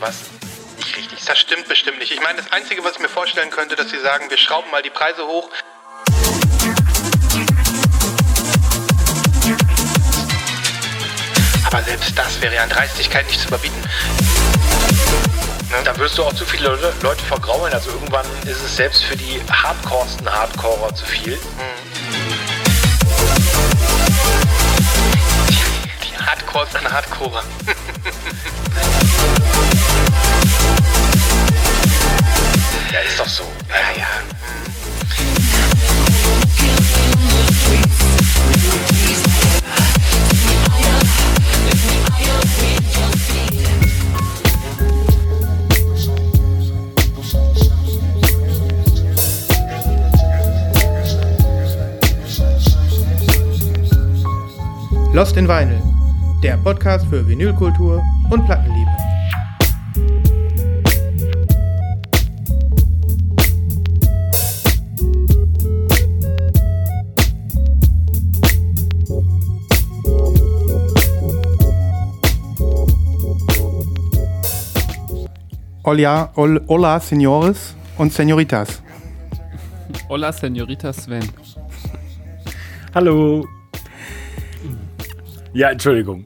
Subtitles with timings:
[0.00, 0.16] irgendwas
[0.78, 1.28] nicht richtig ist.
[1.28, 2.10] Das stimmt bestimmt nicht.
[2.10, 4.82] Ich meine, das Einzige, was ich mir vorstellen könnte, dass sie sagen, wir schrauben mal
[4.82, 5.50] die Preise hoch.
[11.66, 13.80] Aber selbst das wäre ja an Dreistigkeit nicht zu überbieten.
[15.70, 15.76] Ne?
[15.84, 17.72] Da wirst du auch zu viele Leute, Leute vergraulen.
[17.74, 21.38] Also irgendwann ist es selbst für die hardcoresten Hardcorer zu viel.
[26.02, 27.42] Die Hardcores an Hardcore.
[32.92, 33.44] Ja, ist doch so.
[33.68, 34.06] Ja, ja.
[55.12, 55.80] Lost in Vinyl,
[56.42, 58.79] der Podcast für Vinylkultur und Plattenliebe.
[75.90, 78.80] Hola, hol- hola, señores und señoritas.
[80.08, 81.28] Hola, Senorita Sven.
[82.94, 83.44] Hallo.
[85.52, 86.22] Ja, Entschuldigung.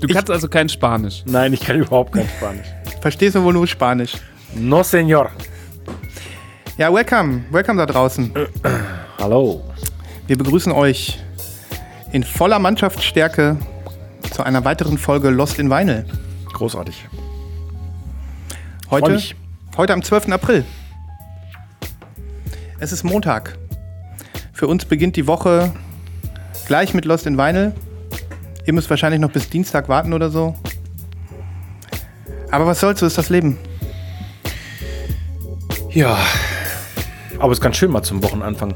[0.00, 1.22] Du kannst also kein Spanisch.
[1.26, 2.66] Nein, ich kann überhaupt kein Spanisch.
[3.02, 4.14] Verstehst du wohl nur Spanisch?
[4.54, 5.28] No, Señor.
[6.78, 8.32] Ja, welcome, welcome da draußen.
[9.18, 9.60] Hallo.
[10.26, 11.18] Wir begrüßen euch
[12.12, 13.58] in voller Mannschaftsstärke
[14.30, 16.06] zu einer weiteren Folge Lost in Vinyl.
[16.54, 17.04] Großartig.
[18.92, 19.18] Heute,
[19.78, 20.28] heute am 12.
[20.32, 20.66] April.
[22.78, 23.56] Es ist Montag.
[24.52, 25.72] Für uns beginnt die Woche
[26.66, 27.72] gleich mit Lost in Vinyl.
[28.66, 30.54] Ihr müsst wahrscheinlich noch bis Dienstag warten oder so.
[32.50, 33.56] Aber was soll's, so ist das Leben.
[35.88, 36.18] Ja.
[37.38, 38.74] Aber es ist ganz schön, mal zum Wochenanfang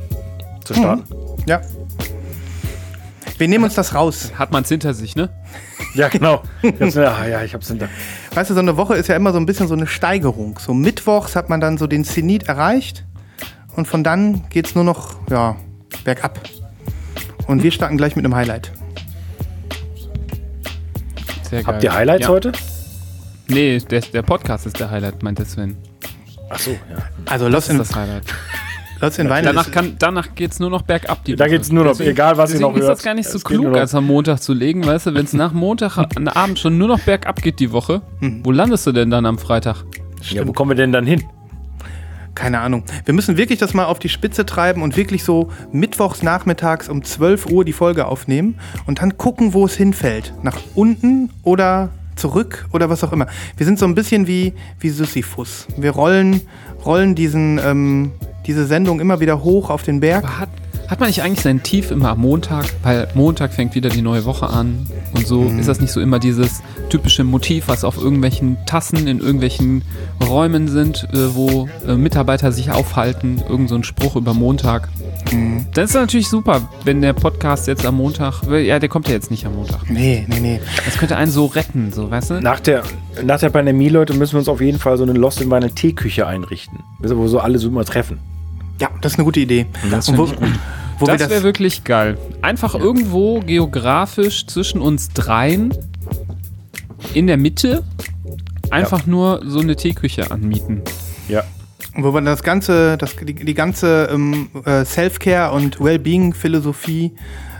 [0.64, 1.04] zu starten.
[1.44, 1.60] Ja.
[3.36, 4.32] Wir nehmen uns das raus.
[4.38, 5.28] Hat man's hinter sich, ne?
[5.92, 6.42] Ja, genau.
[6.62, 7.90] Ich hab's, ja, ja, ich hab's hinter.
[8.36, 10.58] Weißt du, so eine Woche ist ja immer so ein bisschen so eine Steigerung.
[10.58, 13.02] So mittwochs hat man dann so den Zenit erreicht
[13.76, 15.56] und von dann geht's nur noch, ja,
[16.04, 16.38] bergab.
[17.46, 18.72] Und wir starten gleich mit einem Highlight.
[21.48, 21.66] Sehr geil.
[21.66, 22.28] Habt ihr Highlights ja.
[22.28, 22.52] heute?
[23.48, 25.74] Nee, der, der Podcast ist der Highlight, meint der Sven.
[26.50, 26.78] Ach so, ja.
[27.24, 27.78] Also Das Lost in,
[29.00, 29.18] das Highlight.
[29.18, 31.24] Lost in Vinyl Danach, ist, kann, danach geht's nur noch bergab.
[31.24, 31.50] Die Da Woche.
[31.52, 32.92] geht's nur noch, egal was ihr Deswegen noch ist hört.
[32.98, 35.24] das gar nicht so Es geht klug, als am Montag zu legen, weißt du, wenn
[35.24, 38.40] es nach Montag an Abend schon nur noch bergab geht die Woche, Hm.
[38.44, 39.84] wo landest du denn dann am Freitag?
[40.30, 41.22] Ja, wo kommen wir denn dann hin?
[42.34, 42.84] keine Ahnung.
[43.06, 47.02] Wir müssen wirklich das mal auf die Spitze treiben und wirklich so mittwochs nachmittags um
[47.02, 50.34] 12 Uhr die Folge aufnehmen und dann gucken, wo es hinfällt.
[50.42, 53.26] Nach unten oder zurück oder was auch immer.
[53.56, 55.66] Wir sind so ein bisschen wie, wie Sisyphus.
[55.76, 56.40] Wir rollen,
[56.84, 58.12] rollen diesen, ähm,
[58.46, 60.24] diese Sendung immer wieder hoch auf den Berg.
[60.24, 60.48] Aber hat,
[60.88, 62.66] hat man nicht eigentlich sein Tief immer am Montag?
[62.82, 65.42] Weil Montag fängt wieder die neue Woche an und so.
[65.42, 65.58] Mhm.
[65.58, 69.82] Ist das nicht so immer dieses typische Motiv, was auf irgendwelchen Tassen in irgendwelchen
[70.24, 73.42] Räumen sind, äh, wo äh, Mitarbeiter sich aufhalten?
[73.48, 74.88] Irgend so ein Spruch über Montag.
[75.32, 75.66] Mhm.
[75.74, 79.14] Dann ist es natürlich super, wenn der Podcast jetzt am Montag, ja, der kommt ja
[79.14, 79.90] jetzt nicht am Montag.
[79.90, 80.60] Nee, nee, nee.
[80.84, 82.40] Das könnte einen so retten, so, weißt du?
[82.40, 82.82] Nach der,
[83.24, 85.72] nach der Pandemie, Leute, müssen wir uns auf jeden Fall so eine Lost in meine
[85.72, 86.80] Teeküche einrichten.
[87.00, 88.20] Wo so alle so immer treffen.
[88.80, 89.66] Ja, das ist eine gute Idee.
[89.90, 90.34] Das finde ich
[90.98, 92.16] wo wir Das wäre wirklich geil.
[92.42, 95.74] Einfach irgendwo geografisch zwischen uns dreien
[97.14, 97.84] in der Mitte
[98.70, 100.82] einfach nur so eine Teeküche anmieten.
[101.28, 101.44] Ja.
[101.94, 107.12] Wo wir das ganze, das, die, die ganze ähm, äh, Self-Care und Wellbeing-Philosophie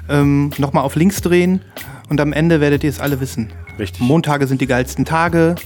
[0.09, 1.63] ähm, nochmal auf links drehen
[2.09, 3.53] und am Ende werdet ihr es alle wissen.
[3.79, 4.01] Richtig.
[4.01, 5.57] Montage sind die geilsten Tage,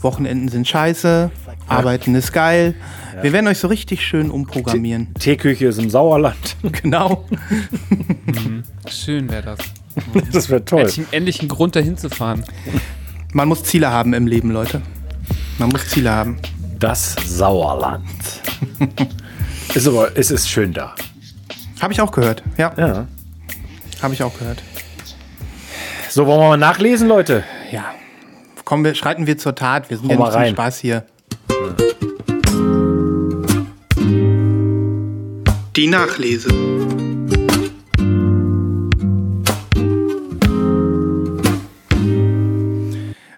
[0.00, 1.30] Wochenenden sind scheiße,
[1.66, 2.74] Arbeiten ist geil.
[3.20, 5.12] Wir werden euch so richtig schön umprogrammieren.
[5.14, 6.56] Teeküche ist im Sauerland.
[6.82, 7.24] genau.
[8.88, 9.58] Schön wäre das.
[10.32, 10.82] Das wäre toll.
[10.82, 12.44] Endlich, endlich einen Grund dahin zu fahren.
[13.32, 14.80] Man muss Ziele haben im Leben, Leute.
[15.58, 16.36] Man muss Ziele haben.
[16.78, 18.04] Das Sauerland.
[19.74, 20.94] ist aber, es ist schön da.
[21.80, 22.44] Habe ich auch gehört.
[22.56, 23.08] Ja, Ja.
[24.00, 24.62] habe ich auch gehört.
[26.08, 27.42] So, wollen wir mal nachlesen, Leute?
[27.72, 27.86] Ja.
[28.68, 29.88] Kommen wir, schreiten wir zur Tat.
[29.88, 30.52] Wir sind Hau ja nicht zum rein.
[30.52, 31.06] Spaß hier.
[35.74, 36.50] Die Nachlese.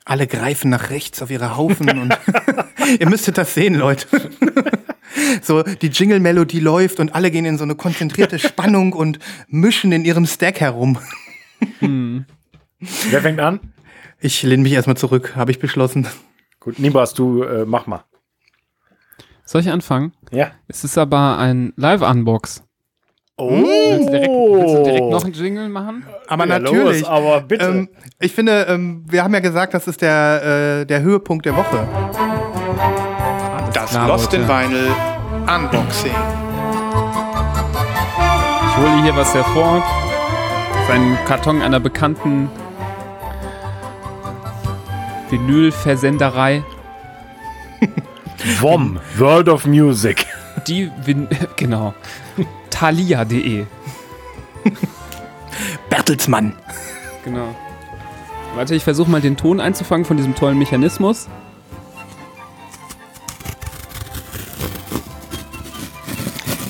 [0.04, 2.18] Alle greifen nach rechts auf ihre Haufen und
[2.98, 4.08] ihr müsstet das sehen, Leute.
[5.42, 10.04] so, die Jingle-Melodie läuft und alle gehen in so eine konzentrierte Spannung und mischen in
[10.04, 10.98] ihrem Stack herum.
[11.80, 13.60] Wer fängt an?
[14.20, 16.06] Ich lehne mich erstmal zurück, habe ich beschlossen.
[16.60, 18.04] Gut, Nibas, du äh, mach mal.
[19.44, 20.12] Soll ich anfangen?
[20.30, 20.52] Ja.
[20.68, 22.62] Es ist aber ein Live-Unbox.
[23.36, 26.04] Oh, Willst du, direkt, willst du direkt noch einen Jingle machen?
[26.28, 27.00] Aber Ja, natürlich.
[27.00, 27.64] los, aber bitte.
[27.64, 27.88] Ähm,
[28.20, 31.88] ich finde, ähm, wir haben ja gesagt, das ist der, äh, der Höhepunkt der Woche.
[33.72, 34.46] Das klar, Lost in.
[34.46, 34.90] Vinyl
[35.48, 36.12] Unboxing.
[38.68, 39.82] Ich hole hier was hervor.
[40.74, 42.50] Das ist ein Karton einer bekannten
[45.30, 46.64] Vinylversenderei.
[48.60, 50.26] WOM, World of Music.
[50.66, 51.94] Die, Vin genau,
[52.70, 53.64] thalia.de.
[55.88, 56.54] Bertelsmann.
[57.24, 57.54] Genau.
[58.54, 61.28] Warte, ich versuche mal den Ton einzufangen von diesem tollen Mechanismus.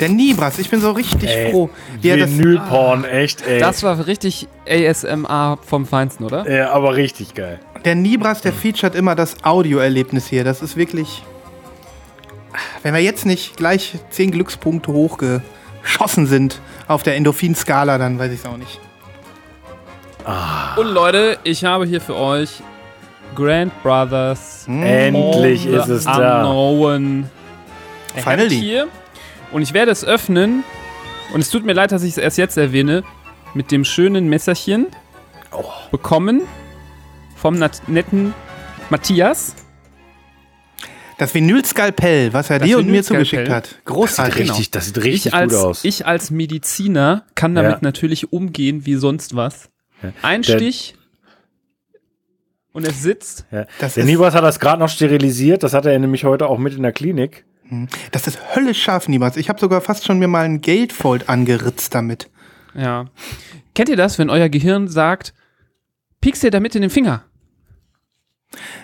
[0.00, 1.68] Der Nibras, ich bin so richtig Ey, froh.
[2.02, 3.58] Das, Vinylporn, echt, ey.
[3.60, 6.46] Das war richtig ASMR vom Feinsten, oder?
[6.46, 7.60] äh, aber richtig geil.
[7.84, 10.44] Der Nibras, der featuret immer das Audioerlebnis hier.
[10.44, 11.22] Das ist wirklich.
[12.82, 18.40] Wenn wir jetzt nicht gleich 10 Glückspunkte hochgeschossen sind auf der Endorphin-Skala, dann weiß ich
[18.40, 18.80] es auch nicht.
[20.76, 22.62] Und Leute, ich habe hier für euch
[23.34, 24.66] Grand Brothers.
[24.66, 26.42] Endlich All ist es da.
[26.42, 27.30] Unknown.
[28.16, 28.58] Finally.
[28.58, 28.88] Hier.
[29.52, 30.64] Und ich werde es öffnen.
[31.32, 33.04] Und es tut mir leid, dass ich es erst jetzt erwähne.
[33.54, 34.86] Mit dem schönen Messerchen.
[35.52, 35.64] Oh.
[35.90, 36.42] Bekommen.
[37.40, 38.34] Vom netten
[38.90, 39.54] Matthias.
[41.18, 43.66] Das Vinyl-Skalpell, was er Das dir und mir zugeschickt hat.
[43.66, 44.50] Sieht Großartig.
[44.50, 45.84] richtig, das sieht richtig Ich als, gut aus.
[45.84, 47.78] ich als Mediziner kann damit Ja.
[47.82, 49.68] natürlich umgehen wie sonst was.
[50.22, 50.94] Ein Der- Stich.
[52.72, 53.44] Und es sitzt.
[53.50, 53.66] ja.
[53.80, 55.62] Das Der Nibas hat das gerade noch sterilisiert.
[55.62, 57.44] Das hat er nämlich heute auch mit in der Klinik.
[58.12, 59.36] Das ist höllisch scharf, Nibras.
[59.36, 62.30] Ich habe sogar fast schon mir mal ein Gatefold angeritzt damit.
[62.74, 63.06] Ja.
[63.74, 65.34] Kennt ihr das, wenn euer Gehirn sagt,
[66.20, 67.24] piekst dir damit in den Finger?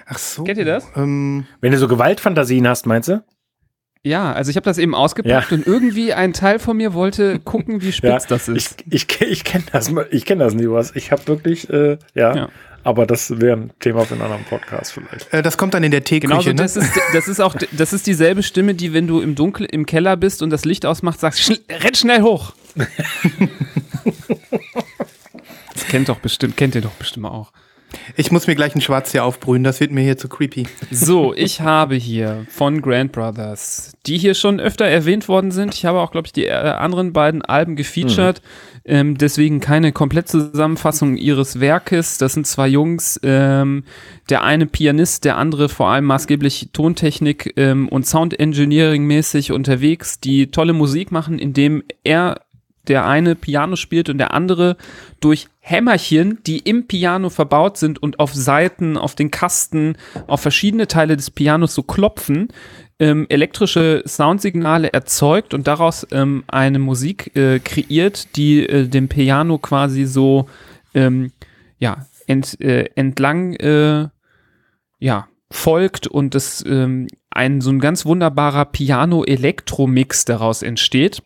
[0.06, 0.44] Ach so.
[0.44, 0.86] Kennt ihr das?
[0.96, 3.22] Ähm, Wenn du so Gewaltfantasien hast, meinst du?
[4.04, 5.56] Ja, also ich habe das eben ausgepackt Ja.
[5.56, 8.84] und irgendwie ein Teil von mir wollte gucken, wie spitz Ja, das ist.
[8.88, 10.92] Ich, ich, ich kenne das, ich kenn das Nibas.
[10.94, 12.48] Ich habe wirklich, äh, ja, Ja.
[12.84, 15.32] Aber das wäre ein Thema für einen anderen Podcast vielleicht.
[15.34, 16.54] äh, das kommt dann in der Teeküche, Genauso, ne?
[16.54, 19.86] das ist, das ist auch, das ist dieselbe Stimme, die, wenn du im Dunkel im
[19.86, 22.52] Keller bist und das Licht ausmacht, sagst, schnell, renn schnell hoch.
[25.74, 27.50] das kennt doch bestimmt, kennt ihr doch bestimmt auch.
[28.16, 30.66] Ich muss mir gleich ein Schwarz hier aufbrühen, das wird mir hier zu creepy.
[30.90, 35.74] So, ich habe hier von Grand Brothers, die hier schon öfter erwähnt worden sind.
[35.74, 38.42] Ich habe auch, glaube ich, die äh, anderen beiden Alben gefeatured.
[38.84, 42.18] Ähm, deswegen keine Komplettzusammenfassung ihres Werkes.
[42.18, 43.18] Das sind zwei Jungs.
[43.22, 43.84] Ähm,
[44.30, 50.20] der eine Pianist, der andere vor allem maßgeblich Tontechnik ähm, und Sound Engineering mäßig unterwegs,
[50.20, 52.40] die tolle Musik machen, indem er
[52.88, 54.76] der eine Piano spielt und der andere
[55.20, 59.96] durch Hämmerchen, die im Piano verbaut sind und auf Seiten, auf den Kasten,
[60.26, 62.48] auf verschiedene Teile des Pianos so klopfen,
[62.98, 69.58] ähm, elektrische Soundsignale erzeugt und daraus ähm, eine Musik äh, kreiert, die äh, dem Piano
[69.58, 70.48] quasi so
[70.94, 71.32] ähm,
[71.78, 74.08] ja, ent, äh, entlang äh,
[74.98, 81.22] ja, folgt und es ähm, ein so ein ganz wunderbarer Piano-Elektro-Mix daraus entsteht.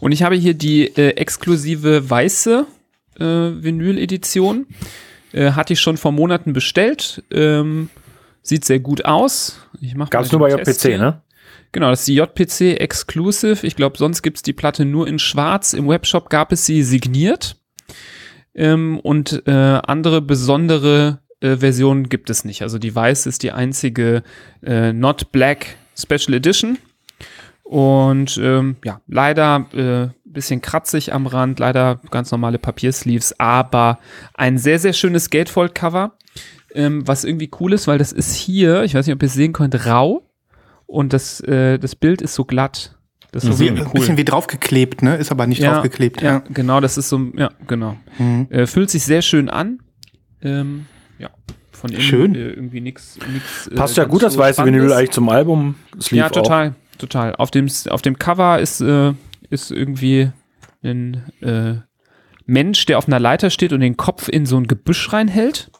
[0.00, 2.66] Und ich habe hier die äh, exklusive weiße
[3.18, 4.66] äh, Vinyl-Edition.
[5.32, 7.22] Äh, hatte ich schon vor Monaten bestellt.
[7.30, 7.88] Ähm,
[8.42, 9.60] sieht sehr gut aus.
[9.80, 10.98] Ich mach Gab es nur bei Test JPC, hier.
[10.98, 11.22] ne?
[11.72, 13.66] Genau, das ist die JPC Exclusive.
[13.66, 15.72] Ich glaube, sonst gibt's die Platte nur in schwarz.
[15.72, 17.56] Im Webshop gab es sie signiert.
[18.54, 22.60] Ähm, und äh, andere besondere äh, Versionen gibt es nicht.
[22.62, 24.22] Also die weiß ist die einzige
[24.62, 26.76] äh, Not Black Special Edition.
[27.72, 33.98] Und ähm, ja, leider äh, bisschen kratzig am Rand, leider ganz normale Papiersleeves, aber
[34.34, 36.12] ein sehr, sehr schönes Gatefold-Cover,
[36.74, 39.32] ähm, was irgendwie cool ist, weil das ist hier, ich weiß nicht, ob ihr es
[39.32, 40.22] sehen könnt, rau
[40.84, 42.98] und das, äh, das Bild ist so glatt.
[43.30, 45.16] Das ist so Wie, irgendwie Ein bisschen wie draufgeklebt, ne?
[45.16, 46.20] Ist aber nicht draufgeklebt.
[46.20, 46.42] ja, Ja.
[46.52, 47.96] genau, das ist so, ja, genau.
[48.18, 48.48] Mhm.
[48.50, 49.78] Äh, fühlt sich sehr schön an.
[50.42, 50.84] Ähm,
[51.18, 51.30] ja,
[51.70, 52.34] von innen Schön.
[52.34, 53.18] Äh, irgendwie nichts.
[53.32, 55.76] nix, äh, Passt ja gut, das weiße Vinyl eigentlich zum Album.
[55.98, 57.34] Sleeve Ja, total, total.
[57.36, 59.12] Auf dem, auf dem Cover ist, äh,
[59.50, 60.30] ist irgendwie
[60.82, 61.74] ein äh,
[62.46, 65.70] Mensch, der auf einer Leiter steht und den Kopf in so ein Gebüsch reinhält.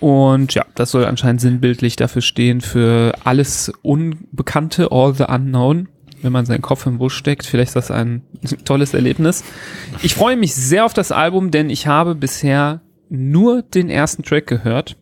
[0.00, 5.88] Und ja, das soll anscheinend sinnbildlich dafür stehen, für alles Unbekannte, all the unknown.
[6.22, 8.22] Wenn man seinen Kopf im Busch steckt, vielleicht ist das ein
[8.64, 9.44] tolles Erlebnis.
[10.02, 14.46] Ich freue mich sehr auf das Album, denn ich habe bisher nur den ersten Track
[14.46, 14.96] gehört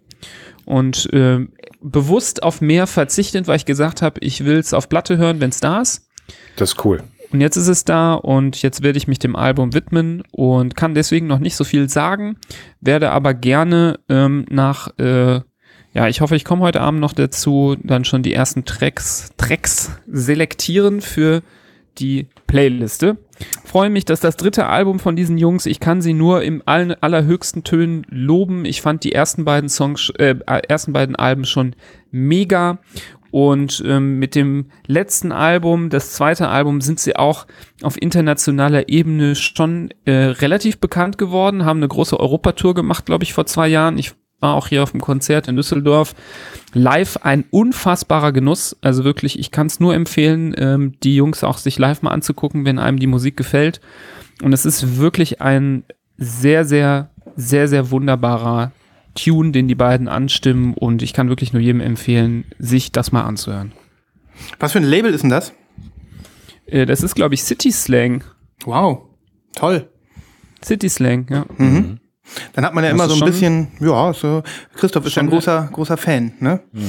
[0.67, 5.17] und ähm, bewusst auf mehr verzichtend, weil ich gesagt habe, ich will es auf Platte
[5.17, 6.09] hören, wenn es da ist.
[6.57, 7.03] Das ist cool.
[7.33, 10.95] Und jetzt ist es da und jetzt werde ich mich dem Album widmen und kann
[10.95, 12.37] deswegen noch nicht so viel sagen,
[12.81, 15.41] werde aber gerne ähm, nach äh,
[15.95, 19.93] ja, ich hoffe, ich komme heute Abend noch dazu, dann schon die ersten Tracks, Tracks
[20.09, 21.43] selektieren für
[21.99, 23.17] die Playliste.
[23.65, 26.95] Freue mich, dass das dritte Album von diesen Jungs, ich kann sie nur im allen,
[26.95, 28.65] allerhöchsten Tönen loben.
[28.65, 30.37] Ich fand die ersten beiden Songs, äh,
[30.69, 31.75] ersten beiden Alben schon
[32.11, 32.79] mega.
[33.31, 37.49] Und ähm, mit dem letzten Album, das zweite Album, sind sie auch
[37.83, 43.33] auf internationaler Ebene schon äh, relativ bekannt geworden, haben eine große Europatour gemacht, glaube ich,
[43.33, 43.99] vor zwei Jahren.
[43.99, 44.13] Ich
[44.45, 46.15] war auch hier auf dem Konzert in Düsseldorf.
[46.75, 48.77] Live ein unfassbarer Genuss.
[48.83, 52.67] Also wirklich, ich kann es nur empfehlen, ähm, die Jungs auch sich live mal anzugucken,
[52.67, 53.81] wenn einem die Musik gefällt.
[54.43, 55.85] Und es ist wirklich ein
[56.19, 58.73] sehr, sehr, sehr, sehr wunderbarer
[59.15, 60.75] Tune, den die beiden anstimmen.
[60.75, 63.73] Und ich kann wirklich nur jedem empfehlen, sich das mal anzuhören.
[64.61, 65.55] Was für ein Label ist denn das?
[66.67, 68.25] Äh, das ist, glaube ich, City Slang.
[68.67, 69.07] Wow,
[69.57, 69.89] toll.
[70.63, 71.47] City Slang, ja.
[71.57, 71.99] Mhm.
[72.55, 74.43] Dann hat man ja Das immer so ein bisschen, ja, so,
[74.77, 76.61] Christoph ist ja ein großer, großer Fan, ne?
[76.73, 76.81] Mhm.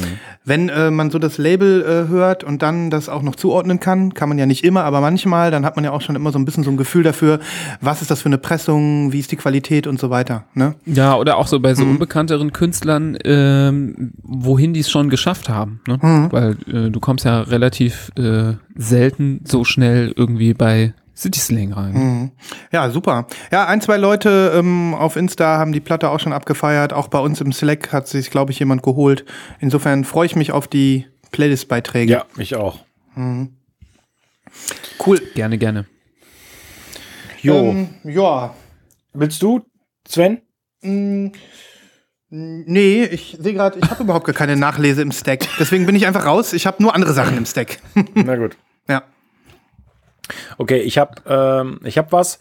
[0.44, 4.13] Wenn äh, man so das Label äh, hört und dann das auch noch zuordnen kann,
[4.13, 6.39] kann man ja nicht immer, aber manchmal, dann hat man ja auch schon immer so
[6.39, 7.39] ein bisschen so ein Gefühl dafür,
[7.82, 10.75] was ist das für eine Pressung, wie ist die Qualität und so weiter, ne?
[10.86, 15.82] Ja, oder auch so bei so unbekannteren Künstlern, ähm, wohin die es schon geschafft haben.
[15.88, 16.00] Ne?
[16.32, 21.93] Weil äh, du kommst ja relativ äh, selten so schnell irgendwie bei City Slang rein.
[21.93, 22.31] Mhm.
[22.72, 23.27] Ja, super.
[23.51, 26.93] Ja, ein, zwei Leute ähm, auf Insta haben die Platte auch schon abgefeiert.
[26.93, 29.25] Auch bei uns im Slack hat sich, glaube ich, jemand geholt.
[29.60, 32.12] Insofern freue ich mich auf die Playlist-Beiträge.
[32.12, 32.79] Ja, ich auch.
[35.05, 35.22] Cool.
[35.36, 35.86] Gerne, gerne.
[37.41, 37.55] Jo.
[37.55, 38.53] Ähm, ja.
[39.13, 39.62] Willst du,
[40.07, 40.41] Sven?
[40.81, 41.27] Mm,
[42.38, 45.48] Nee, ich sehe gerade, ich habe überhaupt gar keine Nachlese im Stack.
[45.60, 46.53] Deswegen bin ich einfach raus.
[46.53, 47.77] Ich habe nur andere Sachen im Stack.
[48.13, 48.57] Na gut.
[48.89, 49.03] ja.
[50.58, 52.39] Okay, ich habe ähm, ich hab was.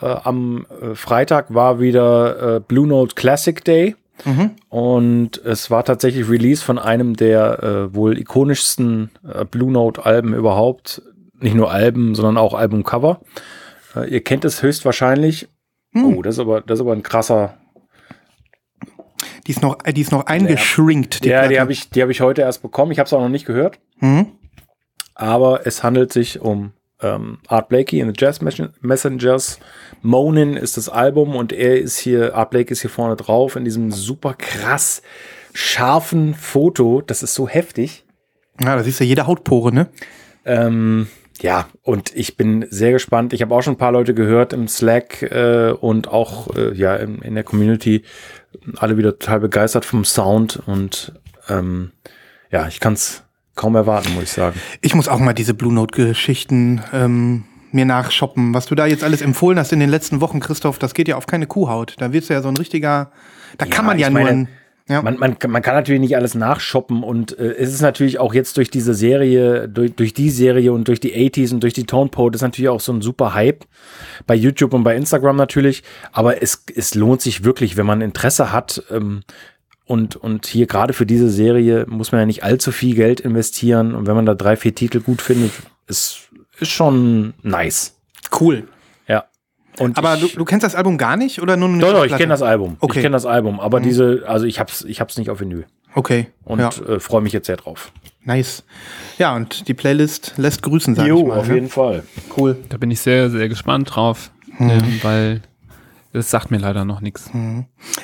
[0.00, 3.96] Äh, am äh, Freitag war wieder äh, Blue Note Classic Day.
[4.70, 11.02] Und es war tatsächlich Release von einem der äh, wohl ikonischsten äh, Blue Note-Alben überhaupt.
[11.38, 13.20] Nicht nur Alben, sondern auch Albumcover.
[13.94, 15.48] Äh, ihr kennt es höchstwahrscheinlich.
[15.94, 17.58] Oh, das ist aber, das ist aber ein krasser.
[19.46, 21.24] Die ist noch, die ist noch eingeschrinkt.
[21.24, 22.92] ja, die habe ich, die hab ich heute erst bekommen.
[22.92, 23.78] Ich habe es auch noch nicht gehört.
[24.00, 24.32] Mhm.
[25.14, 26.72] aber es handelt sich um
[27.02, 29.58] ähm, Art Blakey in the Jazz Mes- Messengers.
[30.02, 33.64] Monin ist das Album und er ist hier, Art Blakey ist hier vorne drauf in
[33.64, 35.02] diesem super krass
[35.52, 37.02] scharfen Foto.
[37.02, 38.04] Das ist so heftig.
[38.62, 39.88] Ja, da siehst du jede Hautpore, ne?
[40.44, 41.08] Ähm,
[41.42, 43.34] ja, und ich bin sehr gespannt.
[43.34, 46.96] Ich habe auch schon ein paar Leute gehört im Slack äh, und auch äh, ja
[46.96, 48.02] in, in der Community.
[48.76, 51.12] Alle wieder total begeistert vom Sound und
[51.48, 51.92] ähm,
[52.50, 53.24] ja, ich kann es
[53.56, 54.58] kaum erwarten, muss ich sagen.
[54.80, 58.54] Ich muss auch mal diese Blue Note-Geschichten ähm, mir nachshoppen.
[58.54, 61.16] Was du da jetzt alles empfohlen hast in den letzten Wochen, Christoph, das geht ja
[61.16, 61.94] auf keine Kuhhaut.
[61.98, 63.10] Da wirst du ja so ein richtiger.
[63.58, 64.26] Da kann Ja, man ja nur.
[64.28, 64.48] ein,
[64.88, 65.02] ja.
[65.02, 68.56] Man, man, man kann natürlich nicht alles nachshoppen und äh, es ist natürlich auch jetzt
[68.56, 72.08] durch diese Serie, durch, durch die Serie und durch die 80s und durch die Tone
[72.08, 73.64] Poet ist natürlich auch so ein super Hype
[74.28, 75.82] bei YouTube und bei Instagram natürlich,
[76.12, 79.22] aber es, es lohnt sich wirklich, wenn man Interesse hat ähm,
[79.86, 83.94] und, und hier gerade für diese Serie muss man ja nicht allzu viel Geld investieren
[83.94, 85.52] und wenn man da drei, vier Titel gut findet,
[85.86, 86.28] ist,
[86.58, 87.94] ist schon nice.
[88.40, 88.66] cool.
[89.06, 89.24] Ja.
[89.78, 92.04] Und Aber ich, du, du kennst das Album gar nicht oder nur eine doch, doch,
[92.04, 92.76] ich kenne das Album.
[92.80, 92.98] Okay.
[92.98, 95.66] Ich kenne das Album, aber diese, also ich hab's, ich hab's nicht auf Vinyl.
[95.94, 96.26] Okay.
[96.44, 97.90] und ja, äh, freue mich jetzt sehr drauf.
[98.24, 98.64] nice.
[99.18, 101.46] Ja, und die Playlist lässt grüßen, sag ich mal.
[101.46, 101.68] ne?
[101.68, 102.02] Fall.
[102.36, 102.58] Cool.
[102.68, 105.40] Da bin ich sehr, sehr gespannt drauf, ähm, weil
[106.16, 107.30] das sagt mir leider noch nichts.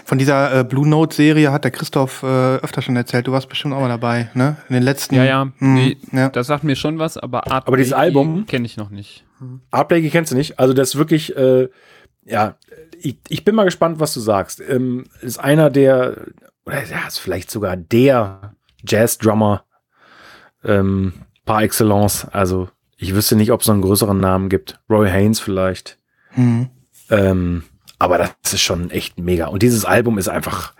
[0.04, 3.26] Von dieser äh, Blue Note-Serie hat der Christoph äh, öfter schon erzählt.
[3.26, 4.56] Du warst bestimmt auch mal dabei, ne?
[4.68, 5.14] In den letzten.
[5.14, 6.28] Ja, ja, Hm, nee, ja.
[6.28, 9.24] das sagt mir schon was, aber Art Aber dieses Album- kenne ich noch nicht.
[9.70, 10.58] Art Blakey kennst du nicht.
[10.58, 11.68] Also das ist wirklich, äh,
[12.24, 12.56] ja,
[13.00, 14.60] ich, ich bin mal gespannt, was du sagst.
[14.60, 16.26] Ähm, ist einer der,
[16.66, 18.54] oder ja, ist vielleicht sogar der
[18.86, 19.64] Jazz-Drummer
[20.64, 21.12] ähm,
[21.44, 22.26] par excellence.
[22.30, 24.78] Also ich wüsste nicht, ob es noch einen größeren Namen gibt.
[24.88, 25.98] Roy Haynes vielleicht.
[26.36, 26.68] Mhm.
[27.10, 27.64] Ähm,
[28.02, 29.46] aber das ist schon echt mega.
[29.46, 30.74] Und dieses Album ist einfach,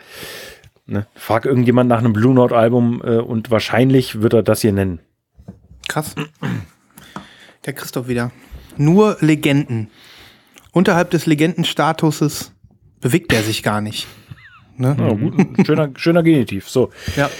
[0.87, 4.73] ne, frag irgendjemand nach einem Blue Note Album äh, und wahrscheinlich wird er das hier
[4.73, 4.99] nennen.
[5.87, 6.17] Krass.
[7.65, 8.33] Der Christoph wieder.
[8.77, 9.89] Nur Legenden.
[10.73, 12.53] Unterhalb des Legendenstatuses
[13.01, 14.09] bewegt er sich gar nicht.
[14.77, 14.97] Ne?
[14.99, 16.69] Ja, gut, schöner, schöner Genitiv.
[16.69, 17.31] So, Ja.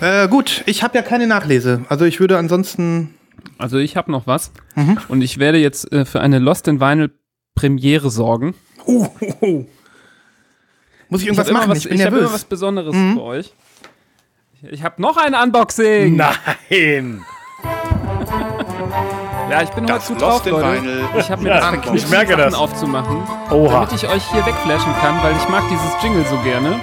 [0.00, 1.84] Äh, gut, ich habe ja keine Nachlese.
[1.88, 3.14] Also ich würde ansonsten.
[3.58, 4.52] Also ich habe noch was
[5.08, 7.10] und ich werde jetzt äh, für eine Lost in Vinyl
[7.60, 8.54] Premiere sorgen.
[8.86, 9.66] Uh, uh, uh.
[11.10, 11.70] Muss ich Ich irgendwas habe immer, machen?
[11.72, 12.34] was, ich bin ich hab immer nervös.
[12.34, 13.52] was Besonderes für euch.
[14.62, 16.16] Ich, ich habe noch ein Unboxing.
[16.16, 17.22] Nein!
[19.50, 20.82] Ja, ich bin Das heute gut drauf, Leute.
[20.82, 21.04] Vinyl.
[21.18, 22.54] Ich habe mir Ja, das ich verkniffen, merke Sachen das.
[22.54, 23.16] aufzumachen,
[23.50, 23.72] Oha.
[23.72, 26.80] damit ich euch hier wegflashen kann, weil ich mag dieses Jingle so gerne.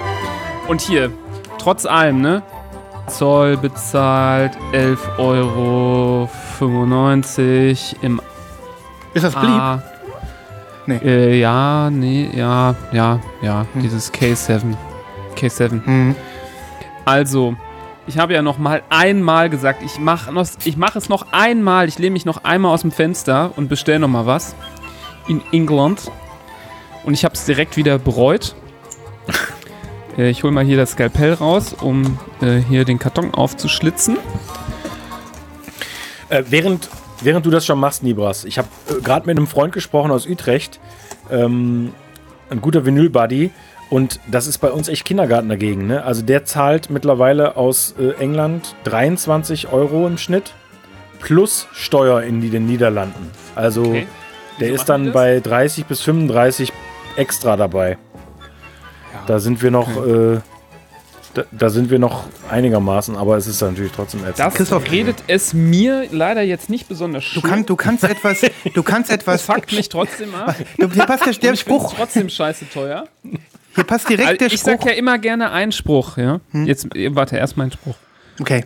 [0.68, 1.12] Und hier,
[1.58, 2.44] trotz allem, ne?
[3.08, 6.30] Zoll bezahlt 11,95 Euro
[8.02, 8.22] im
[9.14, 9.82] Ist das blieb?
[10.88, 11.00] Nee.
[11.04, 14.76] Äh, ja, nee, ja, ja, ja, dieses K7.
[15.36, 15.86] K7.
[15.86, 16.16] Hm.
[17.04, 17.56] Also,
[18.08, 22.14] ich habe ja noch mal einmal gesagt, ich mache mach es noch einmal, ich lehne
[22.14, 24.56] mich noch einmal aus dem Fenster und bestelle noch mal was
[25.28, 26.10] in England.
[27.04, 28.56] Und ich habe es direkt wieder bereut.
[30.18, 34.18] äh, ich hole mal hier das Skalpell raus, um äh, hier den Karton aufzuschlitzen.
[36.30, 36.90] Äh, während,
[37.22, 40.28] während du das schon machst, Nibras, ich habe äh, gerade mit einem Freund gesprochen aus
[40.28, 40.80] Utrecht,
[41.32, 41.94] ähm,
[42.50, 43.52] ein guter Vinyl-Buddy,
[43.90, 45.88] und das ist bei uns echt Kindergarten dagegen.
[45.88, 46.04] Ne?
[46.04, 50.54] Also der zahlt mittlerweile aus äh, England 23 Euro im Schnitt
[51.22, 53.32] plus Steuer in die, den Niederlanden.
[53.56, 54.08] Also Okay.
[54.60, 56.74] der ist dann bei 30 bis 35
[57.16, 57.98] extra dabei.
[59.26, 60.40] Da sind wir noch, äh,
[61.38, 64.40] da, da sind wir noch einigermaßen, aber es ist natürlich trotzdem ätzend.
[64.40, 64.92] Das Christoph.
[64.92, 67.50] redet es mir leider jetzt nicht besonders Du, schön.
[67.50, 68.42] kann, du kannst etwas,
[68.74, 70.56] du kannst das etwas, fuckt mich trotzdem ab.
[70.78, 73.08] du, hier passt der, der Ich Spruch, trotzdem scheiße teuer.
[73.76, 74.72] hier passt direkt Also der ich Spruch.
[74.82, 76.40] sag ja immer gerne einen Spruch, ja.
[76.54, 77.96] Jetzt, äh, warte, erst mein Spruch.
[78.40, 78.66] Okay,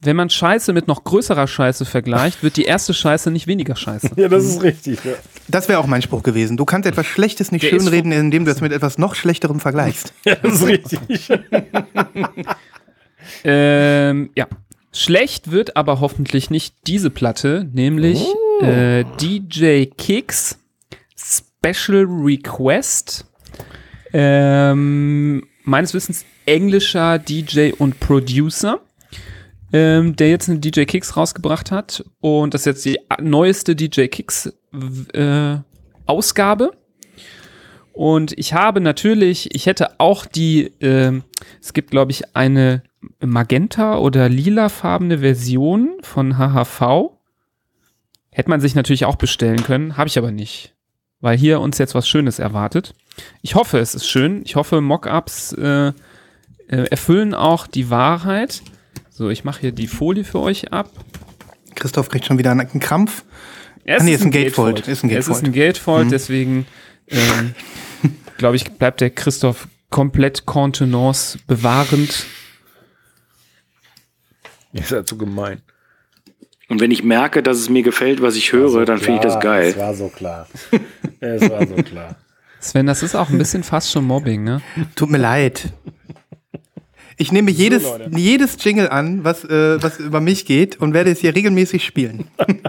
[0.00, 4.10] Wenn man Scheiße mit noch größerer Scheiße vergleicht, wird die erste Scheiße nicht weniger Scheiße.
[4.16, 5.04] ja, das ist richtig.
[5.04, 5.12] Ja.
[5.48, 6.56] das wäre auch mein Spruch gewesen.
[6.56, 10.12] Du kannst etwas Schlechtes nicht Der schönreden, indem du es mit etwas noch Schlechterem vergleichst.
[10.24, 11.28] ja, das ist richtig.
[13.44, 14.46] Ähm, ja.
[14.90, 18.24] Schlecht wird aber hoffentlich nicht diese Platte, nämlich
[18.62, 20.58] äh, DJ Kicks
[21.14, 23.26] Special Request.
[24.12, 28.80] Ähm, meines Wissens englischer DJ und Producer,
[29.72, 32.04] ähm, der jetzt eine DJ Kicks rausgebracht hat.
[32.20, 34.52] Und das ist jetzt die neueste DJ Kicks
[35.12, 35.56] äh,
[36.06, 36.72] Ausgabe.
[37.92, 41.24] Und ich habe natürlich, ich hätte auch die, ähm,
[41.60, 42.82] es gibt glaube ich eine
[43.20, 47.10] magenta oder lilafarbene Version von HHV.
[48.30, 50.74] Hätte man sich natürlich auch bestellen können, habe ich aber nicht.
[51.20, 52.94] Weil hier uns jetzt was Schönes erwartet.
[53.42, 54.42] Ich hoffe, es ist schön.
[54.44, 55.92] Ich hoffe, Mockups äh, äh,
[56.68, 58.62] erfüllen auch die Wahrheit.
[59.18, 60.92] So, ich mache hier die Folie für euch ab.
[61.74, 63.24] Christoph kriegt schon wieder einen Krampf.
[63.82, 64.86] Es Ah, nee, ist ein Gatefold.
[64.86, 65.44] Ist ein Es ist Gatefold.
[65.44, 66.66] ein Gatefold, deswegen
[67.08, 67.52] ähm,
[68.38, 72.26] glaube ich, bleibt der Christoph komplett Kontenance bewahrend.
[74.72, 75.62] Ist ja zu gemein.
[76.68, 79.40] Und wenn ich merke, dass es mir gefällt, was ich höre, dann finde ich das
[79.40, 79.70] geil.
[79.70, 80.46] Es war so klar.
[81.18, 82.14] es war so klar.
[82.60, 84.62] Sven, das ist auch ein bisschen fast schon Mobbing, ne?
[84.94, 85.72] Tut mir leid.
[87.18, 87.84] Ich nehme jedes,
[88.16, 92.28] jedes Jingle an, was, äh, was über mich geht und werde es hier regelmäßig spielen.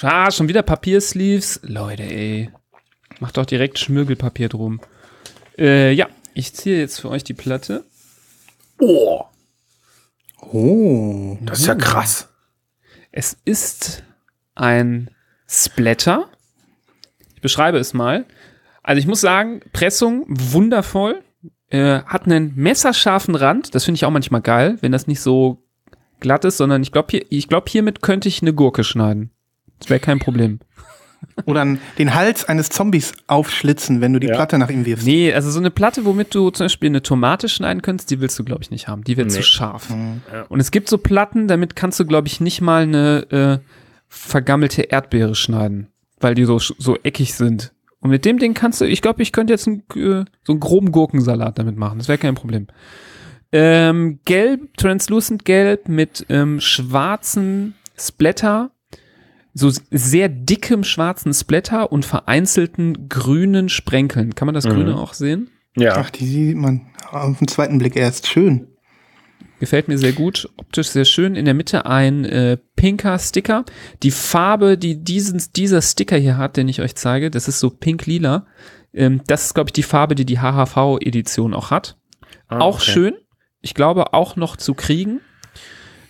[0.00, 1.58] Ah, schon wieder Papiersleeves.
[1.64, 2.50] Leute, ey.
[3.18, 4.80] Macht doch direkt Schmirgelpapier drum.
[5.58, 7.84] Äh, ja, ich ziehe jetzt für euch die Platte.
[8.78, 9.24] Oh,
[10.40, 11.36] Oh.
[11.40, 12.28] das ist ja krass.
[13.10, 14.04] Es ist
[14.54, 15.10] ein
[15.48, 16.28] Splatter.
[17.34, 18.24] Ich beschreibe es mal.
[18.84, 21.24] Also ich muss sagen, Pressung wundervoll.
[21.70, 23.74] Äh, hat einen messerscharfen Rand.
[23.74, 25.62] Das finde ich auch manchmal geil, wenn das nicht so
[26.20, 29.30] glatt ist, sondern ich glaube, hier, ich glaub, hiermit könnte ich eine Gurke schneiden.
[29.78, 30.60] Das wäre kein Problem.
[31.46, 34.34] Oder den Hals eines Zombies aufschlitzen, wenn du die Ja.
[34.34, 35.04] Platte nach ihm wirfst.
[35.06, 38.38] Nee, also so eine Platte, womit du zum Beispiel eine Tomate schneiden könntest, die willst
[38.38, 39.02] du, glaube ich, nicht haben.
[39.04, 39.42] Die wird zu Nee.
[39.44, 39.88] scharf.
[40.32, 40.42] Ja.
[40.48, 43.58] Und es gibt so Platten, damit kannst du, glaube ich, nicht mal eine äh,
[44.08, 45.88] vergammelte Erdbeere schneiden,
[46.20, 47.72] weil die so, so eckig sind.
[48.00, 50.60] Und mit dem Ding kannst du, ich glaube, ich könnte jetzt einen, äh, so einen
[50.60, 51.98] groben Gurkensalat damit machen.
[51.98, 52.68] Das wäre kein Problem.
[53.50, 58.70] Ähm, gelb, translucent gelb mit ähm, schwarzen Splatter,
[59.54, 64.34] so sehr dickem schwarzen Splatter und vereinzelten grünen Sprenkeln.
[64.34, 64.70] Kann man das Mhm.
[64.70, 65.50] Grüne auch sehen?
[65.76, 65.94] Ja.
[65.96, 68.26] Ach, die sieht man auf den zweiten Blick erst.
[68.26, 68.68] Schön.
[69.60, 71.34] Gefällt mir sehr gut, optisch sehr schön.
[71.34, 73.64] In der Mitte ein äh, pinker Sticker.
[74.04, 77.70] Die Farbe, die diesen, dieser Sticker hier hat, den ich euch zeige, das ist so
[77.70, 78.46] pink-lila.
[78.94, 81.98] Ähm, das ist, glaube ich, die Farbe, die die HHV-Edition auch hat.
[82.46, 82.92] Ah, auch okay.
[82.92, 83.14] schön.
[83.60, 85.20] Ich glaube, auch noch zu kriegen.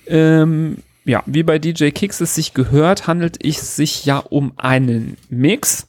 [0.07, 5.17] Ähm, ja, wie bei DJ Kicks es sich gehört, handelt es sich ja um einen
[5.31, 5.89] Mix.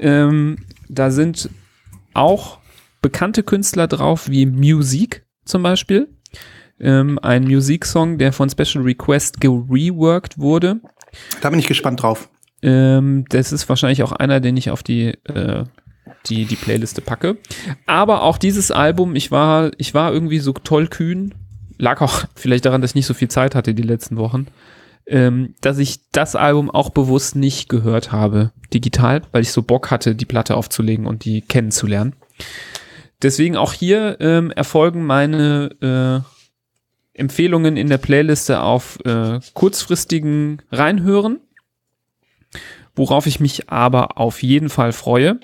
[0.00, 1.50] Ähm, da sind
[2.14, 2.58] auch
[3.02, 6.08] bekannte Künstler drauf, wie Music zum Beispiel.
[6.80, 10.80] Ähm, ein Musiksong, der von Special Request gereworked wurde.
[11.40, 12.28] Da bin ich gespannt drauf.
[12.62, 15.64] Ähm, das ist wahrscheinlich auch einer, den ich auf die, äh,
[16.26, 17.38] die, die Playliste packe.
[17.86, 21.34] Aber auch dieses Album, ich war, ich war irgendwie so tollkühn.
[21.78, 24.46] Lag auch vielleicht daran, dass ich nicht so viel Zeit hatte die letzten Wochen.
[25.06, 29.90] Ähm, dass ich das Album auch bewusst nicht gehört habe, digital, weil ich so Bock
[29.90, 32.14] hatte, die Platte aufzulegen und die kennenzulernen.
[33.22, 36.39] deswegen auch hier ähm, erfolgen meine äh,
[37.20, 41.38] Empfehlungen in der Playliste auf äh, kurzfristigen Reinhören,
[42.96, 45.38] worauf ich mich aber auf jeden Fall freue.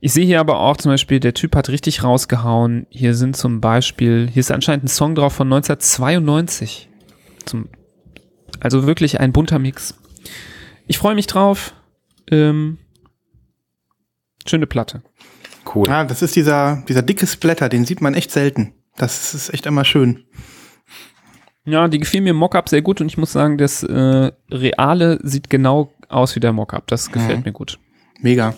[0.00, 2.86] Ich sehe hier aber auch zum Beispiel, der Typ hat richtig rausgehauen.
[2.90, 6.88] Hier sind zum Beispiel, hier ist anscheinend ein Song drauf von 1992.
[7.44, 7.68] Zum,
[8.58, 9.94] also wirklich ein bunter Mix.
[10.88, 11.72] Ich freue mich drauf.
[12.30, 12.78] Ähm,
[14.44, 15.02] schöne Platte.
[15.72, 15.86] Cool.
[15.86, 18.74] Ja, das ist dieser, dieser dicke Splatter, den sieht man echt selten.
[18.96, 20.24] Das ist echt immer schön.
[21.64, 25.18] Ja, die gefiel mir im Mockup sehr gut und ich muss sagen, das äh, Reale
[25.22, 26.86] sieht genau aus wie der Mockup.
[26.88, 27.44] Das gefällt Mhm.
[27.44, 27.78] mir gut.
[28.20, 28.54] Mega.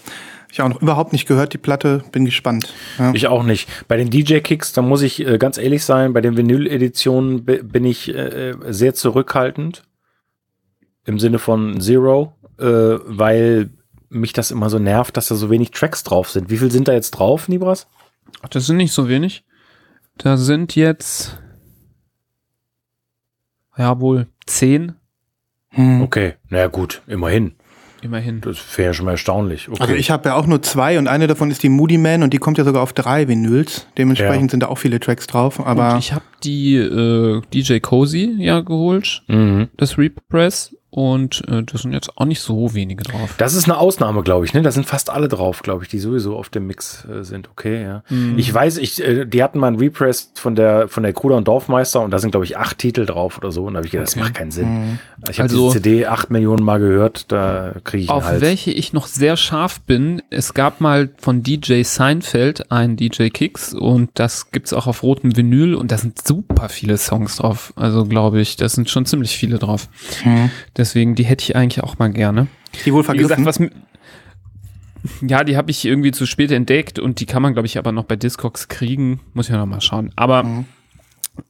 [0.50, 2.04] Ich auch noch überhaupt nicht gehört, die Platte.
[2.12, 2.72] Bin gespannt.
[2.98, 3.12] Ja.
[3.12, 3.68] Ich auch nicht.
[3.88, 7.84] Bei den DJ-Kicks, da muss ich äh, ganz ehrlich sein, bei den Vinyl-Editionen bi- bin
[7.84, 9.82] ich äh, sehr zurückhaltend.
[11.06, 13.70] Im Sinne von Zero, äh, weil
[14.08, 16.48] mich das immer so nervt, dass da so wenig Tracks drauf sind.
[16.50, 17.86] Wie viel sind da jetzt drauf, Nibras?
[18.42, 19.44] Ach, das sind nicht so wenig.
[20.16, 21.38] Da sind jetzt
[23.76, 24.92] ja wohl zehn,
[25.70, 26.02] Hm.
[26.02, 27.54] Okay, naja gut, immerhin.
[28.00, 28.40] immerhin.
[28.42, 29.68] Das wäre ja schon mal erstaunlich.
[29.68, 29.80] Okay.
[29.82, 32.32] Also ich habe ja auch nur zwei und eine davon ist die Moody Man und
[32.32, 33.86] die kommt ja sogar auf drei Vinyls.
[33.98, 34.50] Dementsprechend Ja.
[34.50, 35.58] sind da auch viele Tracks drauf.
[35.66, 39.68] Aber und ich habe die äh, DJ Cozy ja geholt, mhm.
[39.76, 43.34] das Repress und äh, das sind jetzt auch nicht so wenige drauf.
[43.38, 44.54] Das ist eine Ausnahme, glaube ich.
[44.54, 44.62] Ne?
[44.62, 47.50] Da sind fast alle drauf, glaube ich, die sowieso auf dem Mix äh, sind.
[47.50, 48.04] Okay, ja.
[48.10, 48.38] Mhm.
[48.38, 51.48] Ich weiß, ich, äh, die hatten mal einen Repress von der von der Kruder und
[51.48, 53.64] Dorfmeister und da sind, glaube ich, acht Titel drauf oder so.
[53.64, 54.18] Und da habe ich gedacht, Okay.
[54.20, 54.68] das macht keinen Sinn.
[54.92, 54.98] Mhm.
[55.28, 58.40] Ich habe Also- die CD acht Millionen Mal gehört, da kriege ich einen Auf Hals.
[58.40, 63.74] welche ich noch sehr scharf bin, es gab mal von DJ Seinfeld einen DJ Kicks
[63.74, 67.72] und das gibt's auch auf rotem Vinyl und da sind super viele Songs drauf.
[67.76, 69.88] Also glaube ich, da sind schon ziemlich viele drauf.
[70.22, 70.50] hm.
[70.84, 72.46] Deswegen, die hätte ich eigentlich auch mal gerne.
[72.84, 73.58] die wohl Wie gesagt, was
[75.26, 77.90] ja, die habe ich irgendwie zu spät entdeckt und die kann man, glaube ich, aber
[77.90, 79.20] noch bei Discogs kriegen.
[79.32, 80.12] Muss ich ja noch mal schauen.
[80.14, 80.64] Aber Mhm.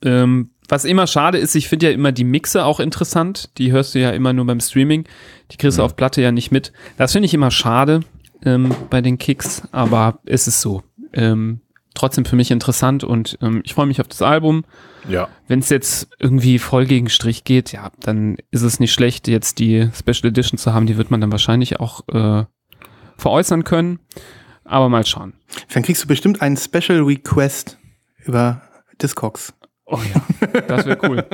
[0.02, 3.50] ähm, was immer schade ist, ich finde ja immer die Mixe auch interessant.
[3.58, 5.04] Die hörst du ja immer nur beim Streaming.
[5.50, 6.72] Die kriegst du auf Platte ja nicht mit.
[6.96, 8.00] Das finde ich immer schade
[8.44, 10.84] ähm, bei den Kicks, aber es ist so.
[11.12, 11.58] Ähm,
[11.94, 14.64] trotzdem für mich interessant und ähm, ich freue mich auf das Album.
[15.09, 15.28] Ja.
[15.48, 19.59] Wenn es jetzt irgendwie voll gegen Strich geht, ja, dann ist es nicht schlecht, jetzt
[19.59, 20.87] die Special Edition zu haben.
[20.87, 22.44] Die wird man dann wahrscheinlich auch äh,
[23.16, 24.00] veräußern können.
[24.64, 25.35] Aber mal schauen.
[25.72, 27.78] Dann kriegst du bestimmt einen Special Request
[28.24, 28.62] über
[29.00, 29.52] Discogs.
[29.87, 31.24] Oh ja, das wäre cool.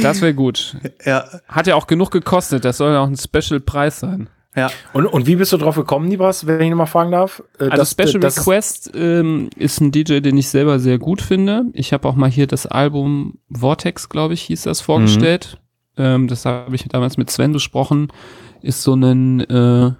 [0.00, 0.76] Das wäre gut.
[1.04, 2.64] Ja, Hat ja auch genug gekostet.
[2.64, 4.28] Das soll ja auch ein Special-Preis sein.
[4.56, 4.70] Ja.
[4.92, 7.42] Und, und wie bist du drauf gekommen, Nibras, wenn ich nochmal fragen darf?
[7.58, 11.20] Äh, Also das- Special das- Request ähm, ist ein DJ, den ich selber sehr gut
[11.22, 11.64] finde.
[11.72, 15.58] Ich habe auch mal hier das Album Vortex, glaube ich, hieß das, vorgestellt.
[15.98, 18.08] Ähm, das habe ich damals mit Sven besprochen.
[18.62, 19.92] Ist so ein, äh,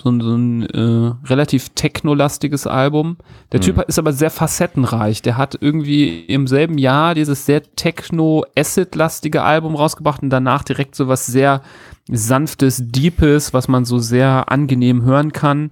[0.00, 3.16] so ein, so ein äh, relativ technolastiges Album.
[3.52, 5.22] Der Typ ist aber sehr facettenreich.
[5.22, 11.08] Der hat irgendwie im selben Jahr dieses sehr techno-acid-lastige Album rausgebracht und danach direkt so
[11.08, 11.62] was sehr
[12.08, 15.70] sanftes, deepes, was man so sehr angenehm hören kann.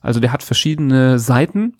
[0.00, 1.74] Also der hat verschiedene Seiten.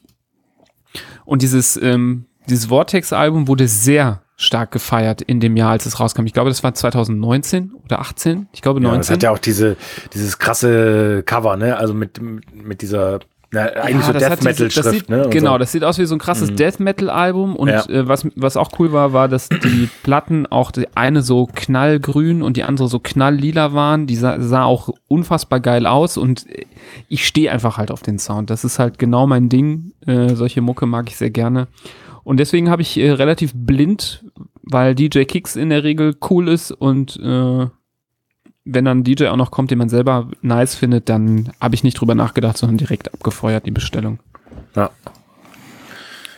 [1.24, 6.24] Und dieses, ähm, dieses Vortex-Album wurde sehr stark gefeiert in dem Jahr, als es rauskam.
[6.24, 8.46] Ich glaube, das war 2019 oder 18.
[8.53, 8.98] Ich glaube Ja, 19.
[9.01, 9.77] das hat ja auch diese,
[10.14, 11.77] dieses krasse Cover, ne?
[11.77, 12.20] Also mit,
[12.55, 13.18] mit dieser,
[13.51, 15.27] na, eigentlich so das Death Metal Schrift, sieht, ne?
[15.31, 15.59] Genau, so.
[15.59, 17.85] das sieht aus wie so ein krasses Death Metal Album und Ja.
[17.88, 22.40] äh, was, was auch cool war, war, dass die Platten auch die eine so knallgrün
[22.42, 24.07] und die andere so knalllila waren.
[24.07, 26.64] Die sah, sah auch unfassbar geil aus und äh,
[27.09, 28.51] ich stehe einfach halt auf den Sound.
[28.51, 29.94] Das ist halt genau mein Ding.
[30.07, 31.66] Äh, solche Mucke mag ich sehr gerne.
[32.29, 34.23] Und deswegen habe ich äh, relativ blind,
[34.62, 37.67] weil DJ Kicks in der Regel cool ist und äh,
[38.67, 41.85] wenn dann ein DJ auch noch kommt, den man selber nice findet, dann habe ich
[41.85, 44.19] nicht drüber nachgedacht, sondern direkt abgefeuert die Bestellung.
[44.77, 44.91] Ja.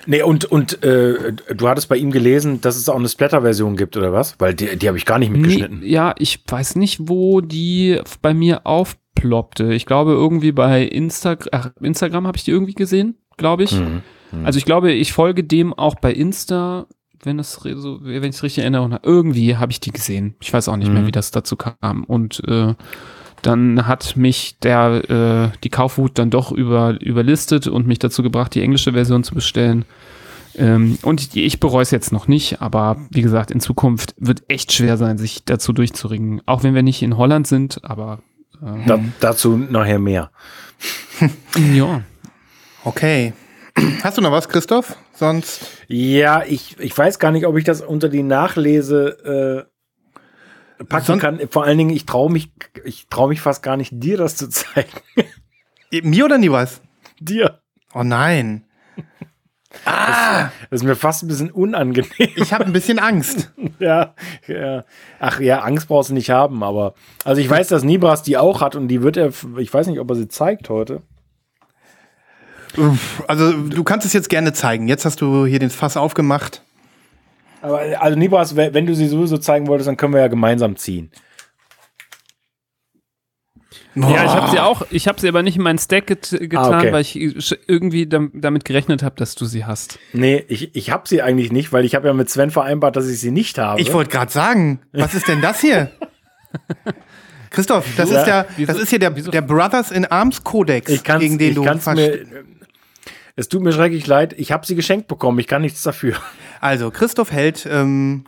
[0.07, 3.97] Nee, und, und äh, du hattest bei ihm gelesen, dass es auch eine Splatter-Version gibt,
[3.97, 4.37] oder was?
[4.39, 5.81] Weil die, die habe ich gar nicht mitgeschnitten.
[5.81, 9.75] Nee, ja, ich weiß nicht, wo die bei mir aufploppte.
[9.75, 11.37] Ich glaube, irgendwie bei Insta
[11.81, 13.73] Instagram habe ich die irgendwie gesehen, glaube ich.
[13.73, 14.03] Mhm.
[14.45, 16.87] Also ich glaube, ich folge dem auch bei Insta,
[17.23, 19.01] wenn es re- so, wenn ich es richtig erinnere.
[19.03, 20.35] Irgendwie habe ich die gesehen.
[20.41, 21.07] Ich weiß auch nicht mehr, Mhm.
[21.07, 22.05] wie das dazu kam.
[22.05, 22.75] Und äh,
[23.43, 28.55] dann hat mich der äh, die Kaufwut dann doch über, überlistet und mich dazu gebracht,
[28.55, 29.85] die englische Version zu bestellen.
[30.57, 34.73] Ähm, und ich bereue es jetzt noch nicht, aber wie gesagt, in Zukunft wird echt
[34.73, 36.43] schwer sein, sich dazu durchzuringen.
[36.47, 38.19] Auch wenn wir nicht in Holland sind, aber
[38.63, 40.31] äh, Da, dazu nachher mehr.
[41.75, 42.03] ja.
[42.85, 43.33] Okay.
[44.03, 44.97] Hast du noch was, Christoph?
[45.15, 45.61] Sonst.
[45.89, 49.67] Ja, ich, ich weiß gar nicht, ob ich das unter die Nachlese
[50.79, 51.41] äh, packen Son- kann.
[51.51, 52.53] Vor allen Dingen, ich traue mich,
[52.85, 54.91] ich traue mich fast gar nicht, dir das zu zeigen.
[56.03, 56.81] Mir oder nie was?
[57.21, 57.61] dir.
[57.95, 58.65] Oh nein.
[59.85, 60.43] Ah!
[60.43, 62.09] Das, das ist mir fast ein bisschen unangenehm.
[62.35, 63.53] Ich habe ein bisschen Angst.
[63.79, 64.17] ja,
[64.49, 64.85] ja.
[65.21, 66.95] Ach ja, Angst brauchst du nicht haben, aber.
[67.25, 69.31] Also ich weiß, dass Nibras die auch hat und die wird er.
[69.59, 71.03] Ich weiß nicht, ob er sie zeigt heute.
[73.27, 74.89] Also du kannst es jetzt gerne zeigen.
[74.89, 76.63] Jetzt hast du hier den Fass aufgemacht.
[77.63, 81.11] Aber also Nibras, wenn du sie sowieso zeigen wolltest, dann können wir ja gemeinsam ziehen.
[83.97, 86.75] Ja, ich habe sie auch, ich habe sie aber nicht in meinen Stack get getan,
[86.75, 86.93] Ah, okay.
[86.93, 87.17] weil ich
[87.69, 89.99] irgendwie dam damit gerechnet habe, dass du sie hast.
[90.13, 93.09] Nee, ich, ich habe sie eigentlich nicht, weil ich habe ja mit Sven vereinbart, dass
[93.09, 93.81] ich sie nicht habe.
[93.81, 95.91] Ich wollte gerade sagen, was ist denn das hier?
[97.51, 98.21] Christoph, das Ja.
[98.21, 101.49] ist ja, Wieso- das ist hier der, wieso- der Brothers in Arms Kodex, gegen den
[101.51, 102.25] ich du kann's mir.
[103.37, 106.15] Es tut mir schrecklich leid, ich habe sie geschenkt bekommen, ich kann nichts dafür.
[106.61, 108.25] Also, Christoph hält ähm,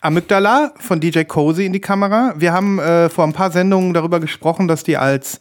[0.00, 2.34] Amygdala von DJ Cozy in die Kamera.
[2.36, 5.40] Wir haben äh, vor ein paar Sendungen darüber gesprochen, dass die als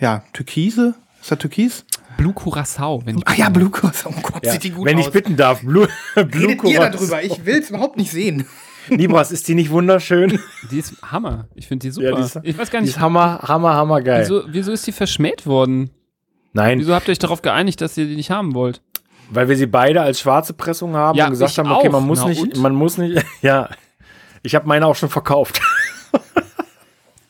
[0.00, 1.84] ja, Türkise, ist das Türkis?
[2.16, 4.12] Blue Curacao, wenn ich Ach ja, Blue Curacao.
[4.16, 5.06] Oh Gott, Ja, sieht die gut wenn aus.
[5.06, 7.22] ich bitten darf, Blue, Blue Redet ihr darüber?
[7.22, 8.46] Ich will es überhaupt nicht sehen.
[8.88, 10.38] Nibras, ist die nicht wunderschön?
[10.70, 11.48] Die ist Hammer.
[11.54, 12.10] Ich finde die super.
[12.10, 14.22] Ja, die ist- ich weiß gar Die nicht, ist hammer, hammer, hammer geil.
[14.22, 15.90] wieso, wieso ist die verschmäht worden?
[16.54, 18.80] Nein, Wieso habt ihr euch darauf geeinigt, dass ihr die nicht haben wollt?
[19.30, 21.92] weil wir sie beide als schwarze Pressung haben Ja, und gesagt haben, okay, auch.
[21.92, 22.56] man muss Na nicht, und?
[22.58, 23.70] man muss nicht, ja.
[24.42, 25.60] Ich habe meine auch schon verkauft.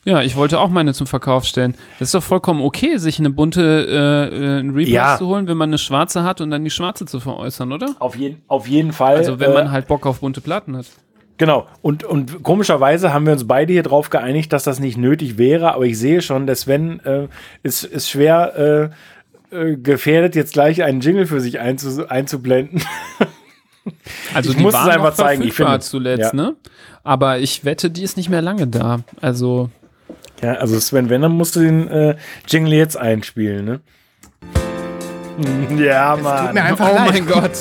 [0.07, 1.73] Ja, ich wollte auch meine zum Verkauf stellen.
[1.97, 5.17] Das ist doch vollkommen okay, sich eine bunte äh, äh, ein Repress Ja.
[5.17, 7.95] zu holen, wenn man eine schwarze hat und dann die schwarze zu veräußern, oder?
[7.97, 9.15] Auf jeden, auf jeden Fall.
[9.15, 10.85] Also wenn äh, man halt Bock auf bunte Platten hat.
[11.37, 11.65] Genau.
[11.81, 15.73] Und, und komischerweise haben wir uns beide hier drauf geeinigt, dass das nicht nötig wäre.
[15.73, 17.27] Aber ich sehe schon, der Sven äh,
[17.63, 18.55] ist, ist schwer
[18.91, 18.95] äh,
[19.55, 22.81] äh, gefährdet, jetzt gleich einen Jingle für sich einzu, einzublenden.
[24.33, 26.35] Also Ich die muss es waren einfach noch zeigen, ich verfügbar finde- zuletzt, ja.
[26.35, 26.55] ne?
[27.03, 29.01] Aber ich wette, die ist nicht mehr lange da.
[29.21, 29.69] Also
[30.41, 32.15] ja, also Sven, wenn, dann musst du den äh,
[32.47, 33.81] Jingle jetzt einspielen, ne?
[35.77, 36.45] Ja, Mann.
[36.45, 37.11] Tut mir einfach oh leid.
[37.13, 37.51] mein Gott.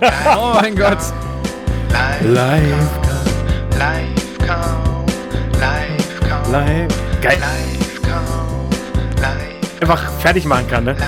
[0.36, 0.98] Oh mein Gott.
[2.22, 2.62] Live, Live
[3.78, 4.08] Live
[6.52, 6.88] live.
[7.20, 7.38] Geil.
[7.40, 10.92] Live Count, Live, Einfach fertig machen kann, ne?
[10.92, 11.00] Live.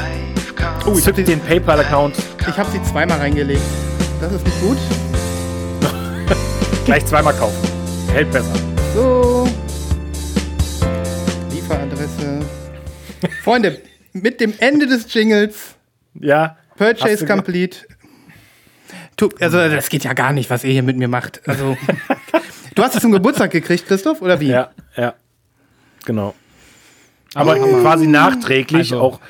[0.87, 3.61] Oh, ich hab den PayPal-Account Ich habe sie zweimal reingelegt.
[4.21, 4.79] Das ist nicht gut.
[6.85, 7.57] gleich zweimal kaufen.
[8.13, 8.55] Hält besser.
[8.95, 9.49] So.
[11.53, 12.41] Lieferadresse.
[13.43, 15.75] Freunde, mit dem Ende des Jingles,
[16.15, 16.57] Ja.
[16.77, 17.79] Purchase Complete.
[19.17, 21.41] Tu, also, das geht ja gar nicht, was ihr hier mit mir macht.
[21.49, 21.77] Also,
[22.77, 24.49] du hast es zum Geburtstag gekriegt, Christoph, oder wie?
[24.51, 25.15] Ja, ja.
[26.05, 26.35] Genau.
[27.35, 29.21] Aber quasi nachträglich, Also, auch,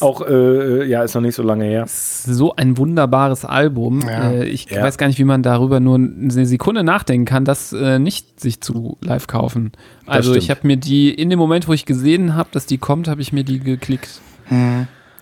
[0.00, 1.84] auch äh, ja, ist noch nicht so lange her.
[1.86, 4.00] So ein wunderbares Album.
[4.06, 4.30] Ja.
[4.30, 4.82] Äh, ich Ja.
[4.82, 8.60] weiß gar nicht, wie man darüber nur eine Sekunde nachdenken kann, das äh, nicht sich
[8.62, 9.72] zu live kaufen.
[10.06, 13.08] Also ich habe mir die, in dem Moment, wo ich gesehen habe, dass die kommt,
[13.08, 14.20] habe ich mir die geklickt.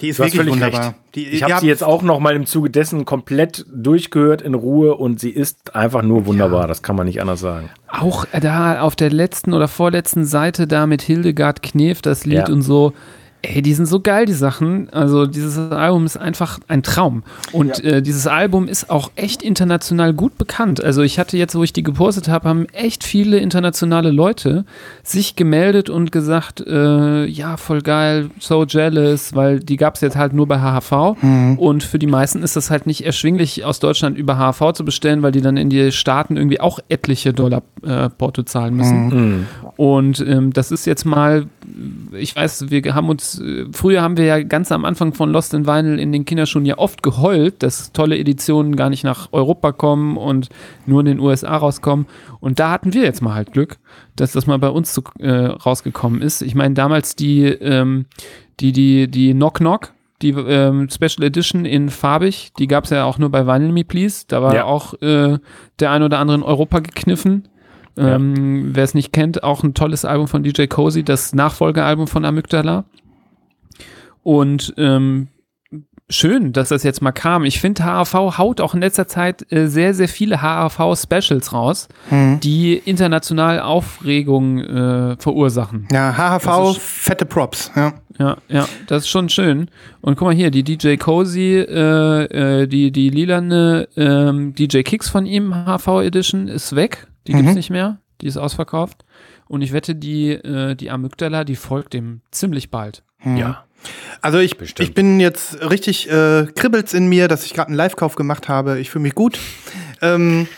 [0.01, 0.81] Die ist wirklich völlig wunderbar.
[0.81, 0.95] recht.
[1.15, 4.95] Die, Ich habe sie jetzt auch noch mal im Zuge dessen komplett durchgehört in Ruhe
[4.95, 6.67] und sie ist einfach nur wunderbar.
[6.69, 7.69] Das kann man nicht anders sagen.
[7.89, 12.49] Auch da auf der letzten oder vorletzten Seite da mit Hildegard Knef das Lied Ja.
[12.49, 12.93] und so.
[13.43, 14.89] Ey, die sind so geil, die Sachen.
[14.91, 17.23] Also dieses Album ist einfach ein Traum.
[17.53, 20.83] Und äh, dieses Album ist auch echt international gut bekannt.
[20.83, 24.65] Also ich hatte jetzt, wo ich die gepostet habe, haben echt viele internationale Leute
[25.05, 30.17] sich gemeldet und gesagt, äh, ja, voll geil, so jealous, weil die gab es jetzt
[30.17, 31.23] halt nur bei HHV.
[31.59, 35.23] Und für die meisten ist das halt nicht erschwinglich, aus Deutschland über HHV zu bestellen,
[35.23, 39.47] weil die dann in die Staaten irgendwie auch etliche Dollar äh, Porto zahlen müssen.
[39.77, 41.47] Und ähm, das ist jetzt mal,
[42.13, 45.55] ich weiß, wir haben uns, äh, früher haben wir ja ganz am Anfang von Lost
[45.55, 49.73] in Vinyl in den Kinderschuhen ja oft geheult, dass tolle Editionen gar nicht nach Europa
[49.73, 50.49] kommen und
[50.87, 52.07] nur in den USA rauskommen.
[52.41, 53.79] Und da hatten wir jetzt mal halt Glück,
[54.17, 56.43] dass das mal bei uns zu, äh, rausgekommen ist.
[56.43, 58.07] Ich meine, damals die, ähm,
[58.61, 63.05] die, die, die Knock Knock, die ähm, Special Edition in farbig, die gab es ja
[63.05, 64.25] auch nur bei Vinyl Me Please.
[64.27, 64.65] Da war Ja.
[64.65, 65.39] auch äh,
[65.79, 67.47] der ein oder andere in Europa gekniffen.
[67.99, 72.25] Ähm, Wer es nicht kennt, auch ein tolles Album von DJ Cozy, das Nachfolgealbum von
[72.25, 72.85] Amygdala.
[74.23, 75.29] Und ähm,
[76.11, 77.45] schön, dass das jetzt mal kam.
[77.45, 81.89] Ich finde, HAV haut auch in letzter Zeit äh, sehr, sehr viele HAV-Specials raus,
[82.43, 85.87] die international Aufregung äh, verursachen.
[86.47, 87.71] Ja, ist- fette Props.
[87.77, 87.95] Ja.
[88.19, 89.71] Ja, ja, das ist schon schön.
[90.01, 95.09] Und guck mal hier, die DJ Cozy, äh, äh, die, die lilane ähm, DJ Kicks
[95.09, 97.07] von ihm, HV Edition, ist weg.
[97.29, 97.99] Die gibt's nicht mehr.
[98.21, 99.05] Die ist ausverkauft.
[99.47, 103.03] Und ich wette, die, äh, die Amygdala, die folgt dem ziemlich bald.
[103.25, 103.65] Ja.
[104.21, 104.89] Also ich, Bestimmt.
[104.89, 108.81] ich bin jetzt richtig äh, kribbelt's in mir, dass ich gerade einen Live-Kauf gemacht habe.
[108.81, 109.39] Ich fühle mich gut.
[110.03, 110.49] Ähm,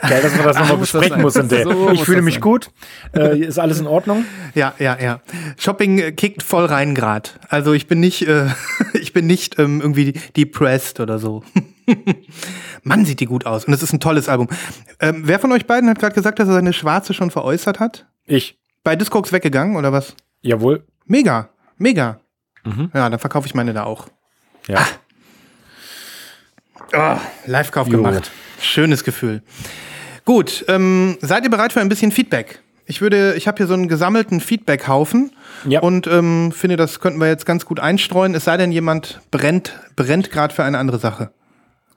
[0.00, 1.36] Geil, dass man das nochmal muss besprechen muss.
[1.36, 1.64] In der.
[1.64, 2.40] So ich muss fühle mich sein.
[2.40, 2.70] gut.
[3.14, 4.24] Äh, ist alles in Ordnung?
[4.54, 5.20] ja, ja, ja.
[5.58, 7.38] Shopping äh, kickt voll rein grad.
[7.48, 8.46] Also ich bin nicht, äh,
[8.94, 11.42] ich bin nicht ähm, irgendwie depressed oder so.
[12.82, 13.64] Mann, sieht die gut aus.
[13.64, 14.48] Und es ist ein tolles Album.
[15.00, 18.06] Ähm, wer von euch beiden hat gerade gesagt, dass er seine Schwarze schon veräußert hat?
[18.26, 18.58] Ich.
[18.84, 20.14] Bei Discogs weggegangen oder was?
[20.40, 20.84] Jawohl.
[21.06, 22.20] Mega, mega.
[22.64, 22.90] Mhm.
[22.94, 24.08] Ja, dann verkaufe ich meine da auch.
[24.68, 24.86] Ja.
[26.96, 27.16] Oh,
[27.46, 28.30] Live-Kauf gemacht.
[28.60, 29.42] Schönes Gefühl.
[30.24, 32.60] Gut, ähm, seid ihr bereit für ein bisschen Feedback?
[32.86, 35.30] Ich würde, ich habe hier so einen gesammelten Feedback-Haufen
[35.66, 35.80] Ja.
[35.80, 38.34] und ähm, finde, das könnten wir jetzt ganz gut einstreuen.
[38.34, 41.30] Es sei denn, jemand brennt, brennt gerade für eine andere Sache.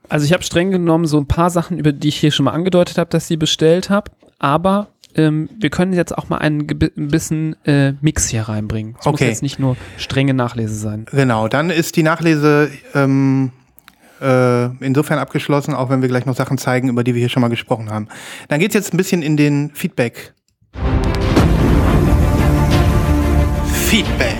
[0.10, 2.52] Also ich habe streng genommen so ein paar Sachen, über die ich hier schon mal
[2.52, 4.12] angedeutet habe, dass ich sie bestellt habe.
[4.38, 8.96] Aber ähm, wir können jetzt auch mal einen ein bisschen äh, Mix hier reinbringen.
[9.00, 9.30] Es muss Okay.
[9.30, 11.06] jetzt nicht nur strenge Nachlese sein.
[11.12, 13.52] Genau, dann ist die Nachlese ähm,
[14.23, 17.41] äh, insofern abgeschlossen, auch wenn wir gleich noch Sachen zeigen, über die wir hier schon
[17.41, 18.07] mal gesprochen haben.
[18.47, 20.33] Dann geht's jetzt ein bisschen in den Feedback.
[23.67, 24.38] Feedback.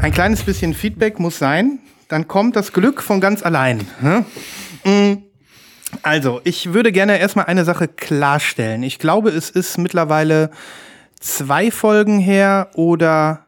[0.00, 1.78] Ein kleines bisschen Feedback muss sein,
[2.08, 3.80] dann kommt das Glück von ganz allein.
[4.00, 4.24] Ne?
[4.84, 5.22] Mm.
[6.02, 8.82] Also, ich würde gerne erstmal eine Sache klarstellen.
[8.82, 10.50] Ich glaube, es ist mittlerweile
[11.20, 13.46] zwei Folgen her oder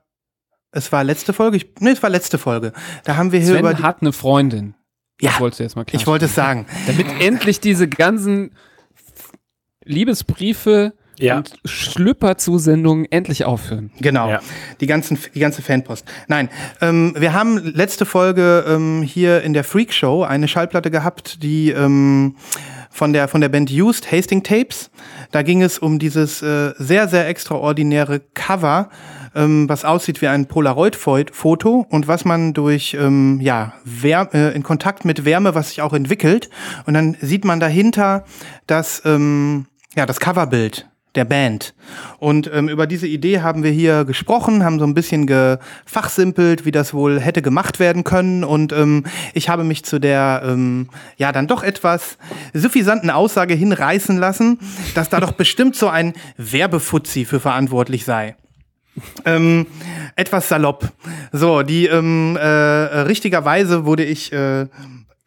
[0.70, 1.56] es war letzte Folge.
[1.56, 2.72] Ich, nee, es war letzte Folge.
[3.04, 4.74] Da haben wir hier über Sven die, hat eine Freundin.
[5.20, 6.66] Ja, Das wolltest du jetzt mal klar ich wollte es sagen.
[6.86, 8.52] Damit endlich diese ganzen
[9.84, 11.38] Liebesbriefe Ja.
[11.38, 13.90] und Schlüpperzusendungen endlich aufhören.
[14.00, 14.40] Genau, Ja.
[14.80, 16.04] die, ganzen, die ganze Fanpost.
[16.28, 16.48] Nein,
[16.80, 21.70] ähm, wir haben letzte Folge ähm, hier in der Freak Show eine Schallplatte gehabt, die
[21.70, 22.36] ähm,
[22.90, 24.90] von, der, von der Band Used, Hasting Tapes.
[25.30, 28.90] Da ging es um dieses äh, sehr, sehr extraordinäre Cover,
[29.34, 34.62] ähm, was aussieht wie ein Polaroid-Foto und was man durch ähm, ja, Wär äh, in
[34.62, 36.50] Kontakt mit Wärme, was sich auch entwickelt.
[36.86, 38.24] Und dann sieht man dahinter
[38.66, 41.74] das, ähm, ja, das Coverbild der Band.
[42.18, 46.70] Und ähm, über diese Idee haben wir hier gesprochen, haben so ein bisschen gefachsimpelt, wie
[46.70, 48.44] das wohl hätte gemacht werden können.
[48.44, 49.04] Und ähm,
[49.34, 52.16] ich habe mich zu der, ähm, ja, dann doch etwas
[52.54, 54.58] suffisanten Aussage hinreißen lassen,
[54.94, 58.36] dass da doch bestimmt so ein Werbefuzzi für verantwortlich sei.
[59.24, 59.66] Ähm,
[60.16, 60.88] etwas salopp.
[61.32, 64.66] So, die ähm, äh, richtigerweise wurde ich äh,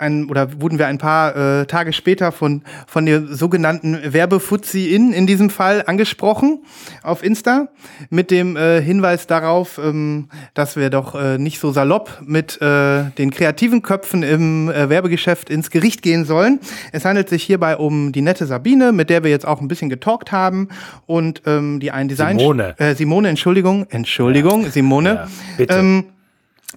[0.01, 5.27] ein, oder wurden wir ein paar äh, Tage später von, von der sogenannten Werbefuzzi in
[5.27, 6.63] diesem Fall angesprochen
[7.03, 7.69] auf Insta
[8.09, 13.11] mit dem äh, Hinweis darauf, ähm, dass wir doch äh, nicht so salopp mit äh,
[13.17, 16.59] den kreativen Köpfen im äh, Werbegeschäft ins Gericht gehen sollen.
[16.91, 19.89] Es handelt sich hierbei um die nette Sabine, mit der wir jetzt auch ein bisschen
[19.89, 20.69] getalkt haben
[21.05, 22.75] und ähm, die ein Design Simone.
[22.77, 25.13] äh, Simone, Entschuldigung, Entschuldigung, Simone.
[25.13, 25.75] Ja, bitte.
[25.75, 26.05] Ähm,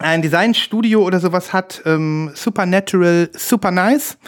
[0.01, 4.19] ein Designstudio oder sowas hat, ähm, Supernatural Super Nice.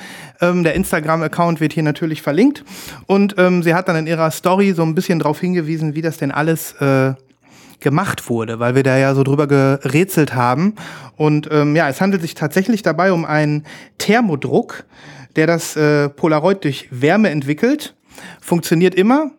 [0.40, 2.64] Ähm, der Instagram-Account wird hier natürlich verlinkt.
[3.07, 6.18] Und ähm, sie hat dann in ihrer Story so ein bisschen darauf hingewiesen, wie das
[6.18, 7.14] denn alles äh,
[7.81, 10.74] gemacht wurde, weil wir da ja so drüber gerätselt haben.
[11.16, 13.64] Und ähm, ja, es handelt sich tatsächlich dabei um einen
[13.98, 14.85] Thermodruck,
[15.35, 17.94] der das äh, Polaroid durch Wärme entwickelt.
[18.40, 19.31] Funktioniert immer.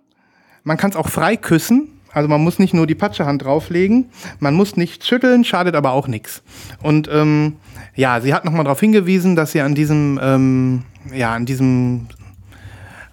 [0.64, 1.97] Man kann es auch frei küssen.
[2.18, 6.08] Also man muss nicht nur die Patschehand drauflegen, man muss nicht schütteln, schadet aber auch
[6.08, 6.42] nichts.
[6.82, 7.58] Und ähm,
[7.96, 12.08] ja, sie hat nochmal darauf hingewiesen, dass sie an diesem, ähm, ja, an diesem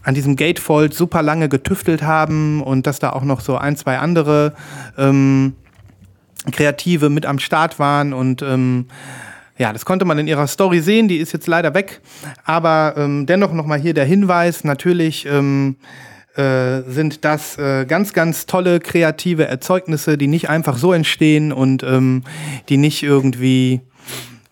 [0.03, 3.99] an diesem Gatefold super lange getüftelt haben und dass da auch noch so ein, zwei
[3.99, 4.53] andere
[4.99, 5.55] ähm,
[6.53, 8.87] Kreative mit am Start waren und ähm,
[9.57, 12.01] ja, das konnte man in ihrer Story sehen, die ist jetzt leider weg,
[12.45, 15.77] aber ähm, dennoch nochmal hier der Hinweis, natürlich ähm,
[16.37, 21.83] äh, sind das äh, ganz, ganz tolle kreative Erzeugnisse, die nicht einfach so entstehen und
[21.83, 22.25] ähm,
[22.68, 23.81] die nicht irgendwie,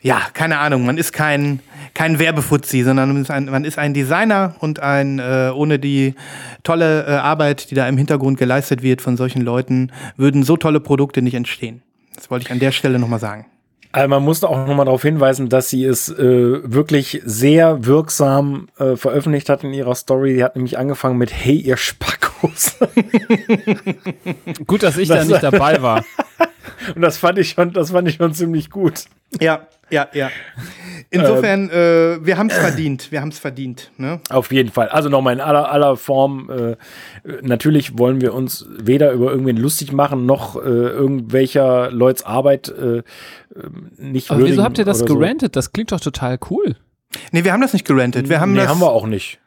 [0.01, 1.61] ja, keine Ahnung, man ist kein,
[1.95, 6.14] kein Werbefuzzi, sondern man ist ein, man ist ein Designer und ein, äh, ohne die
[6.62, 10.81] tolle äh, Arbeit, die da im Hintergrund geleistet wird von solchen Leuten, würden so tolle
[10.81, 11.83] Produkte nicht entstehen.
[12.15, 13.46] Das wollte ich an der Stelle nochmal sagen.
[13.95, 18.97] Also man musste auch nochmal darauf hinweisen, dass sie es äh, wirklich sehr wirksam äh,
[18.97, 20.35] veröffentlicht hat in ihrer Story.
[20.35, 22.77] Sie hat nämlich angefangen mit Hey, ihr Spackos.
[24.67, 26.05] Gut, dass ich Das- da nicht dabei war.
[26.95, 29.05] Und das fand ich schon, das fand ich schon ziemlich gut.
[29.40, 30.31] Ja, ja, ja.
[31.11, 33.13] Insofern, äh, wir haben es verdient.
[33.13, 33.90] Wir haben es verdient.
[33.99, 34.21] Ne?
[34.31, 34.88] Auf jeden Fall.
[34.88, 36.51] Also nochmal in aller, aller Form.
[36.51, 36.77] Äh,
[37.43, 42.99] natürlich wollen wir uns weder über irgendwen lustig machen, noch äh, irgendwelcher Leuts Arbeit äh,
[42.99, 43.03] äh,
[43.99, 45.19] nicht Aber wieso habt ihr das oder so.
[45.19, 45.55] gerantet?
[45.55, 46.77] Das klingt doch total cool.
[47.31, 48.31] Nee, wir haben das nicht gerentet.
[48.31, 48.69] Wir haben Nee, das.
[48.69, 49.38] haben wir auch nicht.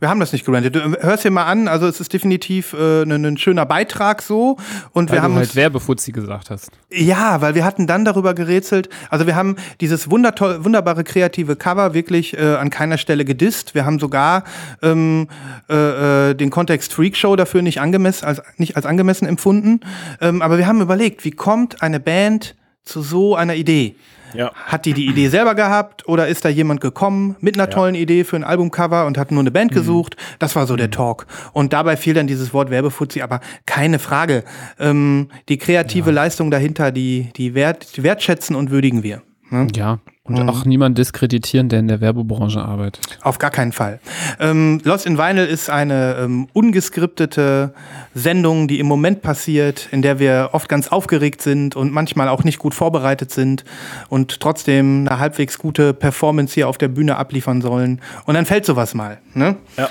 [0.00, 0.76] Wir haben das nicht gerantet.
[0.76, 4.56] Du hörst dir mal an, also es ist definitiv äh, ein, ein schöner Beitrag so.
[4.92, 6.70] Und Weil wir haben du halt uns, Werbefuzzi gesagt hast.
[6.90, 8.88] ja, weil wir hatten dann darüber gerätselt.
[9.10, 13.74] Also wir haben dieses wunderbare kreative Cover wirklich äh, an keiner Stelle gedisst.
[13.74, 14.44] Wir haben sogar
[14.82, 15.26] ähm,
[15.68, 19.80] äh, äh, den Kontext Freak Show dafür nicht angemessen, als nicht als angemessen empfunden.
[20.20, 23.96] Ähm, aber wir haben überlegt, wie kommt eine Band zu so einer Idee?
[24.34, 24.52] Ja.
[24.54, 28.24] Hat die die Idee selber gehabt oder ist da jemand gekommen mit einer tollen Idee
[28.24, 30.16] für ein Albumcover und hat nur eine Band gesucht?
[30.38, 31.26] Das war so der Talk.
[31.52, 34.44] Und dabei fiel dann dieses Wort Werbefuzzi, aber keine Frage.
[34.78, 39.22] Ähm, die kreative Leistung dahinter, die, die, wert, die wertschätzen und würdigen wir.
[39.50, 39.66] Ne?
[39.74, 39.98] Ja.
[40.24, 43.18] Und auch niemand diskreditieren, der in der Werbebranche arbeitet.
[43.22, 43.98] Auf gar keinen Fall.
[44.38, 47.72] Ähm, Lost in Vinyl ist eine ähm, ungeskriptete
[48.14, 52.44] Sendung, die im Moment passiert, in der wir oft ganz aufgeregt sind und manchmal auch
[52.44, 53.64] nicht gut vorbereitet sind
[54.10, 58.02] und trotzdem eine halbwegs gute Performance hier auf der Bühne abliefern sollen.
[58.26, 59.18] Und dann fällt sowas mal.
[59.32, 59.56] Ne?
[59.78, 59.88] Ja.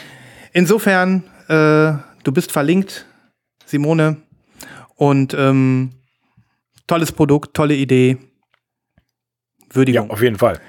[0.54, 3.08] Insofern, äh, du bist verlinkt,
[3.66, 4.18] Simone.
[4.96, 5.92] Und ähm,
[6.86, 8.18] tolles Produkt, tolle Idee.
[9.70, 10.12] Ja, Würdigung.
[10.12, 10.60] auf jeden Fall.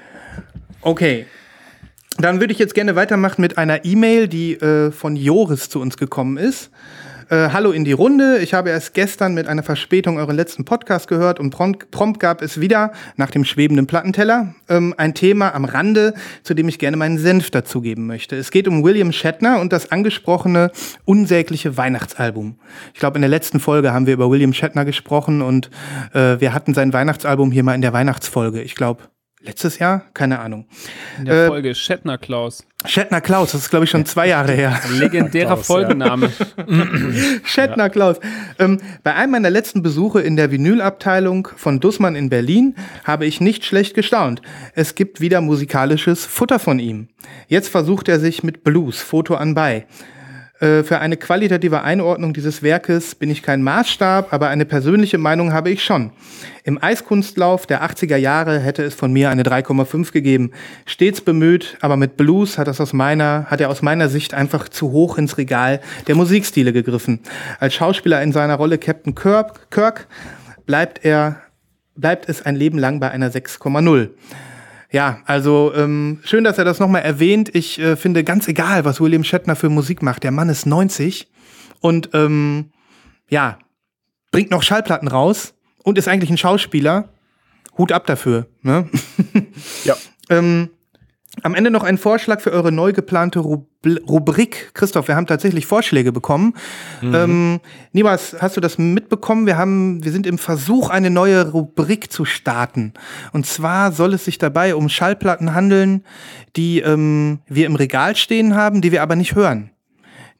[0.81, 1.25] Okay.
[2.17, 5.95] Dann würde ich jetzt gerne weitermachen mit einer E-Mail, die äh, von Joris zu uns
[5.97, 6.69] gekommen ist.
[7.29, 8.39] Äh, Hallo in die Runde.
[8.39, 12.41] Ich habe erst gestern mit einer Verspätung euren letzten Podcast gehört und prompt, prompt gab
[12.41, 16.97] es wieder, nach dem schwebenden Plattenteller, ähm, ein Thema am Rande, zu dem ich gerne
[16.97, 18.35] meinen Senf dazugeben möchte.
[18.35, 20.71] Es geht um William Shatner und das angesprochene
[21.05, 22.55] unsägliche Weihnachtsalbum.
[22.95, 25.69] Ich glaube, in der letzten Folge haben wir über William Shatner gesprochen und
[26.13, 28.63] äh, wir hatten sein Weihnachtsalbum hier mal in der Weihnachtsfolge.
[28.63, 29.03] Ich glaube,
[29.41, 30.05] letztes Jahr?
[30.13, 30.65] Keine Ahnung.
[31.17, 32.65] In der Äh, Folge Shatner Klaus.
[32.85, 34.79] Shatner Klaus, das ist glaube ich schon zwei Jahre her.
[34.91, 35.73] Legendärer Klaus, ja.
[35.75, 36.31] Folgenname.
[37.43, 38.17] Shatner Klaus.
[38.57, 43.41] Ähm, bei einem meiner letzten Besuche in der Vinylabteilung von Dussmann in Berlin habe ich
[43.41, 44.41] nicht schlecht gestaunt.
[44.75, 47.09] Es gibt wieder musikalisches Futter von ihm.
[47.47, 49.85] Jetzt versucht er sich mit Blues, Foto anbei.
[50.59, 55.53] Äh, Für eine qualitative Einordnung dieses Werkes bin ich kein Maßstab, aber eine persönliche Meinung
[55.53, 56.11] habe ich schon.
[56.63, 60.51] Im Eiskunstlauf der 80er Jahre hätte es von mir eine 3,5 gegeben.
[60.85, 64.67] Stets bemüht, aber mit Blues hat, das aus meiner, hat er aus meiner Sicht einfach
[64.67, 67.21] zu hoch ins Regal der Musikstile gegriffen.
[67.59, 70.07] Als Schauspieler in seiner Rolle Captain Kirk, Kirk
[70.65, 71.41] bleibt er
[71.95, 74.09] bleibt es ein Leben lang bei einer 6,0.
[74.91, 77.53] Ja, also ähm, schön, dass er das nochmal erwähnt.
[77.53, 80.23] Ich äh, finde ganz egal, was William Shatner für Musik macht.
[80.23, 81.27] Der Mann ist 90
[81.79, 82.71] und ähm,
[83.29, 83.59] ja,
[84.31, 87.09] bringt noch Schallplatten raus und ist eigentlich ein Schauspieler.
[87.77, 88.47] Hut ab dafür.
[88.61, 88.89] Ne?
[89.83, 89.95] Ja.
[90.29, 90.69] Ähm,
[91.43, 94.71] am Ende noch ein Vorschlag für eure neu geplante Rubrik.
[94.73, 96.53] Christoph, wir haben tatsächlich Vorschläge bekommen.
[97.13, 97.59] Ähm,
[97.93, 99.45] Nibas, hast du das mitbekommen?
[99.45, 102.93] Wir, haben, wir sind im Versuch, eine neue Rubrik zu starten.
[103.31, 106.03] Und zwar soll es sich dabei um Schallplatten handeln,
[106.55, 109.71] die ähm, wir im Regal stehen haben, die wir aber nicht hören.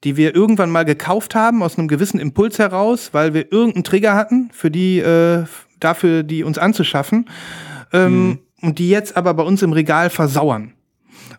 [0.03, 4.15] Die wir irgendwann mal gekauft haben, aus einem gewissen Impuls heraus, weil wir irgendeinen Trigger
[4.15, 5.45] hatten, für die, äh,
[5.79, 7.29] dafür, die uns anzuschaffen.
[7.93, 10.73] Ähm, Und die jetzt aber bei uns im Regal versauern.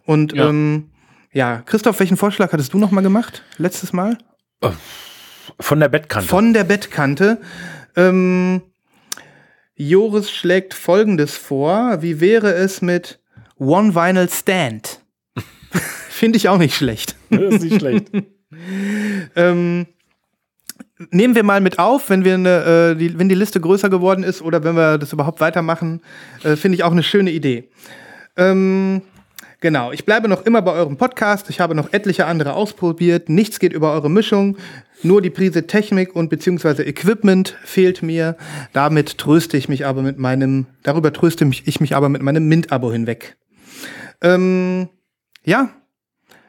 [0.05, 0.49] Und Ja.
[0.49, 0.91] ähm,
[1.33, 4.19] ja, Christoph, welchen Vorschlag hattest du noch mal gemacht letztes Mal?
[5.59, 6.29] Von der Bettkante.
[6.29, 7.39] Von der Bettkante.
[7.97, 8.63] Ähm,
[9.77, 12.03] Joris schlägt Folgendes vor.
[12.03, 13.21] Wie wäre es mit
[13.57, 15.01] One Vinyl Stand?
[16.11, 17.17] Finde ich auch nicht schlecht.
[17.31, 18.11] das ist nicht schlecht.
[19.37, 19.87] Ähm,
[21.11, 24.25] nehmen wir mal mit auf, wenn wir eine, äh, die, wenn die Liste größer geworden
[24.25, 26.01] ist oder wenn wir das überhaupt weitermachen,
[26.43, 27.71] äh, finde ich auch eine schöne Idee.
[28.37, 29.03] Ähm,
[29.61, 31.51] genau, ich bleibe noch immer bei eurem Podcast.
[31.51, 33.29] Ich habe noch etliche andere ausprobiert.
[33.29, 34.57] Nichts geht über eure Mischung.
[35.03, 38.37] Nur die Prise Technik und beziehungsweise Equipment fehlt mir.
[38.73, 42.93] Damit tröste ich mich aber mit meinem, darüber tröste ich mich aber mit meinem Mint-Abo
[42.93, 43.37] hinweg.
[44.21, 44.89] Ähm,
[45.45, 45.71] ja,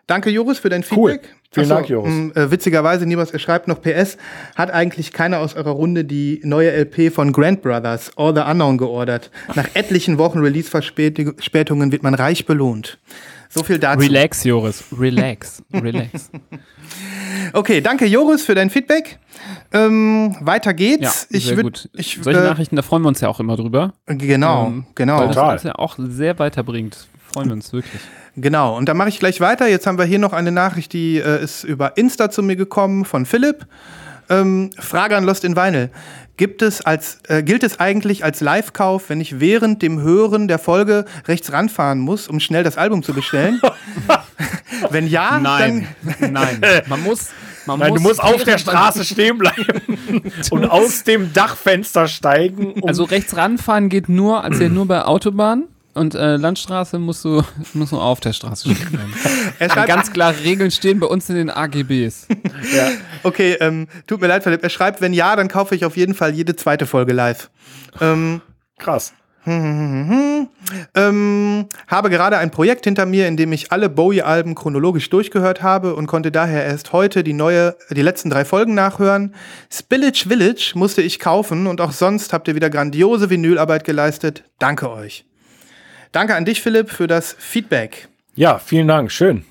[0.07, 1.11] danke Joris für dein Cool.
[1.11, 1.35] Feedback.
[1.53, 2.11] Vielen Ach so, Dank, Joris.
[2.13, 4.17] m, Äh, witzigerweise, Nibas, er schreibt noch PS,
[4.55, 8.77] hat eigentlich keiner aus eurer Runde die neue LP von Grant Brothers, All the Unknown,
[8.77, 9.31] geordert.
[9.55, 12.99] Nach etlichen Wochen Release-Verspätungen wird man reich belohnt.
[13.49, 13.99] So viel dazu.
[13.99, 14.83] Relax, Joris.
[14.97, 15.61] Relax.
[15.73, 16.29] Relax.
[17.53, 19.17] Okay, danke Joris für dein Feedback.
[19.73, 21.27] Ähm, weiter Ja, geht's.
[21.31, 21.89] ich sehr würd, gut.
[21.93, 23.93] Ich, Solche äh, Nachrichten, da freuen wir uns ja auch immer drüber.
[24.05, 25.19] Genau, Ähm, genau.
[25.19, 25.53] Weil das Total.
[25.53, 27.07] uns ja auch sehr weiterbringt.
[27.33, 28.01] Freuen wir uns wirklich.
[28.35, 29.67] Genau, und dann mache ich gleich weiter.
[29.67, 33.05] Jetzt haben wir hier noch eine Nachricht, die äh, ist über Insta zu mir gekommen
[33.05, 33.65] von Philipp.
[34.29, 35.89] Ähm, Frage an Lost in Vinyl.
[36.37, 40.59] Gibt es als, äh, gilt es eigentlich als Live-Kauf, wenn ich während dem Hören der
[40.59, 43.61] Folge rechts ranfahren muss, um schnell das Album zu bestellen?
[44.89, 45.87] wenn ja, Nein,
[46.19, 46.61] nein.
[46.87, 47.29] Man muss,
[47.65, 52.73] man Nein, du musst auf der Straße stehen bleiben und aus dem Dachfenster steigen.
[52.73, 55.65] Um Also rechts ranfahren geht nur, als ja nur bei Autobahn.
[55.93, 59.13] Und äh, Landstraße musst du, musst du auf der Straße stehen.
[59.59, 62.27] Er ganz klare Regeln stehen bei uns in den AGBs.
[63.23, 64.63] okay, ähm, tut mir leid, Philipp.
[64.63, 67.51] Er schreibt, wenn ja, dann kaufe ich auf jeden Fall jede zweite Folge live.
[67.99, 68.41] Ähm,
[68.79, 69.13] Krass.
[69.45, 70.47] ähm,
[71.87, 76.07] habe gerade ein Projekt hinter mir, in dem ich alle Bowie-Alben chronologisch durchgehört habe und
[76.07, 79.33] konnte daher erst heute die neue, die letzten drei Folgen nachhören.
[79.71, 84.43] Spillage Village musste ich kaufen und auch sonst habt ihr wieder grandiose Vinylarbeit geleistet.
[84.59, 85.25] Danke euch.
[86.11, 88.09] Danke an dich, Philipp, für das Feedback.
[88.35, 89.11] Ja, vielen Dank.
[89.11, 89.45] Schön.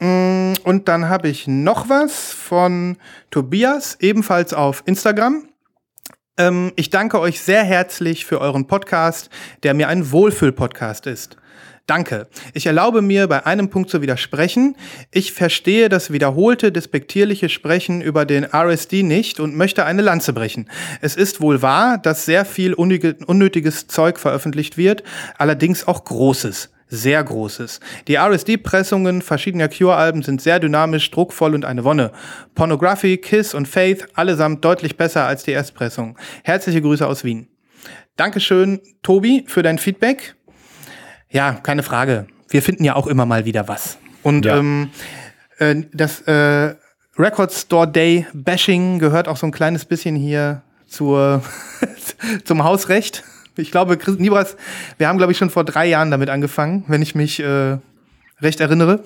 [0.00, 2.96] Und dann habe ich noch was von
[3.30, 5.48] Tobias, ebenfalls auf Instagram.
[6.38, 9.30] Ähm, ich danke euch sehr herzlich für euren Podcast,
[9.62, 11.36] der mir ein Wohlfühl-Podcast ist.
[11.90, 12.28] Danke.
[12.54, 14.76] Ich erlaube mir, bei einem Punkt zu widersprechen.
[15.10, 20.70] Ich verstehe das wiederholte, despektierliche Sprechen über den RSD nicht und möchte eine Lanze brechen.
[21.00, 25.02] Es ist wohl wahr, dass sehr viel unnötige- unnötiges Zeug veröffentlicht wird,
[25.36, 26.70] allerdings auch Großes.
[26.86, 27.80] Sehr Großes.
[28.06, 32.12] Die RSD-Pressungen verschiedener Cure-Alben sind sehr dynamisch, druckvoll und eine Wonne.
[32.54, 36.16] Pornography, Kiss und Faith allesamt deutlich besser als die Erstpressung.
[36.44, 37.48] Herzliche Grüße aus Wien.
[38.16, 40.36] Dankeschön, Tobi, für dein Feedback.
[41.30, 42.26] Ja, keine Frage.
[42.48, 43.98] Wir finden ja auch immer mal wieder was.
[44.22, 44.58] Und Ja.
[44.58, 44.90] ähm,
[45.58, 46.74] äh, das äh,
[47.18, 51.42] Record Store Day Bashing gehört auch so ein kleines bisschen hier zur,
[52.44, 53.22] zum Hausrecht.
[53.56, 54.56] Ich glaube, Chris Nibras,
[54.98, 57.76] wir haben, glaube ich, schon vor drei Jahren damit angefangen, wenn ich mich äh,
[58.40, 59.00] recht erinnere.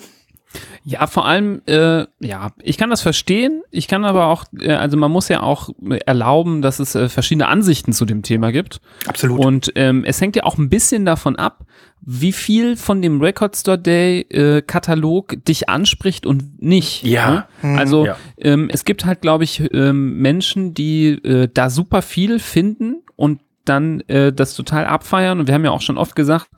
[0.85, 3.63] Ja, vor allem, äh, ja, ich kann das verstehen.
[3.71, 5.71] Ich kann aber auch, äh, also man muss ja auch
[6.07, 8.81] erlauben, dass es äh, verschiedene Ansichten zu dem Thema gibt.
[9.07, 9.45] Absolut.
[9.45, 11.65] Und ähm, es hängt ja auch ein bisschen davon ab,
[12.07, 17.03] wie viel von dem Record Store Day äh, Katalog dich anspricht und nicht.
[17.03, 17.47] Ja.
[17.63, 17.79] Ne?
[17.79, 18.17] Also Ja.
[18.39, 23.41] ähm, es gibt halt, glaube ich, ähm, Menschen, die äh, da super viel finden und
[23.65, 25.41] dann äh, das total abfeiern.
[25.41, 26.49] Und wir haben ja auch schon oft gesagt,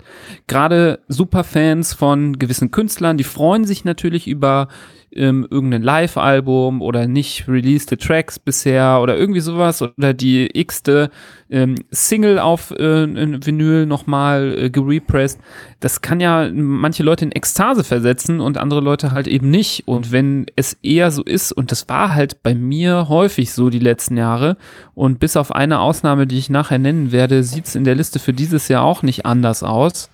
[0.47, 4.69] gerade Superfans von gewissen Künstlern, die freuen sich natürlich über
[5.13, 11.11] ähm, irgendein Live-Album oder nicht released Tracks bisher oder irgendwie sowas oder die x-te
[11.49, 13.07] ähm, Single auf äh,
[13.47, 15.41] Vinyl nochmal äh, gerepressed.
[15.81, 19.87] Das kann ja manche Leute in Ekstase versetzen und andere Leute halt eben nicht.
[19.87, 23.79] Und wenn es eher so ist, und das war halt bei mir häufig so die
[23.79, 24.57] letzten Jahre,
[24.95, 28.19] und bis auf eine Ausnahme, die ich nachher nennen werde, sieht es in der Liste
[28.19, 30.11] für dieses Jahr auch nicht anders aus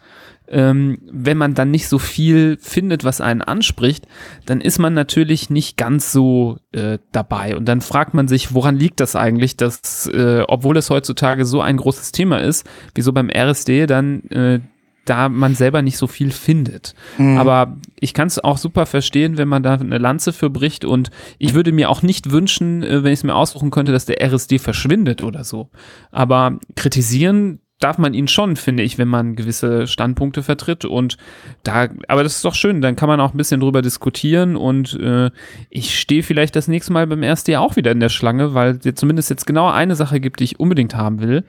[0.49, 4.07] ähm, wenn man dann nicht so viel findet, was einen anspricht,
[4.47, 7.57] dann ist man natürlich nicht ganz so äh, dabei.
[7.57, 11.61] Und dann fragt man sich, woran liegt das eigentlich, dass, äh, obwohl es heutzutage so
[11.61, 14.61] ein großes Thema ist, wieso beim RSD dann äh,
[15.05, 16.95] da man selber nicht so viel findet.
[17.39, 21.11] Aber ich kann es auch super verstehen, wenn man da eine Lanze für bricht und
[21.39, 24.23] ich würde mir auch nicht wünschen, äh, wenn ich es mir aussuchen könnte, dass der
[24.23, 25.71] RSD verschwindet oder so.
[26.11, 31.17] Aber kritisieren darf man ihn schon, finde ich, wenn man gewisse Standpunkte vertritt und
[31.63, 34.99] da, aber das ist doch schön, dann kann man auch ein bisschen drüber diskutieren und
[35.01, 35.31] äh,
[35.71, 38.95] ich stehe vielleicht das nächste Mal beim RSD auch wieder in der Schlange, weil es
[38.95, 41.45] zumindest jetzt genau eine Sache gibt, die ich unbedingt haben will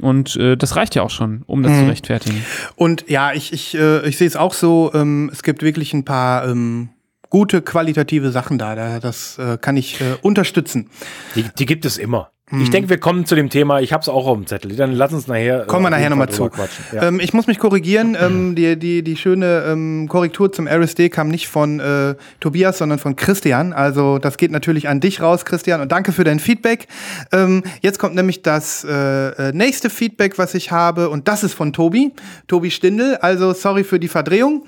[0.00, 2.44] und äh, das reicht ja auch schon, um das zu rechtfertigen.
[2.76, 6.04] Und ja, ich, ich, äh, ich sehe es auch so, ähm, es gibt wirklich ein
[6.04, 6.88] paar ähm,
[7.30, 8.74] gute qualitative Sachen da.
[8.74, 10.90] da das äh, kann ich äh, unterstützen.
[11.34, 12.30] Die, die gibt es immer.
[12.52, 13.80] Ich denke, wir kommen zu dem Thema.
[13.80, 14.76] Ich habe es auch auf dem Zettel.
[14.76, 15.62] Dann lass uns nachher.
[15.62, 16.50] äh, Kommen wir auf nachher nochmal zu.
[16.92, 17.04] Ja.
[17.04, 18.16] Ähm, ich muss mich korrigieren.
[18.24, 22.98] Ähm, die, die, die schöne ähm, Korrektur zum RSD kam nicht von äh, Tobias, sondern
[22.98, 23.72] von Christian.
[23.74, 25.80] Also das geht natürlich an dich raus, Christian.
[25.82, 26.86] Und danke für dein Feedback.
[27.32, 31.10] Ähm, jetzt kommt nämlich das äh, äh, nächste Feedback, was ich habe.
[31.10, 32.12] Und das ist von Tobi.
[32.46, 33.16] Tobi Stindl.
[33.20, 34.64] Also sorry für die Verdrehung.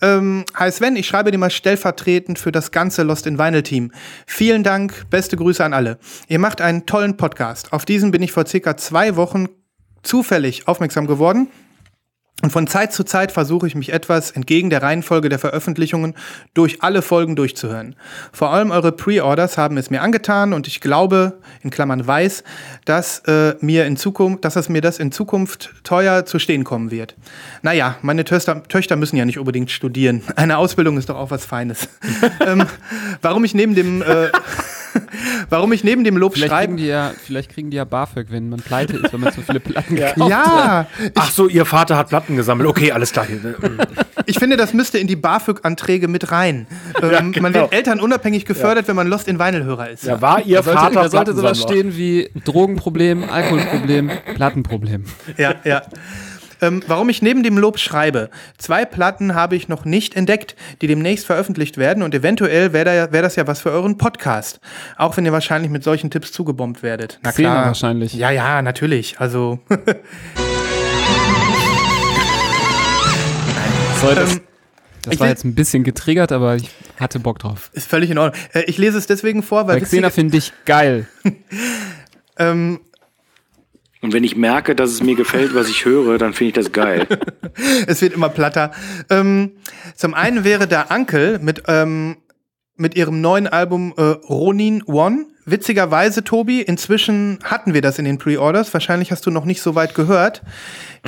[0.00, 3.90] Ähm, hi Sven, ich schreibe dir mal stellvertretend für das ganze Lost in Vinyl Team.
[4.26, 5.98] Vielen Dank, beste Grüße an alle.
[6.28, 7.72] Ihr macht einen tollen Podcast.
[7.72, 9.48] Auf diesen bin ich vor circa zwei Wochen
[10.04, 11.48] zufällig aufmerksam geworden.
[12.40, 16.14] Und von Zeit zu Zeit versuche ich mich etwas entgegen der Reihenfolge der Veröffentlichungen
[16.54, 17.96] durch alle Folgen durchzuhören.
[18.32, 22.44] Vor allem eure Pre-Orders haben es mir angetan und ich glaube, in Klammern weiß,
[22.84, 26.92] dass äh, mir in Zukunft, dass es mir das in Zukunft teuer zu stehen kommen
[26.92, 27.16] wird.
[27.62, 30.22] Naja, meine Töchter, Töchter müssen ja nicht unbedingt studieren.
[30.36, 31.88] Eine Ausbildung ist doch auch was Feines.
[32.46, 32.64] ähm,
[33.20, 34.28] warum ich neben dem äh,
[35.48, 38.30] warum ich neben dem Lob Vielleicht schreiben kriegen, die ja, vielleicht kriegen die ja BAföG,
[38.30, 40.16] wenn man pleite ist, wenn man so viele Platten kauft.
[40.30, 42.68] ja, Ach so, ihr Vater hat Platten gesammelt.
[42.68, 43.26] Okay, alles klar.
[44.26, 46.66] Ich finde, das müsste in die BAföG-Anträge mit rein.
[47.00, 47.52] Ähm, Man genau.
[47.54, 50.04] wird elternunabhängig gefördert, wenn man Lost in Vinyl-Hörer ist.
[50.04, 55.04] Ja, war ihr Da sollte, Vater da sollte sowas stehen wie Drogenproblem, Alkoholproblem, Plattenproblem.
[55.38, 55.80] Ja, ja.
[56.60, 58.30] Ähm, warum ich neben dem Lob schreibe.
[58.58, 63.12] Zwei Platten habe ich noch nicht entdeckt, die demnächst veröffentlicht werden und eventuell wäre da,
[63.12, 64.60] wär das ja was für euren Podcast.
[64.96, 67.18] Auch wenn ihr wahrscheinlich mit solchen Tipps zugebombt werdet.
[67.22, 68.12] Na Zehner wahrscheinlich.
[68.14, 69.20] Ja, ja, natürlich.
[69.20, 69.60] Also.
[74.00, 74.40] Sorry, das, Ähm,
[75.02, 77.70] das ich war jetzt ein bisschen getriggert, aber ich hatte Bock drauf.
[77.72, 78.40] Ist völlig in Ordnung.
[78.52, 81.08] Äh, ich lese es deswegen vor, weil Xena finde ich geil.
[82.38, 82.80] ähm,
[84.00, 86.72] Und wenn ich merke, dass es mir gefällt, was ich höre, dann finde ich das
[86.72, 87.06] geil.
[87.86, 88.72] es wird immer platter.
[89.10, 89.52] Ähm,
[89.96, 92.18] zum einen wäre der Uncle mit, ähm,
[92.76, 95.26] mit ihrem neuen Album äh, Ronin One.
[95.50, 98.72] Witzigerweise, Tobi, inzwischen hatten wir das in den Pre-Orders.
[98.74, 100.42] Wahrscheinlich hast du noch nicht so weit gehört.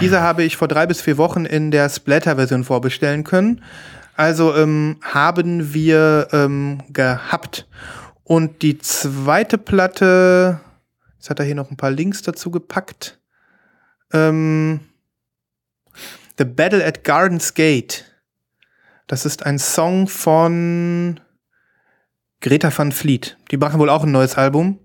[0.01, 3.63] Diese habe ich vor drei bis vier Wochen in der Splatter-Version vorbestellen können.
[4.17, 7.69] Also ähm, haben wir ähm, gehabt.
[8.25, 10.61] Und die zweite Platte,
[11.17, 13.19] jetzt hat er hier noch ein paar Links dazu gepackt.
[14.13, 14.81] Ähm,
[16.39, 18.05] The Battle at Gardens Gate.
[19.07, 21.21] Das ist ein Song von
[22.41, 23.37] Greta van Fleet.
[23.51, 24.79] Die machen wohl auch ein neues Album.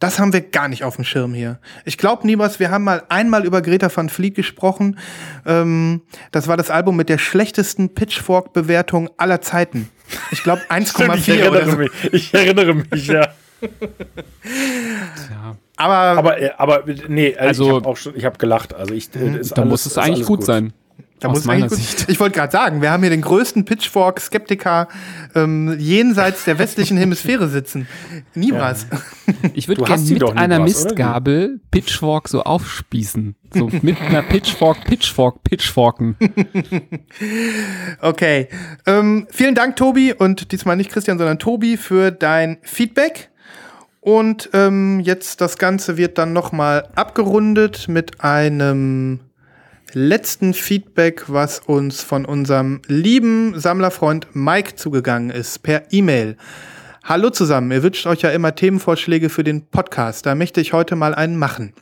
[0.00, 1.58] Das haben wir gar nicht auf dem Schirm hier.
[1.84, 4.96] Ich glaube niemals, wir haben mal einmal über Greta van Fleet gesprochen.
[5.44, 9.88] Ähm, das war das Album mit der schlechtesten Pitchfork-Bewertung aller Zeiten.
[10.30, 11.76] Ich glaube ich 1,4 oder erinnere so.
[11.78, 11.90] mich.
[12.12, 13.28] Ich erinnere mich, ja.
[15.76, 18.74] Aber, Aber, äh, aber nee, also, ich Also- habe auch schon, ich habe gelacht.
[18.74, 20.72] Also ich, äh, ist da alles- muss es ist eigentlich alles gut, sein.
[21.20, 22.08] Da aus muss meiner gut- Sicht.
[22.08, 24.88] Ich wollte gerade sagen, wir haben hier den größten Pitchfork-Skeptiker
[25.34, 27.86] ähm, jenseits der westlichen Hemisphäre sitzen.
[28.34, 28.86] Nie was.
[29.52, 30.84] Ich würde gerne mit doch nie einer was, oder?
[30.86, 33.36] Mistgabel Pitchfork so aufspießen.
[33.52, 36.16] So mit einer Pitchfork, Pitchfork, Pitchforken.
[38.00, 38.48] Okay.
[38.86, 43.30] Ähm, vielen Dank, Tobi, und diesmal nicht Christian, sondern Tobi für dein Feedback.
[44.00, 49.20] Und ähm, jetzt das Ganze wird dann nochmal abgerundet mit einem
[49.92, 56.36] letzten Feedback, was uns von unserem lieben Sammlerfreund Mike zugegangen ist, per E-Mail.
[57.04, 60.26] Hallo zusammen, ihr wünscht euch ja immer Themenvorschläge für den Podcast.
[60.26, 61.72] Da möchte ich heute mal einen machen.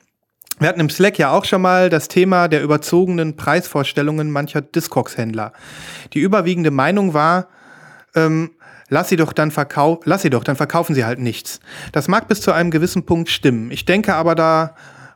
[0.59, 5.53] Wir hatten im Slack ja auch schon mal das Thema der überzogenen Preisvorstellungen mancher Discogs-Händler.
[6.15, 7.49] Die überwiegende Meinung war,
[8.15, 8.53] ähm,
[8.89, 11.61] lass sie doch dann verkau lass sie doch, dann verkaufen sie halt nichts.
[11.93, 13.71] Das mag bis zu einem gewissen Punkt stimmen.
[13.71, 14.35] Ich denke aber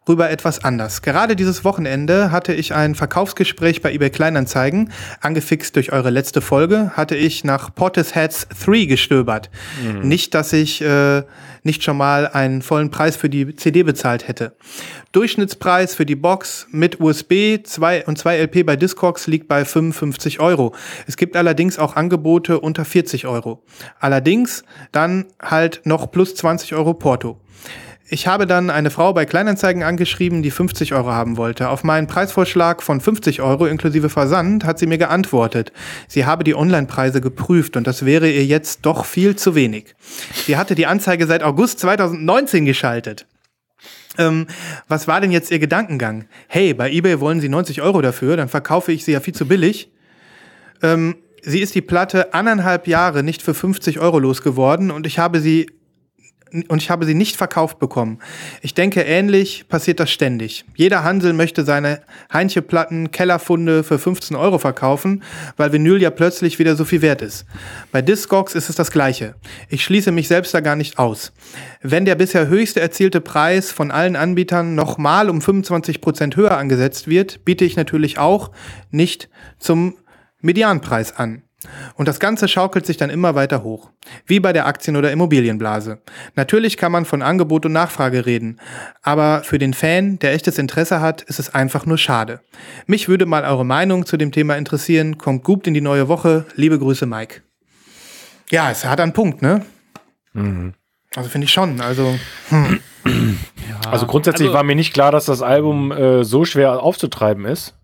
[0.05, 1.03] darüber etwas anders.
[1.03, 4.93] Gerade dieses Wochenende hatte ich ein Verkaufsgespräch bei eBay Kleinanzeigen.
[5.21, 9.51] Angefixt durch eure letzte Folge hatte ich nach Portisheads 3 gestöbert.
[10.03, 11.23] Nicht, dass ich äh,
[11.63, 14.57] nicht schon mal einen vollen Preis für die CD bezahlt hätte.
[15.13, 20.41] Durchschnittspreis für die Box mit USB 2 und 2 LP bei Discogs liegt bei 55
[20.41, 20.75] Euro.
[21.07, 23.63] Es gibt allerdings auch Angebote unter 40 Euro.
[23.99, 27.41] Allerdings dann halt noch plus 20 Euro Porto.
[28.13, 31.69] Ich habe dann eine Frau bei Kleinanzeigen angeschrieben, die 50 Euro haben wollte.
[31.69, 35.73] Auf meinen Preisvorschlag von 50 Euro inklusive Versand hat sie mir geantwortet.
[36.09, 39.95] Sie habe die Online-Preise geprüft und das wäre ihr jetzt doch viel zu wenig.
[40.45, 43.27] Sie hatte die Anzeige seit August 2019 geschaltet.
[44.19, 44.49] Ähm,
[44.89, 46.25] was war denn jetzt Ihr Gedankengang?
[46.49, 49.47] Hey, bei eBay wollen Sie 90 Euro dafür, dann verkaufe ich sie ja viel zu
[49.47, 49.89] billig.
[50.83, 55.39] Ähm, sie ist die Platte anderthalb Jahre nicht für 50 Euro losgeworden und ich habe
[55.39, 55.71] sie
[56.69, 58.19] und ich habe sie nicht verkauft bekommen.
[58.63, 60.65] Ich denke, ähnlich passiert das ständig.
[60.75, 62.01] Jeder Hansel möchte seine
[62.33, 65.23] Heinche-Platten, Kellerfunde für 15 Euro verkaufen,
[65.57, 67.47] weil Vinyl ja plötzlich wieder so viel wert ist.
[67.93, 69.35] Bei Discogs ist es das Gleiche.
[69.69, 71.33] Ich schließe mich selbst da gar nicht aus.
[71.83, 77.09] Wenn der bisher höchste erzielte Preis von allen Anbietern nochmal um 25 Prozent höher angesetzt
[77.09, 78.51] wird, biete ich natürlich auch
[78.91, 79.29] nicht
[79.59, 79.97] zum
[80.41, 81.43] Medianpreis an.
[81.95, 83.91] Und das Ganze schaukelt sich dann immer weiter hoch.
[84.25, 85.99] Wie bei der Aktien- oder Immobilienblase.
[86.35, 88.59] Natürlich kann man von Angebot und Nachfrage reden.
[89.03, 92.41] Aber für den Fan, der echtes Interesse hat, ist es einfach nur schade.
[92.87, 95.19] Mich würde mal eure Meinung zu dem Thema interessieren.
[95.19, 96.47] Kommt gut in die neue Woche.
[96.55, 97.43] Liebe Grüße, Mike.
[98.51, 99.65] Ja, es hat einen Punkt, ne?
[101.15, 101.81] Also finde ich schon.
[101.81, 102.19] Also,
[103.91, 107.75] Also grundsätzlich Also- war mir nicht klar, dass das Album äh, so schwer aufzutreiben ist.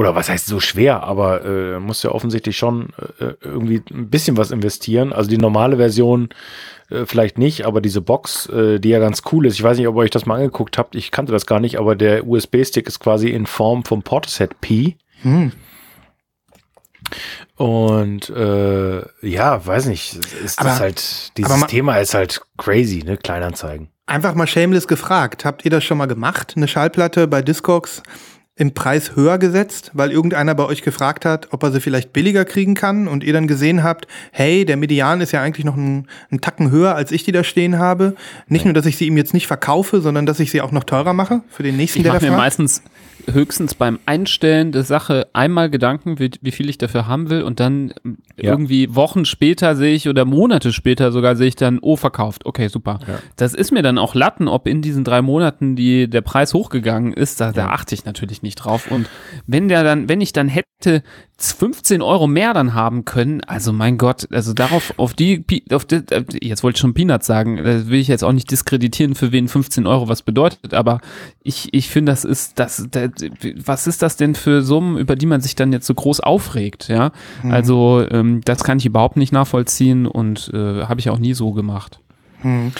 [0.00, 2.88] Oder was heißt so schwer, aber äh, muss ja offensichtlich schon
[3.18, 5.12] äh, irgendwie ein bisschen was investieren.
[5.12, 6.30] Also die normale Version
[6.88, 9.56] äh, vielleicht nicht, aber diese Box, äh, die ja ganz cool ist.
[9.56, 10.94] Ich weiß nicht, ob ihr euch das mal angeguckt habt.
[10.94, 14.96] Ich kannte das gar nicht, aber der USB-Stick ist quasi in Form vom Portishead P.
[15.20, 15.52] hm.
[17.56, 23.18] Und äh, ja, weiß nicht, ist Aber- das halt, dieses Thema ist halt crazy, ne?
[23.18, 23.88] Kleinanzeigen.
[24.06, 25.44] einfach mal shameless gefragt.
[25.44, 26.54] Habt ihr das schon mal gemacht?
[26.56, 28.02] Eine Schallplatte bei Discogs
[28.60, 32.44] im Preis höher gesetzt, weil irgendeiner bei euch gefragt hat, ob er sie vielleicht billiger
[32.44, 36.06] kriegen kann und ihr dann gesehen habt, hey, der Median ist ja eigentlich noch einen,
[36.30, 38.14] einen Tacken höher, als ich die da stehen habe.
[38.48, 40.84] Nicht nur, dass ich sie ihm jetzt nicht verkaufe, sondern dass ich sie auch noch
[40.84, 42.38] teurer mache für den nächsten, Ich der da mir fragt.
[42.38, 42.82] meistens
[43.32, 47.58] höchstens beim Einstellen der Sache einmal Gedanken, wie, wie viel ich dafür haben will und
[47.60, 48.50] dann ähm, Ja.
[48.52, 52.44] irgendwie Wochen später sehe ich oder Monate später sogar sehe ich dann, oh, verkauft.
[52.44, 52.98] Okay, super.
[53.36, 57.14] Das ist mir dann auch Latten, ob in diesen drei Monaten die, der Preis hochgegangen
[57.14, 58.90] ist, da, da achte ich natürlich nicht nicht drauf.
[58.90, 59.08] Und
[59.46, 61.02] wenn der dann, wenn ich dann hätte
[61.38, 66.02] 15 Euro mehr dann haben können, also mein Gott, also darauf, auf die, auf die
[66.42, 69.48] jetzt wollte ich schon Peanuts sagen, das will ich jetzt auch nicht diskreditieren, für wen
[69.48, 71.00] 15 Euro was bedeutet, aber
[71.42, 73.10] ich, ich finde, das ist, das, das,
[73.64, 76.88] was ist das denn für Summen, über die man sich dann jetzt so groß aufregt,
[76.88, 77.12] ja?
[77.42, 77.50] Mhm.
[77.50, 81.52] Also, ähm, das kann ich überhaupt nicht nachvollziehen und äh, habe ich auch nie so
[81.52, 82.00] gemacht.
[82.42, 82.72] Mhm.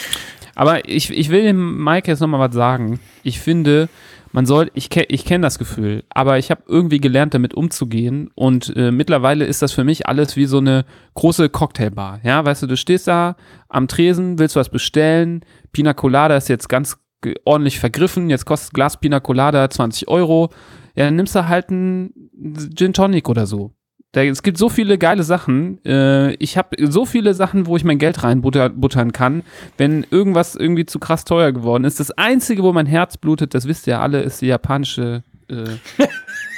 [0.55, 2.99] Aber ich, ich will dem Mike jetzt nochmal was sagen.
[3.23, 3.89] Ich finde,
[4.31, 8.29] man soll, ich, ich kenne das Gefühl, aber ich habe irgendwie gelernt, damit umzugehen.
[8.35, 10.85] Und äh, mittlerweile ist das für mich alles wie so eine
[11.15, 12.19] große Cocktailbar.
[12.23, 13.35] Ja, weißt du, du stehst da
[13.69, 15.41] am Tresen, willst was bestellen.
[15.73, 16.97] Pina Colada ist jetzt ganz
[17.45, 18.29] ordentlich vergriffen.
[18.29, 20.49] Jetzt kostet Glas Pina Colada 20 Euro.
[20.95, 22.13] Ja, dann nimmst du halt einen
[22.75, 23.71] Gin Tonic oder so.
[24.13, 25.83] Da, es gibt so viele geile Sachen.
[25.85, 29.43] Äh, ich habe so viele Sachen, wo ich mein Geld reinbuttern kann.
[29.77, 31.99] Wenn irgendwas irgendwie zu krass teuer geworden ist.
[31.99, 35.77] Das Einzige, wo mein Herz blutet, das wisst ihr alle, ist die japanische äh,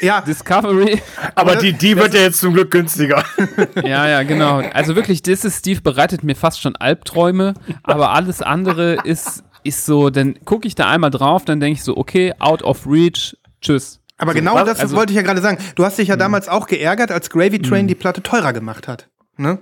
[0.02, 1.02] Ja, Discovery.
[1.36, 3.24] Aber die, die wird ja jetzt zum Glück günstiger.
[3.84, 4.58] Ja, ja, genau.
[4.74, 7.54] Also wirklich, das ist Steve bereitet mir fast schon Albträume,
[7.84, 11.84] aber alles andere ist, ist so, dann gucke ich da einmal drauf, dann denke ich
[11.84, 14.00] so, okay, out of reach, tschüss.
[14.18, 14.66] aber genau was?
[14.66, 15.58] das Also- wollte ich ja gerade sagen.
[15.76, 19.10] Du hast dich ja damals auch geärgert, als Gravy Train die Platte teurer gemacht hat.
[19.38, 19.60] Ne?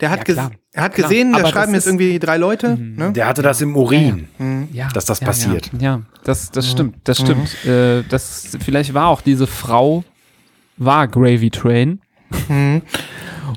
[0.00, 0.36] Der hat, Ja, ges
[0.72, 1.08] er hat Klar.
[1.08, 2.76] gesehen, da schreiben jetzt irgendwie drei Leute.
[2.76, 3.12] Ne?
[3.12, 4.28] Der hatte das im Urin.
[4.72, 5.70] Ja, Dass das ja, passiert.
[5.72, 7.64] Ja, ja das, das stimmt, das stimmt.
[7.64, 10.04] Äh, das, vielleicht war auch diese Frau,
[10.76, 12.00] war Gravy Train.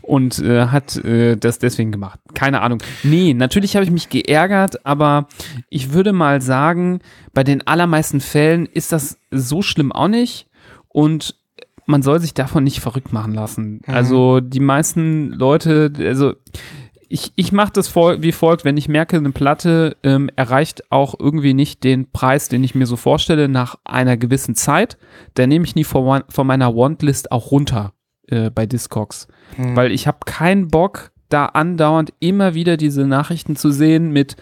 [0.02, 2.20] Und äh, hat äh, das deswegen gemacht.
[2.34, 2.82] Keine Ahnung.
[3.04, 5.28] Nee, natürlich habe ich mich geärgert, aber
[5.70, 7.00] ich würde mal sagen,
[7.34, 10.48] bei den allermeisten Fällen ist das so schlimm auch nicht.
[10.88, 11.36] Und
[11.86, 13.82] man soll sich davon nicht verrückt machen lassen.
[13.86, 16.34] Also die meisten Leute, also
[17.10, 21.54] ich, ich mache das wie folgt, wenn ich merke, eine Platte ähm, erreicht auch irgendwie
[21.54, 24.98] nicht den Preis, den ich mir so vorstelle, nach einer gewissen Zeit,
[25.34, 27.94] dann nehme ich nie von, von meiner Wantlist auch runter
[28.32, 29.28] äh, bei Discogs.
[29.58, 34.36] Weil ich habe keinen Bock, da andauernd immer wieder diese Nachrichten zu sehen mit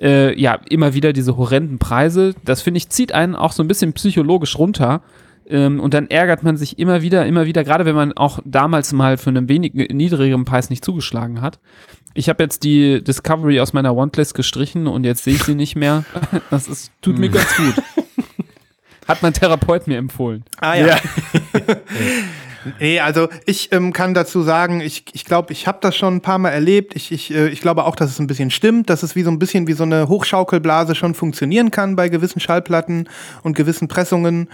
[0.00, 2.34] äh, ja, immer wieder diese horrenden Preise.
[2.44, 5.02] Das finde ich, zieht einen auch so ein bisschen psychologisch runter.
[5.46, 8.92] Ähm, und dann ärgert man sich immer wieder, immer wieder, gerade wenn man auch damals
[8.92, 11.58] mal für einen wenig niedrigeren Preis nicht zugeschlagen hat.
[12.14, 15.76] Ich habe jetzt die Discovery aus meiner Wantlist gestrichen und jetzt sehe ich sie nicht
[15.76, 16.04] mehr.
[16.50, 17.74] Das ist, tut mir ganz gut.
[19.08, 20.44] Hat mein Therapeut mir empfohlen.
[20.60, 20.96] Ah ja.
[22.80, 26.16] nee, also ich ähm, kann dazu sagen, ich glaube, ich, glaub, ich habe das schon
[26.16, 26.94] ein paar Mal erlebt.
[26.94, 29.30] Ich, ich, äh, ich glaube auch, dass es ein bisschen stimmt, dass es wie so
[29.30, 33.08] ein bisschen wie so eine Hochschaukelblase schon funktionieren kann bei gewissen Schallplatten
[33.42, 34.48] und gewissen Pressungen.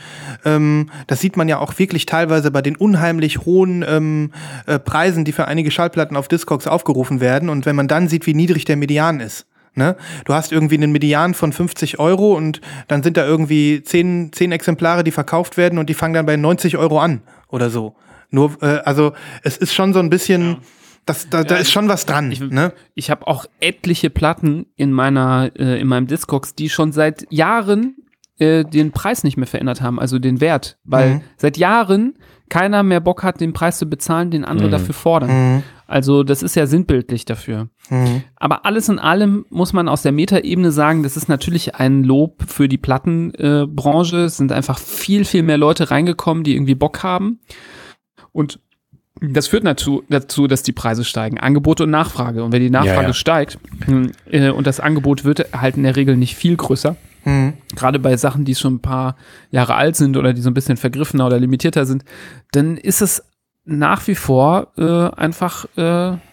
[0.45, 4.33] Ähm, das sieht man ja auch wirklich teilweise bei den unheimlich hohen ähm,
[4.67, 7.49] äh, Preisen, die für einige Schallplatten auf Discogs aufgerufen werden.
[7.49, 9.47] Und wenn man dann sieht, wie niedrig der Median ist.
[9.75, 9.97] Ne?
[10.25, 14.53] Du hast irgendwie einen Median von 50 Euro und dann sind da irgendwie 10, 10
[14.53, 17.95] Exemplare, die verkauft werden und die fangen dann bei 90 Euro an oder so.
[18.31, 20.59] Nur, äh, also es ist schon so ein bisschen,
[21.07, 22.31] das, da, da ist schon was dran.
[22.31, 22.73] Ich, ne?
[22.95, 27.97] ich habe auch etliche Platten in meiner, äh, in meinem Discogs, die schon seit Jahren
[28.39, 31.21] äh, den Preis nicht mehr verändert haben, also den Wert, weil Mhm.
[31.39, 32.15] seit Jahren
[32.51, 35.31] keiner mehr Bock hat, den Preis zu bezahlen, den andere dafür fordern.
[35.57, 35.63] Mhm.
[35.89, 37.69] Also das ist ja sinnbildlich dafür.
[37.89, 38.23] Mhm.
[38.37, 42.45] Aber alles in allem muss man aus der Metaebene sagen, das ist natürlich ein Lob
[42.47, 44.17] für die Plattenbranche.
[44.17, 47.41] Äh, es sind einfach viel, viel mehr Leute reingekommen, die irgendwie Bock haben.
[48.33, 48.61] Und
[49.21, 51.39] das führt dazu, dazu, dass die Preise steigen.
[51.41, 52.45] Angebot und Nachfrage.
[52.45, 53.13] Und wenn die Nachfrage Ja, ja.
[53.15, 57.55] steigt hm, äh, und das Angebot wird halt in der Regel nicht viel größer, Mhm.
[57.75, 59.17] gerade bei Sachen, die schon ein paar
[59.51, 62.05] Jahre alt sind oder die so ein bisschen vergriffener oder limitierter sind,
[62.53, 63.25] dann ist es
[63.71, 65.83] nach wie vor äh, einfach äh,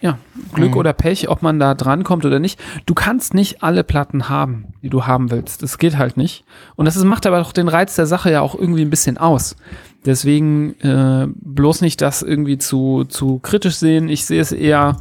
[0.00, 0.18] ja,
[0.54, 0.76] Glück Mhm.
[0.78, 2.58] oder Pech, ob man da drankommt oder nicht.
[2.86, 5.62] Du kannst nicht alle Platten haben, die du haben willst.
[5.62, 6.44] Das geht halt nicht.
[6.76, 9.18] Und das ist, macht aber doch den Reiz der Sache ja auch irgendwie ein bisschen
[9.18, 9.54] aus.
[10.06, 14.08] Deswegen äh, bloß nicht das irgendwie zu, zu kritisch sehen.
[14.08, 14.96] Ich sehe es eher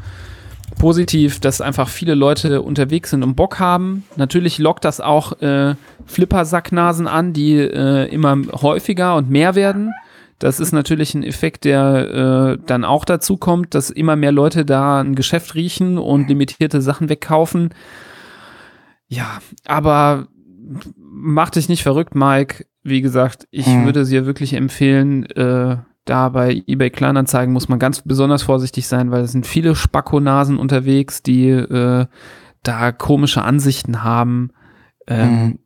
[0.77, 4.03] positiv, dass einfach viele Leute unterwegs sind und Bock haben.
[4.17, 5.75] Natürlich lockt das auch äh,
[6.05, 9.93] Flippersacknasen an, die äh, immer häufiger und mehr werden.
[10.39, 14.65] Das ist natürlich ein Effekt, der äh, dann auch dazu kommt, dass immer mehr Leute
[14.65, 17.69] da ein Geschäft riechen und limitierte Sachen wegkaufen.
[19.07, 20.27] Ja, aber
[20.97, 22.65] mach dich nicht verrückt, Mike.
[22.83, 23.85] Wie gesagt, ich Mhm.
[23.85, 29.09] würde dir wirklich empfehlen, äh, da bei eBay Kleinanzeigen muss man ganz besonders vorsichtig sein,
[29.11, 32.05] weil es sind viele Spackonasen unterwegs, die äh,
[32.61, 34.51] da komische Ansichten haben.
[35.07, 35.59] Ähm, Mhm.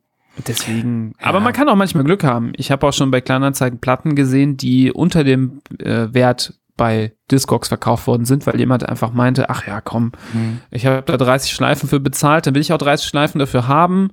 [0.47, 2.53] Deswegen, aber man kann auch manchmal Glück haben.
[2.55, 7.67] Ich habe auch schon bei Kleinanzeigen Platten gesehen, die unter dem äh, Wert bei Discogs
[7.67, 10.59] verkauft worden sind, weil jemand einfach meinte, ach ja, komm, Mhm.
[10.71, 14.11] ich habe da 30 Schleifen für bezahlt, dann will ich auch 30 Schleifen dafür haben.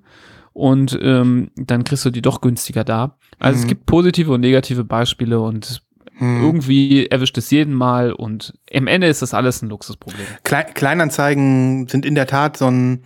[0.52, 3.18] und ähm, dann kriegst du die doch günstiger da.
[3.38, 3.68] Also es Mhm.
[3.68, 5.82] gibt positive und negative Beispiele und
[6.16, 6.42] Hm.
[6.42, 10.24] irgendwie erwischt es jeden Mal und am Ende ist das alles ein Luxusproblem.
[10.44, 13.02] Klei Kleinanzeigen sind in der Tat so ein,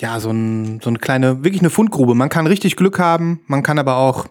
[0.00, 2.14] ja, so ein, so eine kleine, wirklich eine Fundgrube.
[2.14, 4.26] Man kann richtig Glück haben, man kann aber auch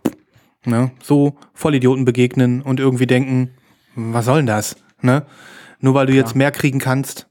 [0.65, 3.51] ne, so Vollidioten begegnen und irgendwie denken,
[3.95, 4.75] was soll denn das?
[5.01, 5.25] Ne?
[5.79, 7.27] Nur weil du jetzt mehr kriegen kannst.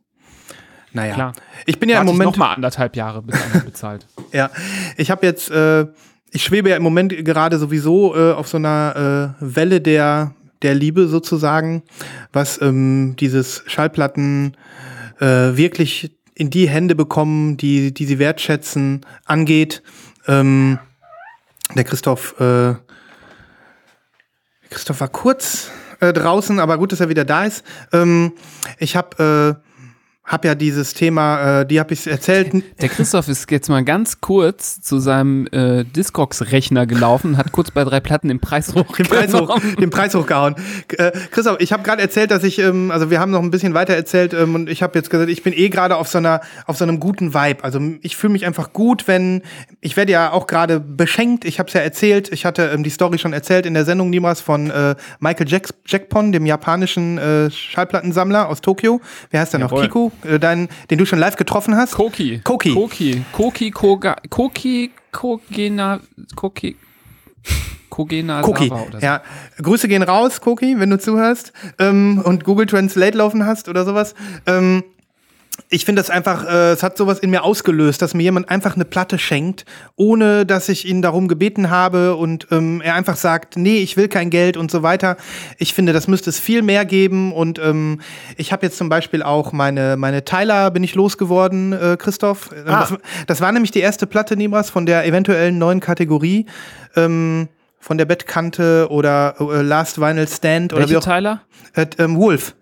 [0.93, 1.15] Naja.
[1.15, 1.33] Klar.
[1.67, 2.31] Ich bin ja im Warte ich Moment.
[2.31, 4.07] noch mal anderthalb Jahre, bis bezahlt.
[4.33, 4.51] Ja,
[4.99, 5.87] ich habe jetzt, äh,
[6.31, 10.75] ich schwebe ja im Moment gerade sowieso äh, auf so einer äh, Welle der, der
[10.75, 11.83] Liebe sozusagen,
[12.33, 14.55] was ähm, dieses Schallplatten
[15.19, 19.83] äh, wirklich in die Hände bekommen, die, die sie wertschätzen, angeht.
[20.29, 20.79] Ähm,
[21.75, 22.75] der Christoph, äh,
[24.71, 27.65] Christoph war kurz äh, draußen, aber gut, dass er wieder da ist.
[27.93, 28.35] Ähm,
[28.79, 29.61] ich habe
[30.29, 33.85] äh, hab ja dieses Thema, äh, die habe ich erzählt, Der Christoph ist jetzt mal
[33.85, 39.07] ganz kurz zu seinem äh, Discogs-Rechner gelaufen, hat kurz bei drei Platten den Preis den
[39.07, 40.55] Preis, hoch, den Preis hochgehauen.
[40.97, 43.75] Äh, Christoph, ich habe gerade erzählt, dass ich, ähm, also wir haben noch ein bisschen
[43.75, 46.41] weiter erzählt ähm, und ich habe jetzt gesagt, ich bin eh gerade auf so einer,
[46.67, 47.65] auf so einem guten Vibe.
[47.65, 49.43] Also ich fühle mich einfach gut, wenn
[49.81, 51.45] ich werde ja auch gerade beschenkt.
[51.45, 52.31] Ich habe es ja erzählt.
[52.33, 55.69] Ich hatte ähm, die Story schon erzählt in der Sendung niemals von äh, Michael Jack
[55.87, 59.01] Jackpon, dem japanischen äh, Schallplattensammler aus Tokio.
[59.31, 59.71] Wer heißt der noch?
[59.71, 59.83] Jawohl.
[59.85, 61.95] Kiku, äh, dein, den du schon live getroffen hast.
[61.95, 62.41] Koki.
[62.45, 62.75] Koki.
[62.75, 63.25] Koki.
[63.33, 66.01] Koki, Koga, Koki, Kogena,
[66.37, 66.77] Koki,
[67.91, 69.07] Kogena Koki, Sava oder so.
[69.07, 69.23] ja.
[69.63, 74.15] Grüße gehen raus, Koki, wenn du zuhörst ähm, und Google Translate laufen hast oder sowas.
[74.47, 74.85] Ähm,
[75.71, 78.75] ich finde das einfach, äh, es hat sowas in mir ausgelöst, dass mir jemand einfach
[78.75, 79.65] eine Platte schenkt,
[79.97, 84.09] ohne dass ich ihn darum gebeten habe und ähm, er einfach sagt, nee, ich will
[84.09, 85.17] kein Geld und so weiter.
[85.59, 88.01] Ich finde, das müsste es viel mehr geben und ähm,
[88.37, 92.51] ich habe jetzt zum Beispiel auch meine, meine Tyler bin ich losgeworden, äh, Christoph.
[92.53, 92.81] Ähm, Ah.
[92.81, 96.47] Das, das war nämlich die erste Platte, Nibras, von der eventuellen neuen Kategorie.
[96.97, 97.49] Ähm,
[97.81, 101.41] von der Bettkante oder äh, Last Vinyl Stand oder wie Welche auch Tyler?
[101.75, 102.55] äh, ähm, Wolf.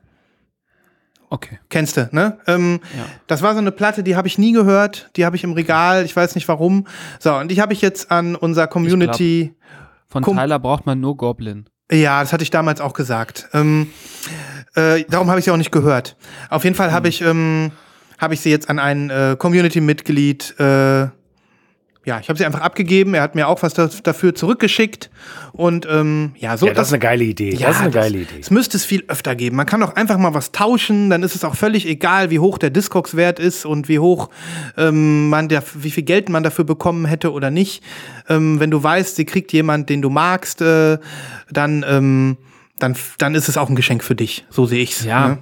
[1.28, 1.58] Okay.
[1.68, 2.38] Kennst du, ne?
[2.46, 3.04] Ähm, Ja.
[3.26, 6.04] Das war so eine Platte, die habe ich nie gehört, die habe ich im Regal,
[6.04, 6.86] ich weiß nicht warum.
[7.18, 9.54] So, und die habe ich jetzt an unser Community.
[10.08, 11.66] Von Kum- Tyler braucht man nur Goblin.
[11.90, 13.48] Ja, das hatte ich damals auch gesagt.
[13.52, 13.88] Ähm,
[14.74, 16.16] äh, darum habe ich sie auch nicht gehört.
[16.50, 17.72] Auf jeden Fall habe ich, ähm,
[18.18, 20.58] habe ich sie jetzt an ein äh, Community-Mitglied.
[20.60, 21.08] Äh,
[22.06, 23.12] ja, ich habe sie einfach abgegeben.
[23.14, 25.10] Er hat mir auch was da, dafür zurückgeschickt.
[25.52, 27.52] Und ähm, ja, so Ja, das ist eine geile Idee.
[27.54, 28.38] Ja, das ist eine geile Idee.
[28.40, 29.56] Es müsste es viel öfter geben.
[29.56, 32.58] Man kann auch einfach mal was tauschen, dann ist es auch völlig egal, wie hoch
[32.58, 34.30] der Discogs-Wert ist und wie hoch
[34.76, 37.82] ähm, man der, wie viel Geld man dafür bekommen hätte oder nicht.
[38.28, 40.98] Ähm, wenn du weißt, sie kriegt jemand, den du magst, äh,
[41.50, 42.36] dann, ähm,
[42.78, 44.44] dann, dann ist es auch ein Geschenk für dich.
[44.48, 45.04] So sehe ich's.
[45.04, 45.28] Ja.
[45.28, 45.38] Ne?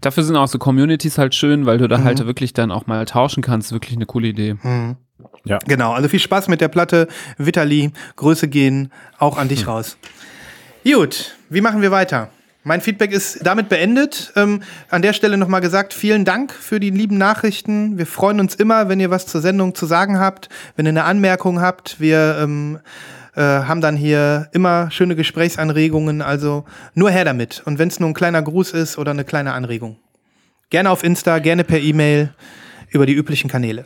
[0.00, 1.88] Dafür sind auch so Communities halt schön, weil du Mhm.
[1.90, 3.70] da halt wirklich dann auch mal tauschen kannst.
[3.72, 4.56] Wirklich eine coole Idee.
[5.66, 7.08] Genau, also viel Spaß mit der Platte.
[7.38, 9.68] Vitali, Größe gehen auch an dich Hm.
[9.68, 9.96] raus.
[10.84, 12.30] Gut, wie machen wir weiter?
[12.64, 14.32] Mein Feedback ist damit beendet.
[14.34, 14.60] Ähm,
[14.90, 17.96] an der Stelle nochmal gesagt, vielen Dank für die lieben Nachrichten.
[17.96, 21.04] Wir freuen uns immer, wenn ihr was zur Sendung zu sagen habt, wenn ihr eine
[21.04, 22.00] Anmerkung habt.
[22.00, 22.80] Wir ähm,
[23.36, 26.64] äh, haben dann hier immer schöne Gesprächsanregungen, also
[26.94, 27.62] nur her damit.
[27.66, 29.98] Und wenn es nur ein kleiner Gruß ist oder eine kleine Anregung.
[30.70, 32.34] Gerne auf Insta, gerne per E-Mail,
[32.90, 33.84] über die üblichen Kanäle.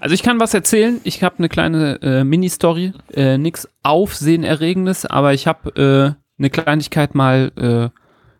[0.00, 1.00] Also ich kann was erzählen.
[1.02, 2.92] Ich habe eine kleine äh, Mini-Story.
[3.12, 7.98] Äh, nix Aufsehenerregendes, aber ich habe äh, eine Kleinigkeit mal äh,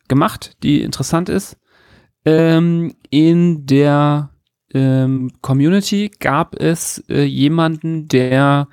[0.09, 1.57] gemacht, die interessant ist.
[2.25, 4.31] Ähm, in der
[4.73, 8.69] ähm, Community gab es äh, jemanden, der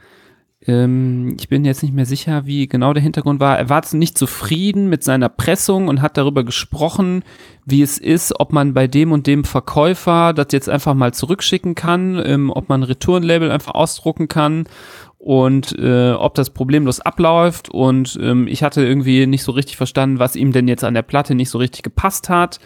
[0.67, 3.57] ähm, ich bin jetzt nicht mehr sicher, wie genau der Hintergrund war.
[3.57, 7.23] Er war nicht zufrieden mit seiner Pressung und hat darüber gesprochen,
[7.65, 11.75] wie es ist, ob man bei dem und dem Verkäufer das jetzt einfach mal zurückschicken
[11.75, 14.65] kann, ähm, ob man ein Retourenlabel einfach ausdrucken kann
[15.17, 17.69] und äh, ob das problemlos abläuft.
[17.69, 21.03] Und ähm, ich hatte irgendwie nicht so richtig verstanden, was ihm denn jetzt an der
[21.03, 22.59] Platte nicht so richtig gepasst hat.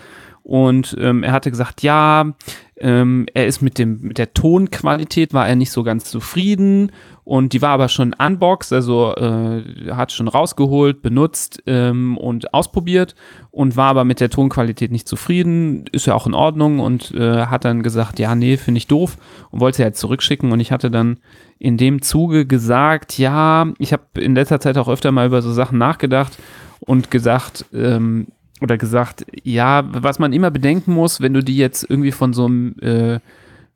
[0.43, 2.33] Und ähm, er hatte gesagt, ja,
[2.77, 6.91] ähm, er ist mit dem mit der Tonqualität war er nicht so ganz zufrieden
[7.29, 9.61] und die war aber schon unboxed, also äh,
[9.91, 13.13] hat schon rausgeholt, benutzt ähm, und ausprobiert
[13.51, 17.45] und war aber mit der Tonqualität nicht zufrieden, ist ja auch in Ordnung und äh,
[17.45, 19.17] hat dann gesagt, ja, nee, finde ich doof
[19.51, 20.51] und wollte sie halt zurückschicken.
[20.51, 21.19] Und ich hatte dann
[21.59, 25.53] in dem Zuge gesagt, ja, ich habe in letzter Zeit auch öfter mal über so
[25.53, 26.35] Sachen nachgedacht
[26.79, 31.87] und gesagt, ähm, oder gesagt, ja, was man immer bedenken muss, wenn du die jetzt
[31.87, 33.19] irgendwie von so einem äh,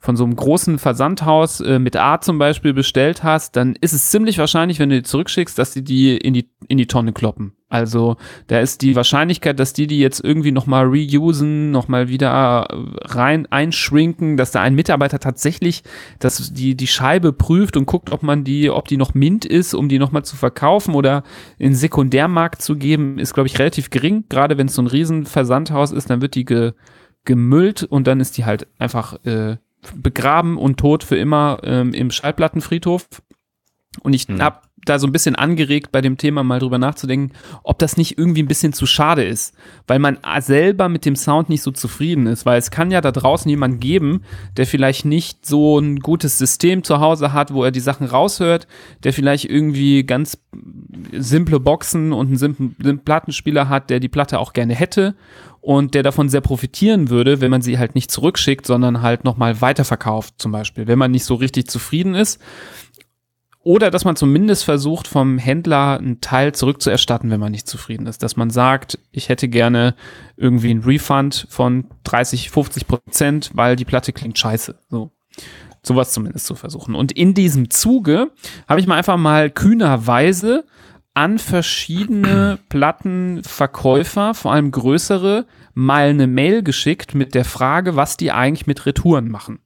[0.03, 4.11] von so einem großen Versandhaus äh, mit A zum Beispiel bestellt hast, dann ist es
[4.11, 7.53] ziemlich wahrscheinlich, wenn du die zurückschickst, dass die die in die, in die Tonne kloppen.
[7.69, 12.75] Also da ist die Wahrscheinlichkeit, dass die die jetzt irgendwie nochmal reusen, nochmal wieder äh,
[13.05, 15.83] rein einschrinken, dass da ein Mitarbeiter tatsächlich
[16.19, 19.73] dass die, die Scheibe prüft und guckt, ob man die, ob die noch mint ist,
[19.73, 21.23] um die nochmal zu verkaufen oder
[21.57, 24.25] in Sekundärmarkt zu geben, ist, glaube ich, relativ gering.
[24.27, 26.73] Gerade wenn es so ein Riesenversandhaus ist, dann wird die ge,
[27.23, 29.55] gemüllt und dann ist die halt einfach äh,
[29.95, 33.07] begraben und tot für immer ähm, im Schallplattenfriedhof.
[34.01, 34.41] Und ich Hm.
[34.41, 38.17] habe da so ein bisschen angeregt, bei dem Thema mal drüber nachzudenken, ob das nicht
[38.17, 39.55] irgendwie ein bisschen zu schade ist,
[39.87, 43.11] weil man selber mit dem Sound nicht so zufrieden ist, weil es kann ja da
[43.11, 44.23] draußen jemand geben,
[44.57, 48.67] der vielleicht nicht so ein gutes System zu Hause hat, wo er die Sachen raushört,
[49.03, 50.37] der vielleicht irgendwie ganz
[51.13, 55.15] simple Boxen und einen simplen, simplen Plattenspieler hat, der die Platte auch gerne hätte
[55.63, 59.61] und der davon sehr profitieren würde, wenn man sie halt nicht zurückschickt, sondern halt nochmal
[59.61, 62.41] weiterverkauft zum Beispiel, wenn man nicht so richtig zufrieden ist.
[63.63, 68.21] Oder dass man zumindest versucht, vom Händler einen Teil zurückzuerstatten, wenn man nicht zufrieden ist.
[68.21, 69.95] Dass man sagt, ich hätte gerne
[70.35, 74.75] irgendwie einen Refund von 30, 50 Prozent, weil die Platte klingt scheiße.
[74.89, 75.11] So.
[75.81, 76.93] Sowas zumindest zu versuchen.
[76.93, 78.31] Und in diesem Zuge
[78.67, 80.65] habe ich mal einfach mal kühnerweise
[81.13, 88.31] an verschiedene Plattenverkäufer, vor allem größere, mal eine Mail geschickt mit der Frage, was die
[88.31, 89.59] eigentlich mit Retouren machen.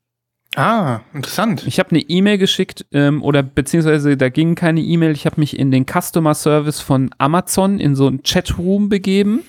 [0.56, 1.68] Ah, interessant.
[1.68, 5.12] Ich habe eine E-Mail geschickt ähm, oder beziehungsweise da ging keine E-Mail.
[5.12, 9.44] Ich habe mich in den Customer Service von Amazon in so einen Chatroom begeben.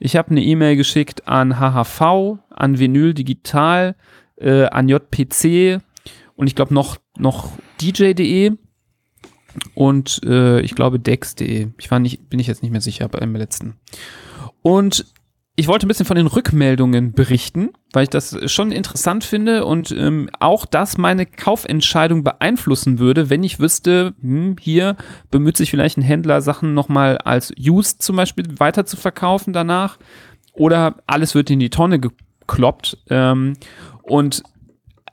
[0.00, 3.94] Ich habe eine E-Mail geschickt an HHV, an Vinyl Digital,
[4.36, 5.80] äh, an JPC
[6.34, 8.56] und ich glaube noch, noch DJ.de
[9.74, 11.68] und äh, ich glaube Dex.de.
[11.78, 13.74] Ich war nicht, bin ich jetzt nicht mehr sicher beim letzten.
[14.62, 15.06] Und
[15.56, 19.90] ich wollte ein bisschen von den Rückmeldungen berichten, weil ich das schon interessant finde und
[19.90, 24.96] ähm, auch das meine Kaufentscheidung beeinflussen würde, wenn ich wüsste, hm, hier
[25.30, 29.98] bemüht sich vielleicht ein Händler, Sachen nochmal als used zum Beispiel weiter zu verkaufen danach
[30.54, 32.96] oder alles wird in die Tonne gekloppt.
[33.10, 33.54] Ähm,
[34.02, 34.42] und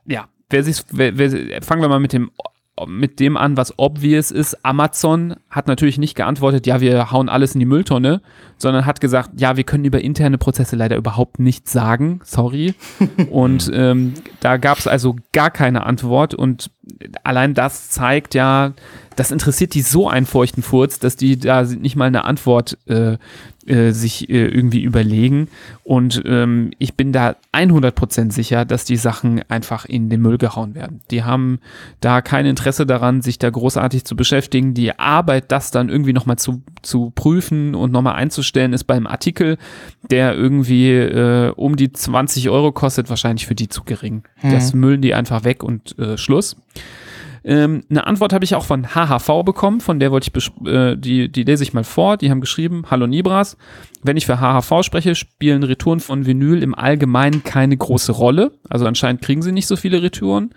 [0.06, 2.30] ja, wer sich, wer, wer, fangen wir mal mit dem
[2.86, 4.64] mit dem an, was obvious ist.
[4.64, 8.20] Amazon hat natürlich nicht geantwortet, ja, wir hauen alles in die Mülltonne,
[8.56, 12.74] sondern hat gesagt, ja, wir können über interne Prozesse leider überhaupt nichts sagen, sorry.
[13.30, 16.70] und ähm, da gab es also gar keine Antwort und
[17.24, 18.72] allein das zeigt ja,
[19.18, 23.16] das interessiert die so einen feuchten Furz, dass die da nicht mal eine Antwort äh,
[23.66, 25.48] äh, sich äh, irgendwie überlegen.
[25.82, 30.76] Und ähm, ich bin da 100% sicher, dass die Sachen einfach in den Müll gehauen
[30.76, 31.00] werden.
[31.10, 31.58] Die haben
[32.00, 34.72] da kein Interesse daran, sich da großartig zu beschäftigen.
[34.72, 39.58] Die Arbeit, das dann irgendwie nochmal zu, zu prüfen und nochmal einzustellen, ist beim Artikel,
[40.12, 44.22] der irgendwie äh, um die 20 Euro kostet, wahrscheinlich für die zu gering.
[44.42, 44.52] Mhm.
[44.52, 46.56] Das müllen die einfach weg und äh, Schluss.
[47.48, 51.32] Ähm, eine Antwort habe ich auch von HHV bekommen, von der wollte ich, äh, die,
[51.32, 52.18] die lese ich mal vor.
[52.18, 53.56] Die haben geschrieben, Hallo Nibras,
[54.02, 58.52] wenn ich für HHV spreche, spielen Retouren von Vinyl im Allgemeinen keine große Rolle.
[58.68, 60.50] Also anscheinend kriegen sie nicht so viele Retouren.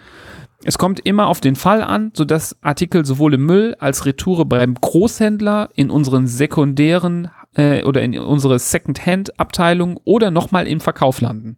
[0.65, 4.73] Es kommt immer auf den Fall an, sodass Artikel sowohl im Müll als Retoure beim
[4.73, 11.55] Großhändler in unseren sekundären äh, oder in unsere Second-Hand-Abteilung oder nochmal im Verkauf landen.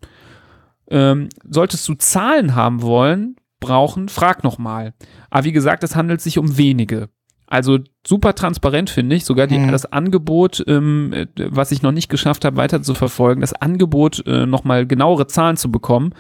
[0.92, 3.36] Ähm, solltest du Zahlen haben wollen,
[3.68, 4.94] brauchen, frag nochmal.
[5.30, 7.10] Aber wie gesagt, es handelt sich um wenige.
[7.46, 9.26] Also super transparent finde ich.
[9.26, 9.72] Sogar die, Mhm.
[9.72, 14.26] das Angebot, ähm, äh, was ich noch nicht geschafft habe, weiter zu verfolgen, das Angebot,
[14.26, 16.14] äh, nochmal genauere Zahlen zu bekommen,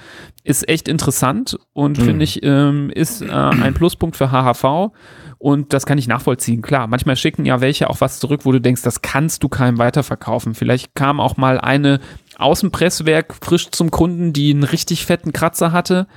[0.43, 2.03] ist echt interessant und Mhm.
[2.03, 4.91] finde ich, ähm, ist äh, ein Pluspunkt für HHV.
[5.39, 6.61] Und das kann ich nachvollziehen.
[6.61, 9.77] Klar, manchmal schicken ja welche auch was zurück, wo du denkst, das kannst du keinem
[9.77, 10.53] weiterverkaufen.
[10.53, 11.99] Vielleicht kam auch mal eine
[12.37, 16.07] Außenpresswerk frisch zum Kunden, die einen richtig fetten Kratzer hatte.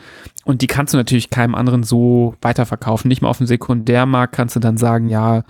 [0.44, 3.08] Und die kannst du natürlich keinem anderen so weiterverkaufen.
[3.08, 5.42] Nicht mal auf dem Sekundärmarkt kannst du dann sagen, ja,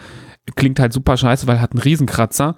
[0.54, 2.56] klingt halt super scheiße, weil hat einen Riesenkratzer.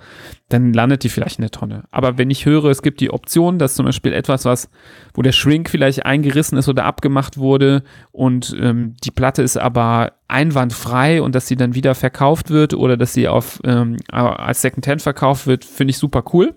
[0.48, 1.84] Dann landet die vielleicht in der Tonne.
[1.90, 4.68] Aber wenn ich höre, es gibt die Option, dass zum Beispiel etwas, was,
[5.14, 7.82] wo der Shrink vielleicht eingerissen ist oder abgemacht wurde
[8.12, 12.96] und ähm, die Platte ist aber einwandfrei und dass sie dann wieder verkauft wird oder
[12.96, 16.54] dass sie auf ähm, als Secondhand verkauft wird, finde ich super cool.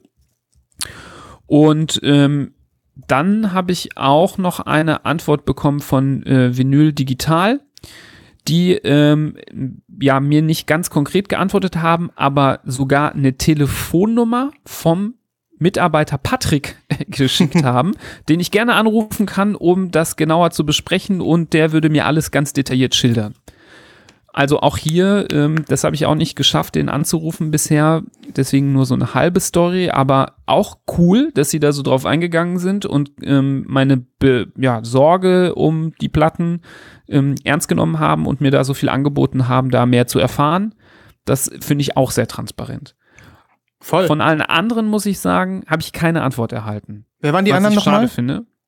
[1.51, 2.53] Und ähm,
[2.95, 7.59] dann habe ich auch noch eine Antwort bekommen von äh, Vinyl Digital,
[8.47, 9.35] die ähm,
[9.99, 15.15] ja mir nicht ganz konkret geantwortet haben, aber sogar eine Telefonnummer vom
[15.59, 16.77] Mitarbeiter Patrick
[17.07, 17.95] geschickt haben,
[18.29, 22.31] den ich gerne anrufen kann, um das genauer zu besprechen und der würde mir alles
[22.31, 23.33] ganz detailliert schildern.
[24.33, 28.03] Also auch hier, ähm, das habe ich auch nicht geschafft, den anzurufen bisher.
[28.35, 32.57] Deswegen nur so eine halbe Story, aber auch cool, dass sie da so drauf eingegangen
[32.57, 36.61] sind und ähm, meine Be ja, Sorge um die Platten
[37.09, 40.75] ähm, ernst genommen haben und mir da so viel angeboten haben, da mehr zu erfahren.
[41.25, 42.95] Das finde ich auch sehr transparent.
[43.81, 44.07] Voll.
[44.07, 47.05] Von allen anderen muss ich sagen, habe ich keine Antwort erhalten.
[47.19, 48.09] Wer waren die was anderen nochmal?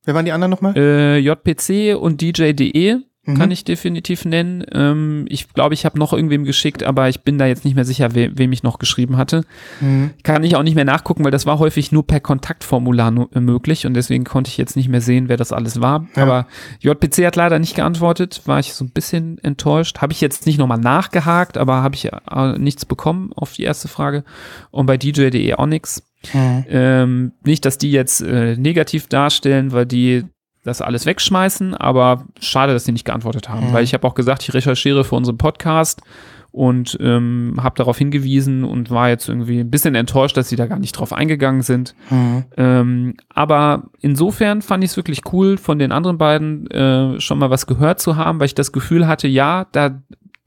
[0.03, 0.73] Wer waren die anderen nochmal?
[0.75, 3.37] Äh, JPC und DJ.de Mhm.
[3.37, 4.65] kann ich definitiv nennen.
[4.73, 7.85] Ähm, ich glaube, ich habe noch irgendwem geschickt, aber ich bin da jetzt nicht mehr
[7.85, 9.45] sicher, we wem ich noch geschrieben hatte.
[9.79, 10.11] Mhm.
[10.23, 13.39] Kann ich auch nicht mehr nachgucken, weil das war häufig nur per Kontaktformular nu- äh,
[13.39, 16.05] möglich und deswegen konnte ich jetzt nicht mehr sehen, wer das alles war.
[16.17, 16.23] Ja.
[16.23, 16.47] Aber
[16.81, 19.99] JPC hat leider nicht geantwortet, war ich so ein bisschen enttäuscht.
[20.01, 23.87] Habe ich jetzt nicht nochmal nachgehakt, aber habe ich äh, nichts bekommen auf die erste
[23.87, 24.25] Frage.
[24.71, 26.03] Und bei DJ.de auch nichts.
[26.33, 26.65] Mhm.
[26.69, 30.23] Ähm, nicht, dass die jetzt äh, negativ darstellen, weil die
[30.63, 33.73] das alles wegschmeißen, aber schade, dass die nicht geantwortet haben, Mhm.
[33.73, 36.01] weil ich habe auch gesagt, ich recherchiere für unseren Podcast
[36.51, 40.67] und ähm, habe darauf hingewiesen und war jetzt irgendwie ein bisschen enttäuscht, dass sie da
[40.67, 41.95] gar nicht drauf eingegangen sind.
[42.11, 42.43] Mhm.
[42.57, 47.49] Ähm, aber insofern fand ich es wirklich cool, von den anderen beiden äh, schon mal
[47.49, 49.99] was gehört zu haben, weil ich das Gefühl hatte, ja, da,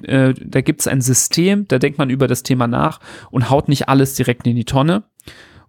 [0.04, 3.00] äh, da gibt es ein System, da denkt man über das Thema nach
[3.32, 5.02] und haut nicht alles direkt in die Tonne.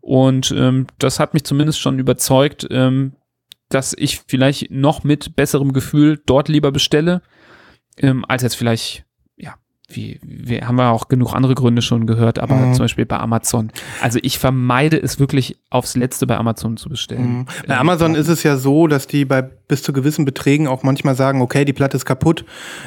[0.02, 3.14] Und ähm, das hat mich zumindest schon überzeugt, ähm,
[3.70, 7.22] dass ich vielleicht noch mit besserem Gefühl dort lieber bestelle,
[7.98, 9.06] ähm, als jetzt vielleicht,
[9.36, 9.56] ja,
[9.90, 12.74] wie, wir haben ja auch genug andere Gründe schon gehört, aber Mhm.
[12.74, 13.72] zum Beispiel bei Amazon.
[14.02, 17.40] Also ich vermeide es wirklich aufs Letzte bei Amazon zu bestellen.
[17.40, 17.46] Mhm.
[17.68, 21.16] Bei Amazon ist es ja so, dass die bei bis zu gewissen Beträgen auch manchmal
[21.16, 22.46] sagen, okay, die Platte ist kaputt,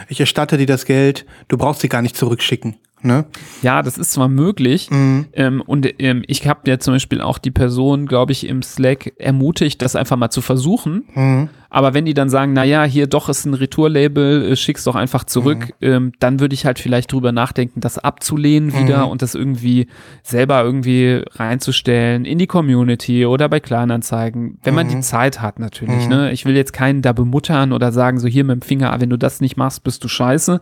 [0.09, 2.76] ich erstatte dir das Geld, du brauchst sie gar nicht zurückschicken.
[3.03, 3.24] Ne?
[3.62, 4.90] Ja, das ist zwar möglich.
[4.90, 5.26] Mhm.
[5.32, 9.12] Ähm, und ähm, ich habe ja zum Beispiel auch die Person, glaube ich, im Slack
[9.18, 11.05] ermutigt, das einfach mal zu versuchen.
[11.14, 11.48] Mhm.
[11.72, 14.96] Aber wenn die dann sagen, na ja, hier doch ist ein Retourlabel, äh, schick's doch
[14.96, 19.36] einfach zurück, ähm, dann würde ich halt vielleicht drüber nachdenken, das abzulehnen wieder und das
[19.36, 19.86] irgendwie
[20.24, 26.09] selber irgendwie reinzustellen in die Community oder bei Kleinanzeigen, wenn man die Zeit hat natürlich.
[26.09, 26.32] Ne?
[26.32, 29.11] Ich will jetzt keinen da bemuttern oder sagen, so hier mit dem Finger, ah, wenn
[29.11, 30.61] du das nicht machst, bist du scheiße.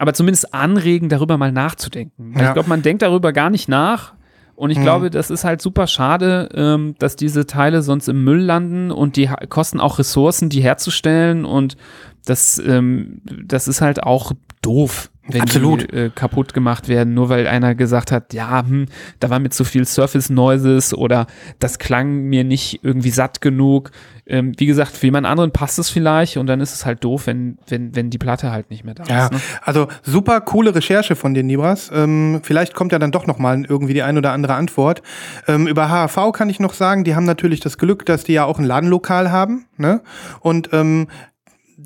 [0.00, 0.02] Mhm.
[0.02, 2.34] Aber zumindest anregen, darüber mal nachzudenken.
[2.36, 2.48] Ja.
[2.48, 4.14] Ich glaube, man denkt darüber gar nicht nach.
[4.56, 8.42] Und ich glaube, das ist halt super schade, ähm, dass diese Teile sonst im Müll
[8.42, 11.46] landen und die kosten auch Ressourcen, die herzustellen.
[11.46, 11.78] Und
[12.26, 15.92] das, ähm, das ist halt auch doof, wenn Absolut.
[15.92, 18.86] die äh, kaputt gemacht werden, nur weil einer gesagt hat, ja, hm,
[19.20, 21.26] da war mir zu viel Surface Noises oder
[21.58, 23.90] das klang mir nicht irgendwie satt genug.
[24.26, 27.26] Ähm, wie gesagt, für jemand anderen passt es vielleicht und dann ist es halt doof,
[27.26, 29.32] wenn, wenn, wenn die Platte halt nicht mehr da Ja, ist.
[29.32, 29.40] Ne?
[29.62, 31.90] also super coole Recherche von den Nibras.
[31.92, 35.02] Ähm, vielleicht kommt ja dann doch noch mal irgendwie die ein oder andere Antwort.
[35.48, 38.44] Ähm, über HAV kann ich noch sagen, die haben natürlich das Glück, dass die ja
[38.44, 39.66] auch ein Ladenlokal haben.
[39.76, 40.00] Ne?
[40.40, 41.08] Und ähm,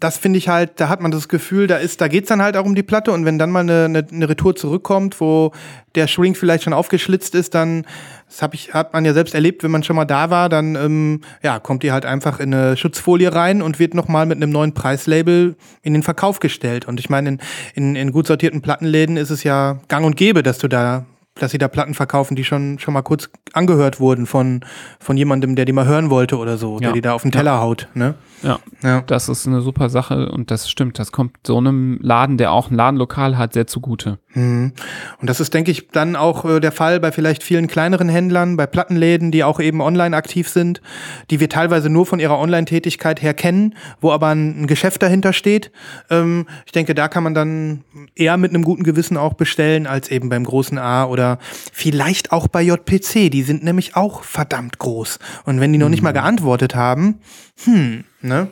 [0.00, 2.56] das finde ich halt, da hat man das Gefühl, da ist, da geht's dann halt
[2.56, 5.52] auch um die Platte und wenn dann mal eine, eine, eine Retour zurückkommt, wo
[5.94, 7.86] der Shrink vielleicht schon aufgeschlitzt ist, dann,
[8.28, 10.74] das hab ich, hat man ja selbst erlebt, wenn man schon mal da war, dann
[10.74, 14.50] ähm, ja, kommt die halt einfach in eine Schutzfolie rein und wird nochmal mit einem
[14.50, 16.86] neuen Preislabel in den Verkauf gestellt.
[16.86, 17.38] Und ich meine, in,
[17.74, 21.06] in, in gut sortierten Plattenläden ist es ja gang und gäbe, dass du da
[21.36, 24.60] dass sie da Platten verkaufen, die schon, schon mal kurz angehört wurden von,
[25.00, 26.92] von jemandem, der die mal hören wollte oder so, der Ja.
[26.94, 27.88] die da auf den Teller haut.
[27.94, 28.14] Ne?
[28.42, 28.60] Ja.
[28.82, 29.00] Ja.
[29.00, 30.98] Das ist eine super Sache und das stimmt.
[30.98, 34.18] Das kommt so einem Laden, der auch ein Ladenlokal hat, sehr zugute.
[34.34, 34.72] Mhm.
[35.20, 38.56] Und das ist, denke ich, dann auch äh, der Fall bei vielleicht vielen kleineren Händlern,
[38.56, 40.82] bei Plattenläden, die auch eben online aktiv sind,
[41.30, 45.32] die wir teilweise nur von ihrer Online-Tätigkeit her kennen, wo aber ein, ein Geschäft dahinter
[45.32, 45.72] steht.
[46.10, 47.82] Ähm, ich denke, da kann man dann
[48.14, 51.23] eher mit einem guten Gewissen auch bestellen, als eben beim großen A oder
[51.72, 53.30] vielleicht auch bei JPC.
[53.30, 55.18] Die sind nämlich auch verdammt groß.
[55.44, 57.20] Und wenn die noch nicht mal geantwortet haben,
[57.64, 58.48] hm, ne?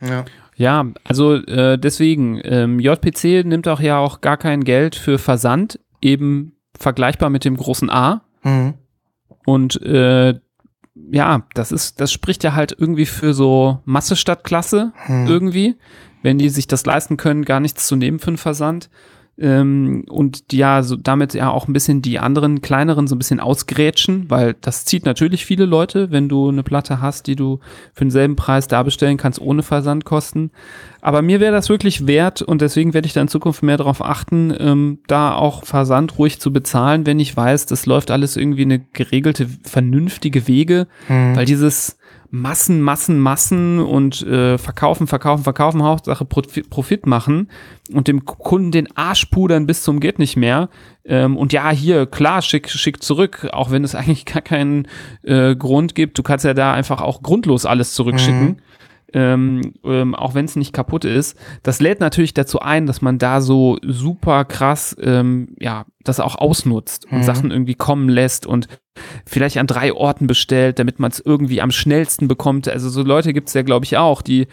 [0.00, 0.24] Ja.
[0.58, 5.78] Ja, also äh, deswegen, ähm, JPC nimmt auch ja auch gar kein Geld für Versand,
[6.00, 8.22] eben vergleichbar mit dem großen A.
[8.42, 8.74] Mhm.
[9.44, 10.34] Und äh,
[11.10, 15.26] ja, das ist, das spricht ja halt irgendwie für so Masse statt Klasse Hm.
[15.26, 15.76] irgendwie,
[16.22, 18.88] wenn die sich das leisten können, gar nichts zu nehmen für einen Versand.
[19.38, 23.40] Ähm, und ja, so damit ja auch ein bisschen die anderen kleineren so ein bisschen
[23.40, 27.60] ausgrätschen, weil das zieht natürlich viele Leute, wenn du eine Platte hast, die du
[27.92, 30.50] für denselben Preis da bestellen kannst, ohne Versandkosten.
[31.02, 34.02] Aber mir wäre das wirklich wert und deswegen werde ich da in Zukunft mehr darauf
[34.02, 38.62] achten, ähm, da auch Versand ruhig zu bezahlen, wenn ich weiß, das läuft alles irgendwie
[38.62, 41.98] eine geregelte, vernünftige Wege, weil dieses
[42.30, 47.50] Massen, Massen, Massen und äh, verkaufen, verkaufen, verkaufen, Hauptsache Profit, machen
[47.92, 50.68] und dem Kunden den Arsch pudern bis zum geht nicht mehr.
[51.04, 54.88] Ähm, und ja, hier, klar, schick, schick zurück, auch wenn es eigentlich gar keinen
[55.22, 56.18] äh, Grund gibt.
[56.18, 58.60] Du kannst ja da einfach auch grundlos alles zurückschicken.
[59.12, 61.36] Ähm, ähm, auch wenn es nicht kaputt ist.
[61.62, 66.36] Das lädt natürlich dazu ein, dass man da so super krass, ähm, ja, das auch
[66.36, 67.22] ausnutzt und Mhm.
[67.22, 68.68] Sachen irgendwie kommen lässt und
[69.26, 72.68] vielleicht an drei Orten bestellt, damit man es irgendwie am schnellsten bekommt.
[72.68, 74.46] Also so Leute gibt es ja, glaube ich, auch, die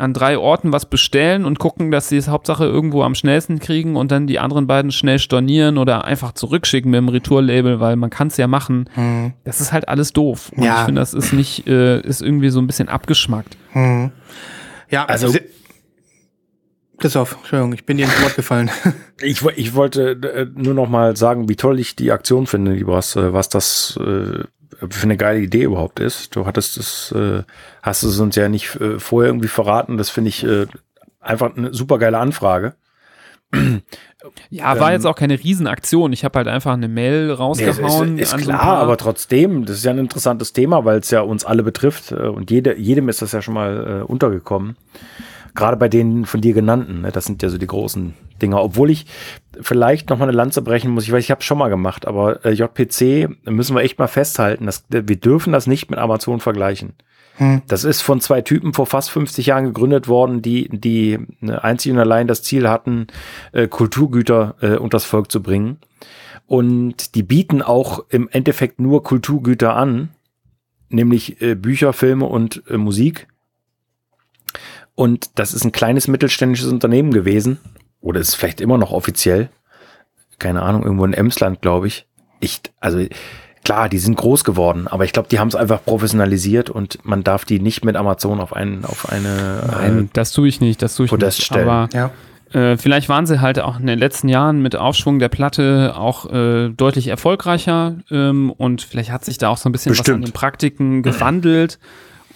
[0.00, 3.96] an drei Orten was bestellen und gucken, dass sie es Hauptsache irgendwo am schnellsten kriegen
[3.96, 8.10] und dann die anderen beiden schnell stornieren oder einfach zurückschicken mit dem Retour-Label, weil man
[8.10, 8.88] kann es ja machen.
[8.96, 9.34] Mhm.
[9.44, 10.50] Das ist halt alles doof.
[10.56, 10.80] Und Ja.
[10.80, 13.56] ich finde, das ist nicht, äh, ist irgendwie so ein bisschen abgeschmackt.
[13.74, 14.10] Mhm.
[14.90, 15.38] Ja, Also- also.
[16.98, 18.70] Christoph, Entschuldigung, ich bin dir ins Wort gefallen.
[19.22, 22.94] Ich, ich wollte äh, nur noch mal sagen, wie toll ich die Aktion finde, lieber
[22.94, 24.44] was, äh, was das äh,
[24.88, 26.34] für eine geile Idee überhaupt ist.
[26.36, 27.42] Du hattest es, äh,
[27.82, 29.96] hast es uns ja nicht äh, vorher irgendwie verraten.
[29.98, 30.66] Das finde ich äh,
[31.20, 32.74] einfach eine super geile Anfrage.
[34.50, 36.12] Ja, war Ähm, jetzt auch keine Riesenaktion.
[36.12, 38.18] Ich habe halt einfach eine Mail Nee, rausgehauen.
[38.18, 41.00] ist, ist so ein klar, paar- aber trotzdem, das ist ja ein interessantes Thema, weil
[41.00, 44.04] es ja uns alle betrifft äh, und jede, jedem ist das ja schon mal äh,
[44.04, 44.76] untergekommen.
[45.54, 48.62] Gerade bei den von dir genannten, ne, das sind ja so die großen Dinger.
[48.62, 49.06] Obwohl ich
[49.60, 52.44] vielleicht noch mal eine Lanze brechen muss, ich weiß, ich habe schon mal gemacht, aber
[52.44, 56.94] äh, JPC müssen wir echt mal festhalten, dass, wir dürfen das nicht mit Amazon vergleichen.
[57.36, 57.62] Hm.
[57.68, 61.92] Das ist von zwei Typen vor fast 50 Jahren gegründet worden, die, die ne, einzig
[61.92, 63.06] und allein das Ziel hatten,
[63.52, 65.78] äh, Kulturgüter äh, unters Volk zu bringen.
[66.46, 70.10] Und die bieten auch im Endeffekt nur Kulturgüter an,
[70.88, 73.28] nämlich äh, Bücher, Filme und äh, Musik.
[75.00, 77.56] Und das ist ein kleines mittelständisches Unternehmen gewesen.
[78.02, 79.48] Oder ist vielleicht immer noch offiziell.
[80.38, 82.04] Keine Ahnung, irgendwo in Emsland, glaube ich.
[82.40, 83.06] Ich, also
[83.64, 87.24] klar, die sind groß geworden, aber ich glaube, die haben es einfach professionalisiert und man
[87.24, 90.96] darf die nicht mit Amazon auf einen, auf eine Nein, das tue ich nicht, das
[90.96, 91.46] tue ich Podest nicht.
[91.46, 91.66] stellen.
[91.66, 92.10] Aber ja.
[92.52, 96.30] äh, vielleicht waren sie halt auch in den letzten Jahren mit Aufschwung der Platte auch
[96.30, 100.04] äh, deutlich erfolgreicher ähm, und vielleicht hat sich da auch so ein bisschen was an
[100.04, 100.28] Bestimmt.
[100.28, 101.78] den Praktiken gewandelt.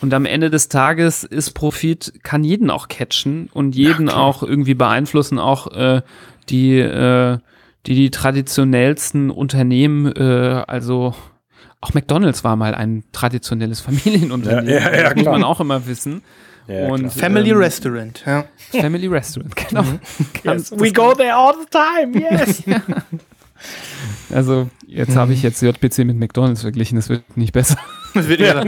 [0.05, 4.75] Und am Ende des Tages ist Profit, kann jeden auch catchen und jeden auch irgendwie
[4.75, 6.03] beeinflussen, auch äh,
[6.51, 7.39] die, äh,
[7.87, 11.15] die die traditionellsten Unternehmen, äh, also
[11.81, 14.69] auch McDonalds war mal ein traditionelles Familienunternehmen.
[14.69, 16.21] Ja, ja, ja, das muss man auch immer wissen.
[16.69, 17.11] Ja, und.
[17.11, 18.45] Family ähm, Restaurant, ja.
[18.73, 19.85] Family Restaurant, genau.
[20.43, 22.63] Ganz- We go there all the time, yes.
[24.31, 27.79] Also jetzt habe ich jetzt JPC mit McDonalds verglichen, das wird nicht besser.
[28.13, 28.63] Das wird eher-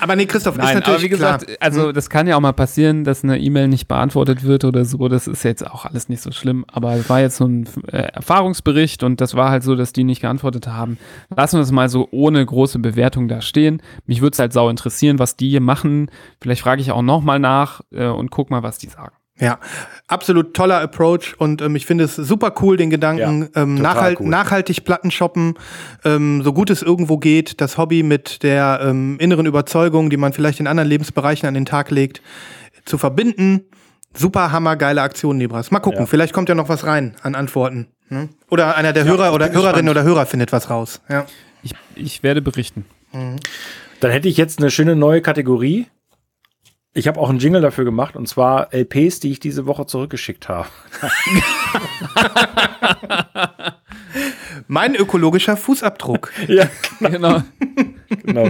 [0.00, 1.56] aber nee, Christoph, ist Nein, natürlich aber wie gesagt, klar.
[1.60, 5.08] also das kann ja auch mal passieren, dass eine E-Mail nicht beantwortet wird oder so.
[5.08, 6.64] Das ist jetzt auch alles nicht so schlimm.
[6.70, 10.04] Aber es war jetzt so ein äh, Erfahrungsbericht und das war halt so, dass die
[10.04, 10.98] nicht geantwortet haben.
[11.34, 13.82] Lassen wir das mal so ohne große Bewertung da stehen.
[14.06, 16.10] Mich würde es halt sau interessieren, was die hier machen.
[16.40, 19.12] Vielleicht frage ich auch noch mal nach äh, und guck mal, was die sagen.
[19.40, 19.58] Ja,
[20.06, 24.20] absolut toller Approach und ähm, ich finde es super cool, den Gedanken, Ja, ähm, nachhalt,
[24.20, 24.28] cool.
[24.28, 25.54] nachhaltig Platten shoppen,
[26.04, 30.32] ähm, so gut es irgendwo geht, das Hobby mit der ähm, inneren Überzeugung, die man
[30.32, 32.20] vielleicht in anderen Lebensbereichen an den Tag legt,
[32.84, 33.62] zu verbinden.
[34.12, 35.70] Super hammergeile Aktion, Libras.
[35.70, 36.06] Mal gucken, Ja.
[36.06, 37.86] vielleicht kommt ja noch was rein an Antworten.
[38.08, 38.28] Ne?
[38.50, 39.88] Oder einer der Hörer ich oder Hörerinnen gespannt.
[39.90, 41.00] oder Hörer findet was raus.
[41.08, 41.26] Ja.
[41.62, 42.84] Ich, ich werde berichten.
[43.12, 45.86] Dann hätte ich jetzt eine schöne neue Kategorie.
[46.92, 50.48] Ich habe auch einen Jingle dafür gemacht und zwar LPs, die ich diese Woche zurückgeschickt
[50.48, 50.68] habe.
[54.66, 56.32] Mein ökologischer Fußabdruck.
[56.48, 56.68] Ja,
[56.98, 57.42] genau,
[58.24, 58.48] genau.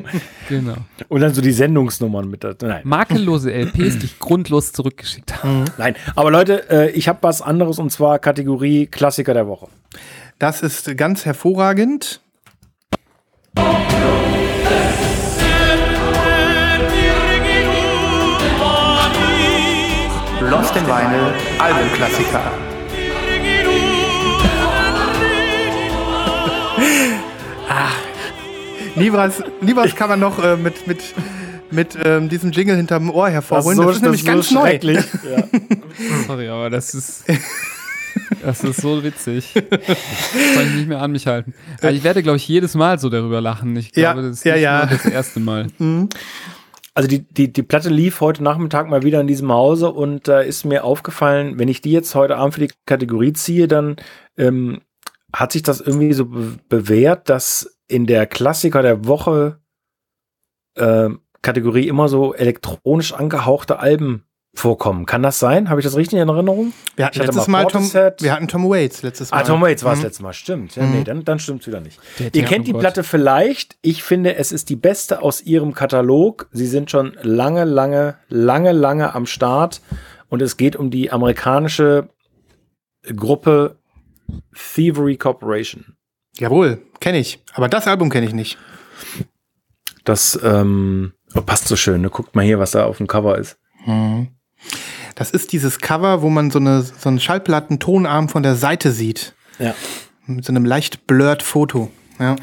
[0.48, 0.74] genau.
[1.08, 2.54] Und dann so die Sendungsnummern mit da.
[2.62, 5.66] Nein, Makellose LPs, die ich grundlos zurückgeschickt habe.
[5.76, 5.94] nein.
[6.16, 9.68] Aber Leute, äh, ich habe was anderes und zwar Kategorie Klassiker der Woche.
[10.38, 12.22] Das ist ganz hervorragend.
[20.50, 22.40] Lost in Vinyl Albumklassiker.
[27.68, 27.90] ah,
[28.96, 30.98] Libras, Libras kann man noch äh, mit, mit,
[31.70, 33.78] mit ähm, diesem Jingle hinterm Ohr hervorholen.
[33.78, 34.62] Das, ist nämlich ganz neu.
[34.62, 35.04] schrecklich.
[35.30, 35.44] Ja.
[36.26, 37.24] Sorry, aber das ist.
[38.42, 39.52] Das ist so witzig.
[39.54, 41.54] Das kann ich nicht mehr an mich halten.
[41.80, 43.76] Aber ich werde, glaube ich, jedes Mal so darüber lachen.
[43.76, 44.78] Ich Ja, glaube, das ist ja, nicht ja.
[44.86, 45.66] nur das erste Mal.
[46.94, 50.40] Also die, die, die Platte lief heute Nachmittag mal wieder in diesem Hause und da
[50.40, 53.96] ist mir aufgefallen, wenn ich die jetzt heute Abend für die Kategorie ziehe, dann
[54.36, 54.80] ähm,
[55.32, 59.60] hat sich das irgendwie so be bewährt, dass in der Klassiker der Woche
[60.76, 65.06] ähm, Kategorie immer so elektronisch angehauchte Alben vorkommen.
[65.06, 65.70] Kann das sein?
[65.70, 66.72] Habe ich das richtig in Erinnerung?
[66.96, 69.38] Wir hatten letztes mal Mal Tom, wir hatten Tom Waits letztes Mal.
[69.38, 70.04] Ah, Tom Waits war es Mhm.
[70.04, 70.32] letztes Mal.
[70.32, 70.76] Stimmt.
[70.76, 72.00] Ja, Nee, dann, dann stimmt es wieder nicht.
[72.18, 72.80] Der Ihr kennt die Thermogott.
[72.80, 73.76] Platte vielleicht.
[73.80, 76.48] Ich finde, es ist die beste aus ihrem Katalog.
[76.52, 79.80] Sie sind schon lange, lange, lange, lange am Start.
[80.28, 82.08] Und es geht um die amerikanische
[83.16, 83.76] Gruppe
[84.74, 85.96] Thievery Corporation.
[86.38, 87.42] Jawohl, kenne ich.
[87.54, 88.58] Aber das Album kenne ich nicht.
[90.04, 92.10] Das ähm, Oh, passt so schön, ne?
[92.10, 93.56] Guckt mal hier, was da auf dem Cover ist.
[95.20, 99.34] Das ist dieses Cover, wo man so, eine, so einen Schallplatten-Tonarm von der Seite sieht.
[99.58, 99.74] Ja.
[100.24, 101.90] Mit so einem leicht blurred Foto.
[102.18, 102.36] Ja.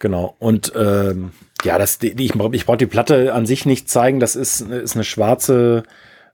[0.00, 0.34] Genau.
[0.40, 1.30] Und ähm,
[1.62, 4.18] ja, das, die, ich, ich brauche die Platte an sich nicht zeigen.
[4.18, 5.84] Das ist, ist eine schwarze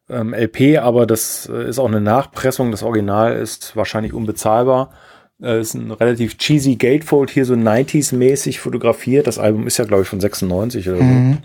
[0.08, 2.70] ähm, LP, aber das äh, ist auch eine Nachpressung.
[2.70, 4.94] Das Original ist wahrscheinlich unbezahlbar.
[5.42, 9.26] Äh, ist ein relativ cheesy Gatefold, hier so 90s-mäßig fotografiert.
[9.26, 11.36] Das Album ist ja, glaube ich, von 96 oder so.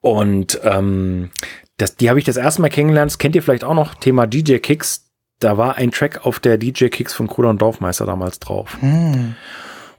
[0.00, 1.30] Und ähm,
[1.76, 3.10] das, die habe ich das erste Mal kennengelernt.
[3.10, 5.10] Das kennt ihr vielleicht auch noch, Thema DJ Kicks.
[5.40, 8.78] Da war ein Track auf der DJ Kicks von Kruder und Dorfmeister damals drauf.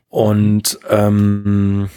[0.10, 1.90] Und ähm,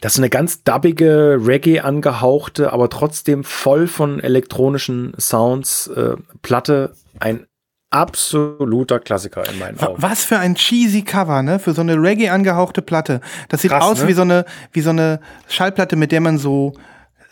[0.00, 6.94] das ist eine ganz dubbige, Reggae angehauchte, aber trotzdem voll von elektronischen Sounds äh, Platte.
[7.20, 7.46] Ein
[7.90, 10.00] absoluter Klassiker in meinen Augen.
[10.00, 11.58] Was für ein cheesy Cover, ne?
[11.58, 13.20] Für so eine Reggae angehauchte Platte.
[13.48, 14.08] Das sieht Krass, aus ne?
[14.08, 16.74] wie so eine wie so eine Schallplatte, mit der man so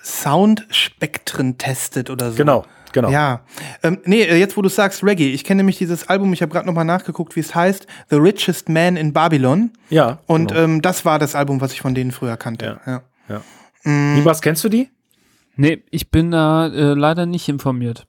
[0.06, 2.36] Soundspektren testet oder so.
[2.36, 3.10] Genau, genau.
[3.10, 3.40] Ja.
[3.82, 6.52] Ähm, nee, äh, jetzt wo du sagst Reggae, ich kenne nämlich dieses Album, ich habe
[6.52, 9.72] gerade nochmal nachgeguckt, wie es heißt, The Richest Man in Babylon.
[9.90, 10.18] Ja.
[10.26, 10.62] Und genau.
[10.62, 12.80] ähm, das war das Album, was ich von denen früher kannte.
[12.86, 13.02] Ja.
[13.28, 13.42] ja.
[13.84, 14.90] Nibas, kennst du die?
[15.56, 18.06] Nee, ich bin da äh, leider nicht informiert.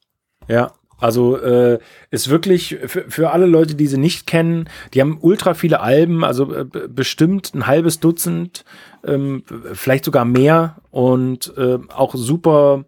[0.47, 1.79] Ja, also äh,
[2.11, 6.23] ist wirklich für, für alle Leute, die sie nicht kennen, die haben ultra viele Alben,
[6.23, 8.65] also äh, bestimmt ein halbes Dutzend,
[9.05, 9.43] ähm,
[9.73, 12.85] vielleicht sogar mehr und äh, auch super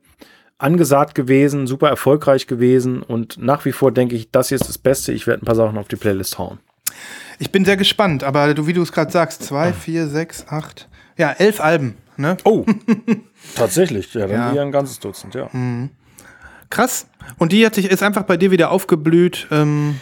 [0.57, 4.77] angesagt gewesen, super erfolgreich gewesen und nach wie vor denke ich, das hier ist das
[4.77, 5.13] Beste.
[5.13, 6.59] Ich werde ein paar Sachen auf die Playlist hauen.
[7.39, 10.89] Ich bin sehr gespannt, aber du, wie du es gerade sagst, zwei, vier, sechs, acht,
[11.17, 12.35] ja, elf Alben, ne?
[12.43, 12.65] Oh,
[13.55, 14.61] tatsächlich, ja, dann Ja.
[14.61, 15.49] ein ganzes Dutzend, ja.
[16.69, 17.07] Krass.
[17.37, 19.47] Und die hat sich ist einfach bei dir wieder aufgeblüht.
[19.51, 19.99] Ähm,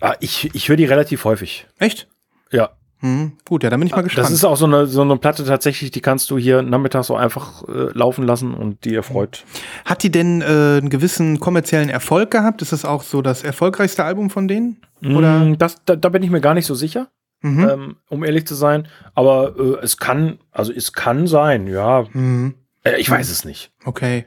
[0.00, 1.66] Ah, ich ich höre die relativ häufig.
[1.78, 2.06] echt?
[2.52, 2.70] Ja,
[3.00, 4.24] Hm, gut, ja, dann bin ich mal gespannt.
[4.26, 7.16] Das ist auch so eine, so eine Platte tatsächlich, die kannst du hier nachmittags so
[7.16, 9.44] einfach äh, laufen lassen und die erfreut.
[9.84, 12.62] Hat die denn äh, einen gewissen kommerziellen Erfolg gehabt?
[12.62, 14.80] Ist das auch so das erfolgreichste Album von denen?
[15.04, 15.40] Oder?
[15.40, 17.08] Mm, Das, da, da bin ich mir gar nicht so sicher,
[17.42, 17.68] Mhm.
[17.68, 18.88] ähm, um ehrlich zu sein.
[19.14, 22.06] Aber äh, es kann, also es kann sein, ja.
[22.14, 22.54] Mhm.
[22.86, 23.70] Äh, ich weiß es nicht.
[23.84, 24.24] Okay.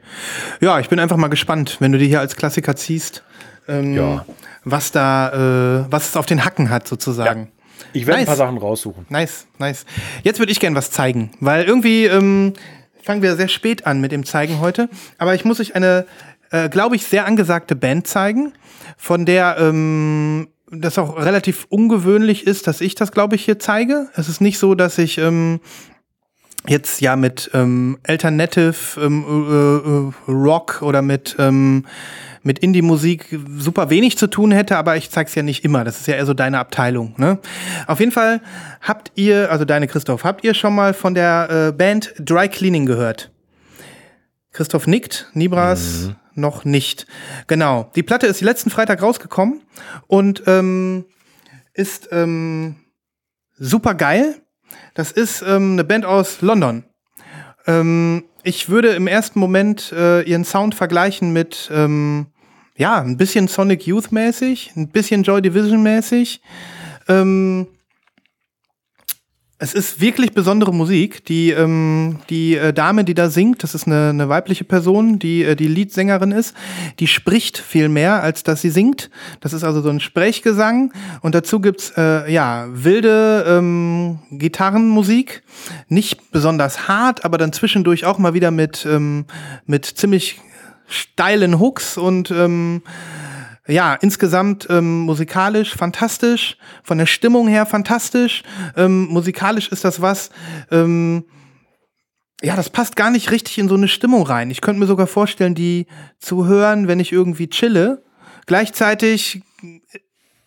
[0.61, 3.23] Ja, ich bin einfach mal gespannt, wenn du die hier als Klassiker ziehst,
[3.67, 4.25] ähm, Ja.
[4.63, 7.51] was da, äh, was es auf den Hacken hat, sozusagen.
[7.93, 8.27] Ich werde Nice.
[8.27, 9.05] ein paar Sachen raussuchen.
[9.09, 9.85] Nice, nice.
[10.23, 12.53] Jetzt würde ich gern was zeigen, weil irgendwie ähm,
[13.01, 14.89] fangen wir sehr spät an mit dem Zeigen heute.
[15.17, 16.05] Aber ich muss euch eine,
[16.51, 18.53] äh, glaube ich, sehr angesagte Band zeigen,
[18.97, 24.09] von der ähm, das auch relativ ungewöhnlich ist, dass ich das, glaube ich, hier zeige.
[24.15, 25.61] Es ist nicht so, dass ich ähm,
[26.67, 31.85] jetzt ja mit ähm, Alternative ähm, äh, äh, Rock oder mit ähm,
[32.41, 35.83] mit Indie-Musik super wenig zu tun hätte, aber ich zeig's ja nicht immer.
[35.83, 37.15] Das ist ja eher so deine Abteilung.
[37.17, 37.37] Ne?
[37.85, 38.41] Auf jeden Fall
[38.81, 42.85] habt ihr, also deine Christoph, habt ihr schon mal von der äh, Band Dry Cleaning
[42.85, 43.31] gehört?
[44.51, 47.05] Christoph nickt, Nibras noch nicht.
[47.47, 47.91] Genau.
[47.95, 49.61] Die Platte ist letzten Freitag rausgekommen
[50.07, 51.05] und ähm,
[51.73, 52.77] ist ähm,
[53.57, 54.41] super geil.
[54.93, 56.83] Das ist ähm, eine Band aus London.
[57.67, 62.27] Ähm, ich würde im ersten Moment äh, ihren Sound vergleichen mit, ähm,
[62.77, 66.41] ja, ein bisschen Sonic Youth mäßig, ein bisschen Joy Division mäßig.
[67.07, 67.67] Ähm,
[69.61, 71.25] es ist wirklich besondere Musik.
[71.25, 75.43] Die, ähm, die äh, Dame, die da singt, das ist eine, eine weibliche Person, die
[75.43, 76.55] äh, die Leadsängerin ist,
[76.99, 79.09] die spricht viel mehr, als dass sie singt.
[79.41, 80.93] Das ist also so ein Sprechgesang.
[81.21, 85.43] Und dazu gibt's äh, ja wilde ähm, Gitarrenmusik.
[85.89, 89.25] Nicht besonders hart, aber dann zwischendurch auch mal wieder mit, ähm,
[89.65, 90.39] mit ziemlich
[90.87, 92.81] steilen Hooks und ähm,
[93.69, 98.43] ja, insgesamt ähm, musikalisch fantastisch, von der Stimmung her fantastisch.
[98.75, 100.31] Ähm, musikalisch ist das was,
[100.71, 101.25] ähm,
[102.41, 104.49] ja, das passt gar nicht richtig in so eine Stimmung rein.
[104.49, 105.87] Ich könnte mir sogar vorstellen, die
[106.19, 108.03] zu hören, wenn ich irgendwie chille.
[108.45, 109.41] Gleichzeitig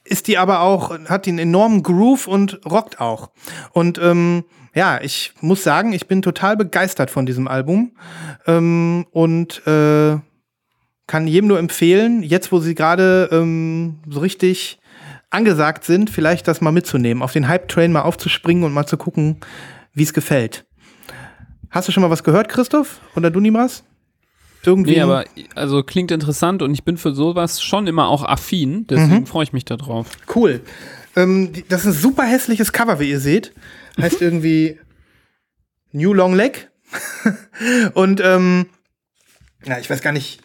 [0.04, 3.30] ist die aber auch, hat die einen enormen Groove und rockt auch.
[3.72, 4.44] Und ähm,
[4.74, 7.92] ja, ich muss sagen, ich bin total begeistert von diesem Album.
[8.46, 10.16] Ähm, und äh,
[11.12, 14.78] kann jedem nur empfehlen, jetzt wo sie gerade ähm, so richtig
[15.28, 19.36] angesagt sind, vielleicht das mal mitzunehmen, auf den Hype-Train mal aufzuspringen und mal zu gucken,
[19.92, 20.64] wie es gefällt.
[21.68, 22.98] Hast du schon mal was gehört, Christoph?
[23.14, 23.84] Oder du, Nimas?
[24.64, 24.92] Irgendwie?
[24.92, 29.26] Nee, aber also klingt interessant und ich bin für sowas schon immer auch affin, deswegen
[29.26, 30.12] freue ich mich da drauf.
[30.34, 30.62] Cool.
[31.14, 33.52] Ähm, das ist ein super hässliches Cover, wie ihr seht.
[34.00, 34.78] Heißt irgendwie
[35.92, 36.70] New Long Leg.
[37.92, 38.64] Und ähm,
[39.66, 40.40] ja, ich weiß gar nicht,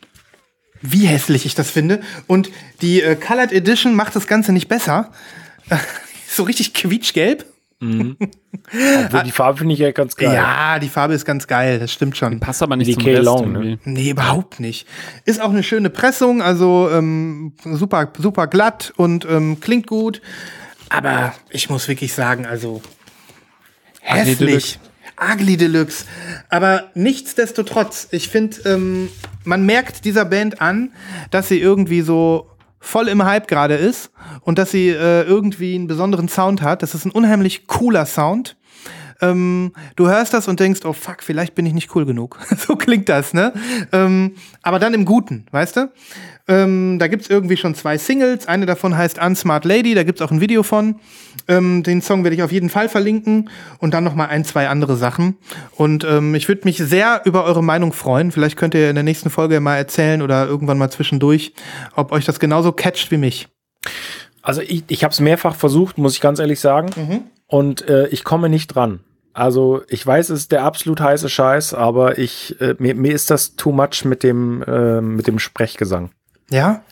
[0.81, 2.01] wie hässlich ich das finde.
[2.27, 2.49] Und
[2.81, 5.11] die äh, Colored Edition macht das Ganze nicht besser.
[6.29, 7.45] so richtig quietschgelb.
[7.79, 10.33] Obwohl die Farbe finde ich ja ganz geil.
[10.33, 12.39] Ja, die Farbe ist ganz geil, das stimmt schon.
[12.39, 13.05] Passt aber nicht Die zum.
[13.05, 13.59] Rest Long, ne?
[13.59, 13.89] irgendwie.
[13.89, 14.87] Nee, überhaupt nicht.
[15.25, 20.21] Ist auch eine schöne Pressung, also ähm, super, super glatt und ähm, klingt gut.
[20.89, 22.81] Aber ich muss wirklich sagen, also
[24.09, 24.79] Ugly hässlich.
[25.19, 26.05] Ugly Deluxe.
[26.49, 29.09] Aber nichtsdestotrotz, ich finde, ähm,
[29.47, 30.91] man merkt dieser Band an,
[31.31, 32.49] dass sie irgendwie so
[32.79, 34.11] voll im Hype gerade ist
[34.41, 36.83] und dass sie äh, irgendwie einen besonderen Sound hat.
[36.83, 38.55] Das ist ein unheimlich cooler Sound.
[39.21, 42.39] Ähm, du hörst das und denkst, oh fuck, vielleicht bin ich nicht cool genug.
[42.57, 43.53] so klingt das, ne?
[43.91, 45.91] Ähm, aber dann im Guten, weißt du?
[46.47, 48.47] Ähm, da gibt's irgendwie schon zwei Singles.
[48.47, 50.99] Eine davon heißt Unsmart Lady, da gibt's auch ein Video von.
[51.47, 53.49] Ähm, den Song werde ich auf jeden Fall verlinken.
[53.79, 55.37] Und dann noch mal ein, zwei andere Sachen.
[55.75, 58.31] Und ähm, ich würde mich sehr über eure Meinung freuen.
[58.31, 61.53] Vielleicht könnt ihr in der nächsten Folge mal erzählen oder irgendwann mal zwischendurch,
[61.95, 63.49] ob euch das genauso catcht wie mich.
[64.41, 66.89] Also ich, ich habe es mehrfach versucht, muss ich ganz ehrlich sagen.
[67.47, 68.99] Und äh, ich komme nicht dran.
[69.33, 73.29] Also ich weiß, es ist der absolut heiße Scheiß, aber ich äh, mir, mir ist
[73.29, 76.09] das too much mit dem äh, mit dem Sprechgesang.
[76.49, 76.83] Ja?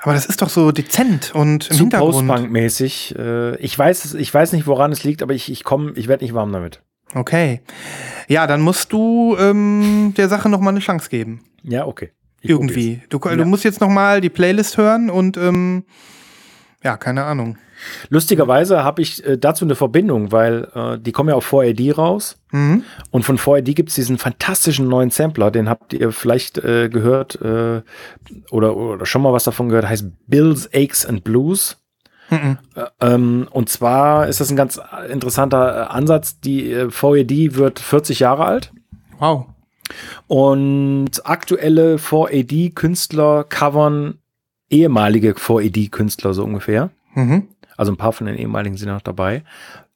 [0.00, 2.28] Aber das ist doch so dezent und im Zu Hintergrund.
[2.28, 3.14] Postpunk-mäßig.
[3.18, 6.24] Äh, ich weiß, ich weiß nicht, woran es liegt, aber ich ich komme, ich werde
[6.24, 6.80] nicht warm damit.
[7.14, 7.60] Okay.
[8.26, 11.42] Ja, dann musst du ähm, der Sache noch mal eine Chance geben.
[11.62, 12.10] Ja, okay.
[12.40, 13.02] Ich Irgendwie.
[13.08, 13.44] Du, du Ja.
[13.44, 15.84] musst jetzt noch mal die Playlist hören und ähm,
[16.82, 17.56] ja, keine Ahnung.
[18.08, 22.36] Lustigerweise habe ich äh, dazu eine Verbindung, weil äh, die kommen ja auf 4AD raus.
[22.52, 22.84] Mhm.
[23.10, 27.40] Und von 4AD gibt es diesen fantastischen neuen Sampler, den habt ihr vielleicht äh, gehört
[27.42, 27.82] äh,
[28.50, 31.78] oder, oder schon mal was davon gehört, heißt Bills, Aches and Blues.
[32.30, 32.58] Mhm.
[32.74, 34.80] Äh, ähm, und zwar ist das ein ganz
[35.10, 36.40] interessanter äh, Ansatz.
[36.40, 38.72] Die äh, 4AD wird 40 Jahre alt
[39.18, 39.46] Wow.
[40.26, 44.18] und aktuelle 4AD-Künstler covern
[44.70, 46.90] ehemalige 4AD-Künstler so ungefähr.
[47.14, 47.48] Mhm.
[47.76, 49.42] Also ein paar von den ehemaligen sind noch dabei.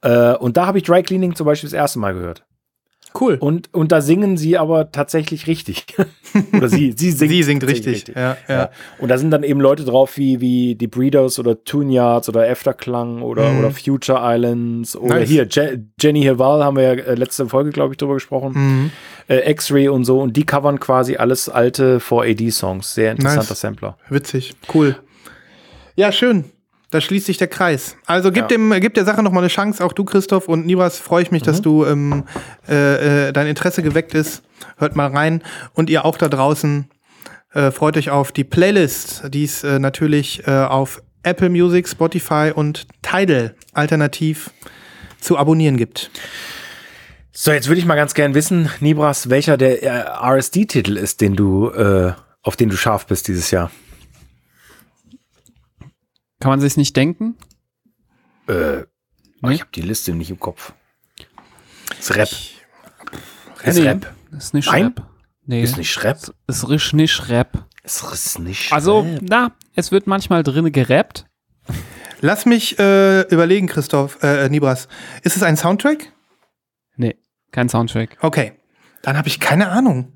[0.02, 2.44] Äh, und da habe ich Dry Cleaning zum Beispiel das erste Mal gehört.
[3.18, 3.38] Cool.
[3.40, 5.86] Und, und da singen sie aber tatsächlich richtig.
[6.52, 8.14] oder sie, sie singt, Sie singt tatsächlich richtig.
[8.16, 8.54] Ja, ja.
[8.54, 8.70] Ja.
[8.98, 12.46] Und da sind dann eben Leute drauf wie, wie die Breeders oder Tune Yards oder
[12.48, 13.58] Afterklang oder, Mhm.
[13.60, 15.28] oder Future Islands oder Nice.
[15.30, 18.52] hier Je Jenny Hival haben wir ja äh, letzte Folge, glaube ich, drüber gesprochen.
[18.54, 18.90] Mhm.
[19.28, 20.20] Äh, X-Ray und so.
[20.20, 22.94] Und die covern quasi alles alte 4AD-Songs.
[22.94, 23.60] Sehr interessanter Nice.
[23.60, 23.96] Sampler.
[24.10, 24.52] Witzig.
[24.72, 24.96] Cool.
[25.96, 26.44] Ja, schön.
[26.90, 27.96] Da schließt sich der Kreis.
[28.06, 28.48] Also gib, Ja.
[28.48, 29.84] dem, gib der Sache noch mal eine Chance.
[29.84, 31.46] Auch du, Christoph und Nibras, freue ich mich, Mhm.
[31.46, 32.24] dass du ähm,
[32.68, 34.42] äh, äh, dein Interesse geweckt ist.
[34.78, 35.42] Hört mal rein.
[35.74, 36.88] Und ihr auch da draußen
[37.52, 42.52] äh, freut euch auf die Playlist, die es äh, natürlich äh, auf Apple Music, Spotify
[42.54, 44.50] und Tidal alternativ
[45.20, 46.10] zu abonnieren gibt.
[47.32, 51.36] So, jetzt würde ich mal ganz gern wissen, Nibras, welcher der äh, RSD-Titel ist, den
[51.36, 52.12] du, äh,
[52.42, 53.70] auf den du scharf bist dieses Jahr.
[56.40, 57.36] Kann man sich's nicht denken?
[58.48, 58.84] Äh, oh,
[59.48, 59.54] Nee?
[59.54, 60.72] ich habe die Liste nicht im Kopf.
[61.98, 62.28] Ist Rap.
[63.64, 64.14] Nee, Ist Rap.
[64.36, 64.84] Ist nicht Nein?
[64.84, 65.06] Rap.
[65.46, 65.62] Nee.
[65.62, 66.18] Ist nicht Rap.
[66.46, 67.64] Ist risch nicht Rap.
[67.82, 69.20] Ist nicht Also, Rap.
[69.22, 71.26] na, es wird manchmal drinne gerappt.
[72.20, 74.88] Lass mich äh, überlegen, Christoph, äh, Nibras.
[75.22, 76.12] Ist es ein Soundtrack?
[76.96, 77.16] Nee,
[77.52, 78.18] kein Soundtrack.
[78.20, 78.52] Okay.
[79.02, 80.12] Dann habe ich keine Ahnung.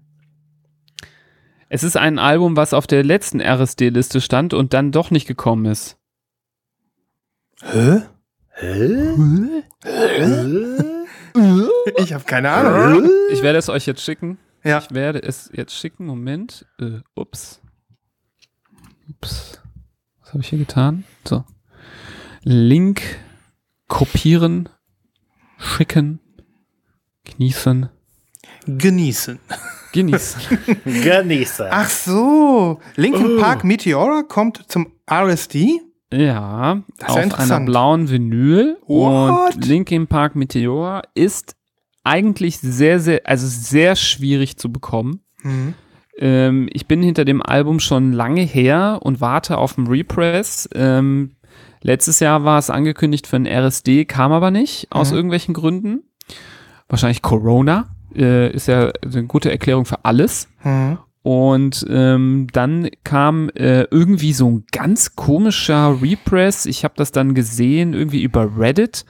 [1.69, 5.65] Es ist ein Album, was auf der letzten RSD-Liste stand und dann doch nicht gekommen
[5.67, 5.97] ist.
[7.63, 8.03] Hä?
[11.97, 13.09] Ich habe keine Ahnung.
[13.31, 14.39] Ich werde es euch jetzt schicken.
[14.65, 14.79] Ja.
[14.79, 16.07] Ich werde es jetzt schicken.
[16.07, 16.67] Moment.
[16.79, 17.61] Äh, ups.
[19.09, 19.61] Ups.
[20.21, 21.05] Was habe ich hier getan?
[21.25, 21.45] So.
[22.43, 23.03] Link
[23.89, 24.69] kopieren,
[25.59, 26.19] schicken,
[27.25, 27.89] genießen,
[28.67, 29.39] Genießen.
[29.93, 30.41] genießen.
[30.85, 31.69] Genießer.
[31.71, 32.81] Ach so.
[32.97, 35.81] Linkin Park Meteora kommt zum RSD?
[36.13, 38.77] Ja, auf einer blauen Vinyl.
[38.87, 39.55] What?
[39.57, 41.57] Und Linkin Park Meteor ist
[42.05, 45.21] eigentlich sehr, sehr, also sehr schwierig zu bekommen.
[45.43, 45.75] Mhm.
[46.19, 50.69] Ähm, ich bin hinter dem Album schon lange her und warte auf den Repress.
[50.75, 51.37] Ähm,
[51.81, 55.17] letztes Jahr war es angekündigt für ein RSD, kam aber nicht, aus Mhm.
[55.17, 56.03] irgendwelchen Gründen.
[56.89, 60.49] Wahrscheinlich Corona äh, ist ja eine gute Erklärung für alles.
[60.63, 60.99] Mhm.
[61.23, 66.67] Und ähm, dann kam äh, irgendwie so ein ganz komischer Repress.
[66.67, 69.05] Ich habe das dann gesehen, irgendwie über Reddit,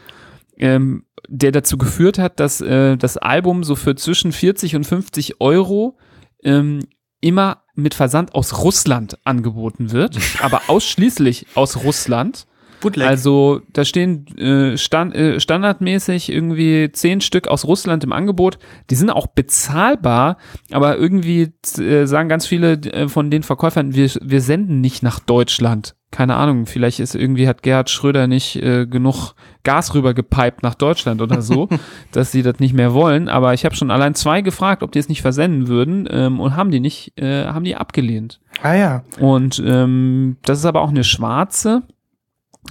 [0.59, 5.41] ähm, der dazu geführt hat, dass äh, das Album so für zwischen 40 und 50
[5.41, 5.97] Euro
[6.43, 6.81] ähm,
[7.23, 12.47] immer mit Versand aus Russland angeboten wird, aber ausschließlich aus Russland.
[12.83, 13.09] Bootleg.
[13.09, 18.59] Also da stehen äh, stand, äh, standardmäßig irgendwie zehn Stück aus Russland im Angebot.
[18.91, 20.37] Die sind auch bezahlbar,
[20.71, 25.21] aber irgendwie äh, sagen ganz viele äh, von den Verkäufern, wir, wir senden nicht nach
[25.21, 25.95] Deutschland.
[26.11, 29.33] Keine Ahnung, vielleicht ist irgendwie hat Gerhard Schröder nicht äh, genug
[29.63, 31.69] Gas rüber gepiped nach Deutschland oder so,
[32.13, 33.31] dass sie das nicht mehr wollen.
[33.31, 36.55] Aber ich habe schon allein zwei gefragt, ob die es nicht versenden würden ähm, und
[36.55, 38.41] haben die nicht, äh, haben die abgelehnt.
[38.63, 39.05] ah ja.
[39.21, 41.85] Und ähm, das ist aber auch eine schwarze,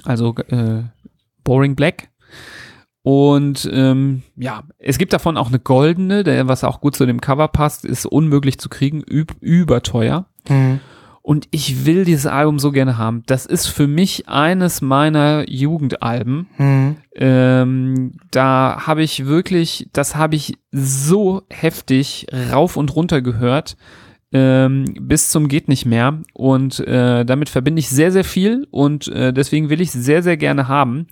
[0.04, 0.84] also äh,
[1.44, 2.10] Boring Black.
[3.04, 7.20] Und ähm, ja, es gibt davon auch eine goldene, der, was auch gut zu dem
[7.20, 10.28] Cover passt, ist unmöglich zu kriegen, üb überteuer.
[10.48, 10.80] Mhm.
[11.24, 13.24] Und ich will dieses Album so gerne haben.
[13.28, 16.48] Das ist für mich eines meiner Jugendalben.
[16.58, 16.96] Mhm.
[17.16, 23.78] Ähm, da habe ich wirklich, das habe ich so heftig rauf und runter gehört,
[24.34, 26.20] ähm, bis zum geht nicht mehr.
[26.34, 30.24] Und äh, damit verbinde ich sehr, sehr viel und äh, deswegen will ich es sehr,
[30.24, 31.08] sehr gerne haben.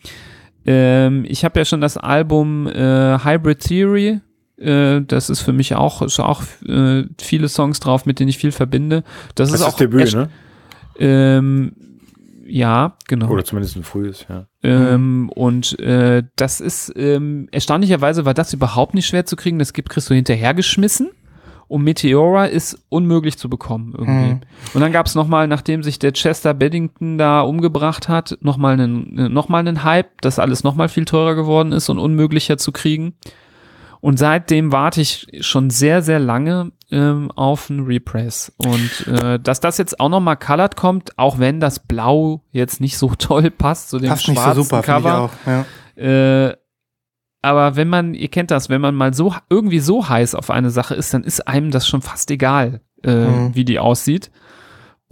[0.66, 4.20] Ähm, ich habe ja schon das Album äh, Hybrid Theory.
[4.58, 8.38] Äh, das ist für mich auch, ist auch äh, viele Songs drauf, mit denen ich
[8.38, 9.04] viel verbinde.
[9.36, 10.30] Das, Das ist ist auch Debüt, erst- ne?
[11.00, 11.72] Ähm,
[12.46, 13.30] ja, genau.
[13.30, 14.48] Oder zumindest ein frühes, ja.
[14.64, 19.60] Ähm, und äh, das ist ähm, erstaunlicherweise war das überhaupt nicht schwer zu kriegen.
[19.60, 21.10] Das gibt du hinterhergeschmissen.
[21.70, 24.32] Und Meteora ist unmöglich zu bekommen irgendwie.
[24.32, 24.42] Hm.
[24.74, 29.32] Und dann gab es nochmal, nachdem sich der Chester Beddington da umgebracht hat, nochmal einen,
[29.32, 33.14] noch mal einen Hype, dass alles nochmal viel teurer geworden ist und unmöglicher zu kriegen.
[34.02, 38.52] Und seitdem warte ich schon sehr, sehr lange ähm, auf einen Repress.
[38.58, 42.98] Und äh, dass das jetzt auch nochmal colored kommt, auch wenn das Blau jetzt nicht
[42.98, 45.22] so toll passt zu dem Passt nicht so schwarzen super, finde ich Cover.
[45.22, 45.32] auch.
[45.46, 46.48] Ja.
[46.48, 46.58] Äh,
[47.42, 50.70] aber wenn man, ihr kennt das, wenn man mal so irgendwie so heiß auf eine
[50.70, 53.56] Sache ist, dann ist einem das schon fast egal, äh, Mhm.
[53.56, 54.30] wie die aussieht.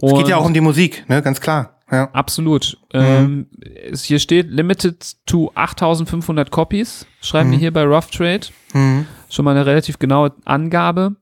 [0.00, 1.22] Es geht ja Und- auch um die Musik, ne?
[1.22, 1.74] Ganz klar.
[1.90, 2.10] Ja.
[2.12, 2.76] Absolut.
[2.92, 3.46] Ähm,
[3.90, 7.54] es hier steht limited to 8500 Copies, schreiben Mhm.
[7.54, 8.46] hier bei Rough Trade.
[8.74, 9.06] Mhm.
[9.30, 11.16] Schon mal eine relativ genaue Angabe.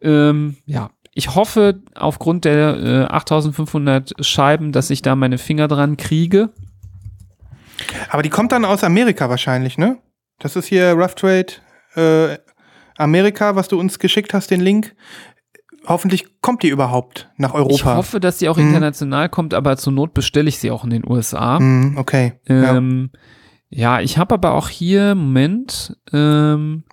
[0.00, 5.96] Ähm, ja, ich hoffe aufgrund der äh, 8500 Scheiben, dass ich da meine Finger dran
[5.96, 6.50] kriege.
[8.10, 9.98] Aber die kommt dann aus Amerika wahrscheinlich, ne?
[10.38, 11.46] Das ist hier Rough Trade
[11.94, 12.38] äh,
[12.96, 14.94] Amerika, was du uns geschickt hast, den Link.
[15.86, 17.74] Hoffentlich kommt die überhaupt nach Europa.
[17.74, 18.68] Ich hoffe, dass sie auch Mhm.
[18.68, 21.58] international kommt, aber zur Not bestelle ich sie auch in den USA.
[21.58, 22.34] Mhm, okay.
[22.46, 22.76] ja.
[22.76, 23.10] Ähm,
[23.68, 24.00] ja.
[24.00, 26.84] ich habe aber auch hier, Moment, ähm,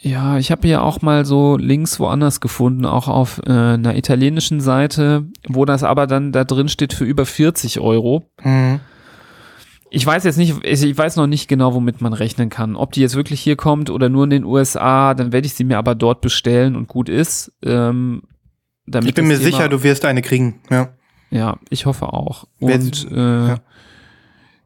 [0.00, 4.60] ja, ich habe hier auch mal so Links woanders gefunden, auch auf äh, einer italienischen
[4.60, 8.30] Seite, wo das aber dann da drin steht für über 40 Euro.
[8.44, 8.78] Mhm.
[9.90, 12.76] Ich weiß jetzt nicht, ich weiß noch nicht genau, womit man rechnen kann.
[12.76, 15.64] Ob die jetzt wirklich hier kommt oder nur in den USA, dann werde ich sie
[15.64, 17.52] mir aber dort bestellen und gut ist.
[17.62, 18.22] Ähm,
[18.86, 20.60] Ich bin mir sicher, du wirst eine kriegen.
[20.70, 20.94] Ja.
[21.30, 22.46] Ja, ich hoffe auch.
[22.58, 23.58] Und äh, ja.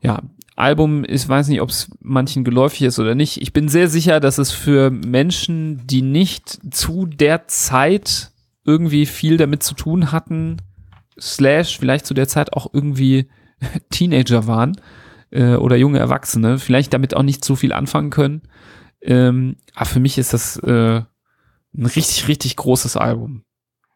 [0.01, 0.23] ja.
[0.55, 3.41] Album, ich weiß nicht, ob es manchen geläufig ist oder nicht.
[3.41, 8.31] Ich bin sehr sicher, dass es für Menschen, die nicht zu der Zeit
[8.65, 10.59] irgendwie viel damit zu tun hatten,
[11.19, 13.29] slash vielleicht zu der Zeit auch irgendwie
[13.91, 14.77] Teenager waren
[15.33, 18.43] äh, oder junge Erwachsene, vielleicht damit auch nicht so viel anfangen können.
[19.01, 21.03] Ähm, aber für mich ist das äh,
[21.75, 23.45] ein richtig, richtig großes Album.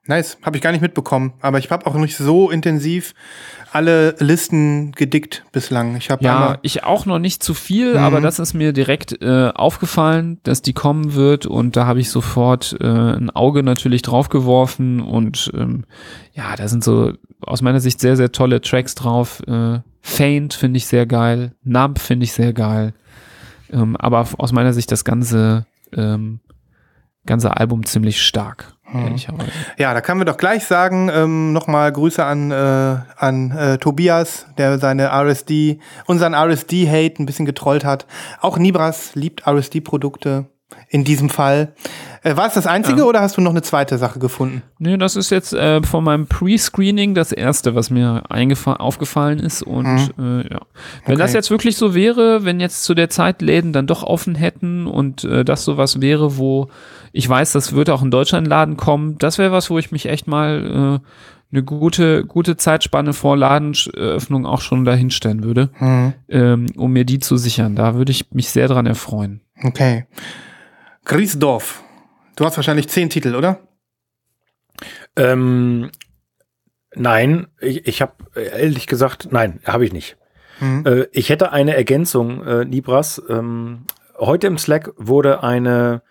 [0.09, 1.33] Nice, habe ich gar nicht mitbekommen.
[1.41, 3.15] Aber ich habe auch nicht so intensiv
[3.73, 5.97] alle Listen gedickt bislang.
[5.97, 7.99] Ich habe Ja, ich auch noch nicht zu viel, Mhm.
[7.99, 12.11] aber das ist mir direkt äh, aufgefallen, dass die kommen wird und da habe ich
[12.11, 15.85] sofort äh, ein Auge natürlich drauf geworfen und ähm,
[16.33, 19.43] ja, da sind so aus meiner Sicht sehr, sehr tolle Tracks drauf.
[19.47, 22.95] Äh, Faint finde ich sehr geil, Numb finde ich sehr geil,
[23.73, 26.39] ähm, aber aus meiner Sicht das ganze, ähm,
[27.27, 29.16] ganze Album ziemlich stark, Mhm.
[29.78, 34.47] Ja, da können wir doch gleich sagen, ähm, nochmal Grüße an, äh, an äh, Tobias,
[34.59, 38.06] der seine RSD, unseren RSD-Hate ein bisschen getrollt hat.
[38.40, 40.47] Auch Nibras liebt RSD-Produkte
[40.89, 41.74] in diesem Fall.
[42.23, 44.62] Äh, war es das einzige oder hast du noch eine zweite Sache gefunden?
[44.78, 49.62] Nee, das ist jetzt äh, von meinem Pre-Screening das erste, was mir aufgefallen ist.
[49.62, 50.60] Und äh, ja.
[51.05, 51.16] Wenn Okay.
[51.18, 54.86] das jetzt wirklich so wäre, wenn jetzt zu der Zeit Läden dann doch offen hätten
[54.89, 56.68] und äh, das sowas wäre, wo
[57.12, 60.07] ich weiß, das würde auch in Deutschland Laden kommen, das wäre was, wo ich mich
[60.07, 61.07] echt mal äh,
[61.53, 66.12] eine gute, gute Zeitspanne vor Ladenöffnung auch schon dahinstellen würde, Mhm.
[66.28, 67.77] ähm, um mir die zu sichern.
[67.77, 69.41] Da würde ich mich sehr dran erfreuen.
[69.62, 70.07] Okay.
[71.05, 71.83] Griesdorf.
[72.35, 73.61] Du hast wahrscheinlich zehn Titel, oder?
[75.16, 75.91] Ähm,
[76.95, 80.16] nein, ich, ich habe ehrlich gesagt, nein, habe ich nicht.
[80.61, 80.85] Mhm.
[80.87, 83.23] Äh, ich hätte eine Ergänzung, äh, Nibras.
[83.28, 83.85] Ähm,
[84.19, 86.03] heute im Slack wurde eine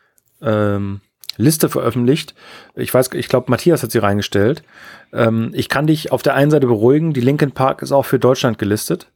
[0.46, 1.02] ähm,
[1.38, 2.34] Liste veröffentlicht.
[2.76, 4.64] Ich weiß, ich glaube, Matthias hat sie reingestellt.
[5.12, 8.20] Ähm, ich kann dich auf der einen Seite beruhigen, die Linkin Park ist auch für
[8.20, 9.12] Deutschland gelistet.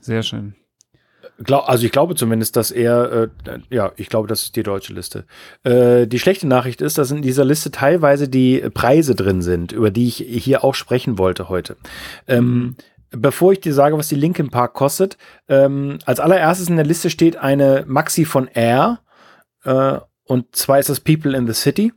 [0.00, 0.54] Sehr schön.
[1.42, 3.28] Glaub, also ich glaube zumindest, dass er, äh,
[3.70, 5.24] ja, ich glaube, das ist die deutsche Liste.
[5.62, 9.92] Äh, die schlechte Nachricht ist, dass in dieser Liste teilweise die Preise drin sind, über
[9.92, 11.76] die ich hier auch sprechen wollte heute.
[12.26, 12.74] Ähm,
[13.10, 15.16] bevor ich dir sage, was die Linkin Park kostet,
[15.48, 19.00] ähm, als allererstes in der Liste steht eine Maxi von Air
[19.64, 19.98] äh,
[20.28, 21.92] und zwar ist das People in the City.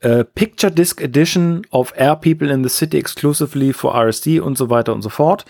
[0.00, 4.70] Äh, Picture Disc Edition of Air People in the City exclusively for RSD und so
[4.70, 5.44] weiter und so fort.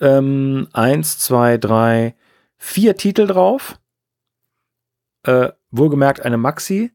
[0.00, 2.16] Ähm, eins, zwei, drei,
[2.58, 3.78] vier Titel drauf.
[5.24, 6.90] Äh, wohlgemerkt eine Maxi.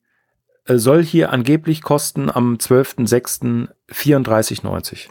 [0.66, 3.70] Äh, soll hier angeblich kosten am 12.06.
[3.90, 5.08] 34,90.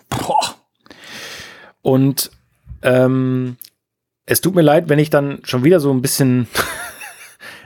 [1.80, 2.30] Und
[2.82, 3.56] ähm,
[4.26, 6.48] es tut mir leid, wenn ich dann schon wieder so ein bisschen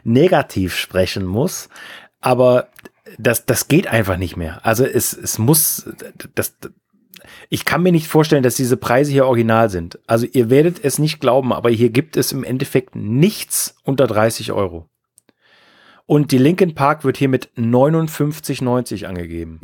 [0.05, 1.69] negativ sprechen muss,
[2.21, 2.69] aber
[3.19, 4.65] das, das geht einfach nicht mehr.
[4.65, 5.89] Also es, es muss,
[6.35, 6.57] das,
[7.49, 9.99] ich kann mir nicht vorstellen, dass diese Preise hier original sind.
[10.07, 14.53] Also ihr werdet es nicht glauben, aber hier gibt es im Endeffekt nichts unter 30
[14.53, 14.89] Euro.
[16.11, 19.61] Und die Linkin Park wird hier mit 59,90 angegeben.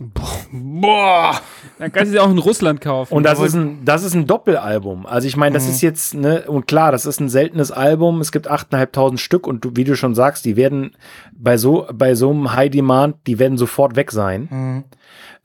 [0.52, 1.40] Boah!
[1.81, 3.14] Dann kannst du sie auch in Russland kaufen.
[3.14, 5.06] Und das ist ein, das ist ein Doppelalbum.
[5.06, 8.20] Also ich meine, das ist jetzt, ne, und klar, das ist ein seltenes Album.
[8.20, 10.93] Es gibt 8.500 Stück und du, wie du schon sagst, die werden
[11.32, 14.85] bei so, bei so einem High Demand, die werden sofort weg sein.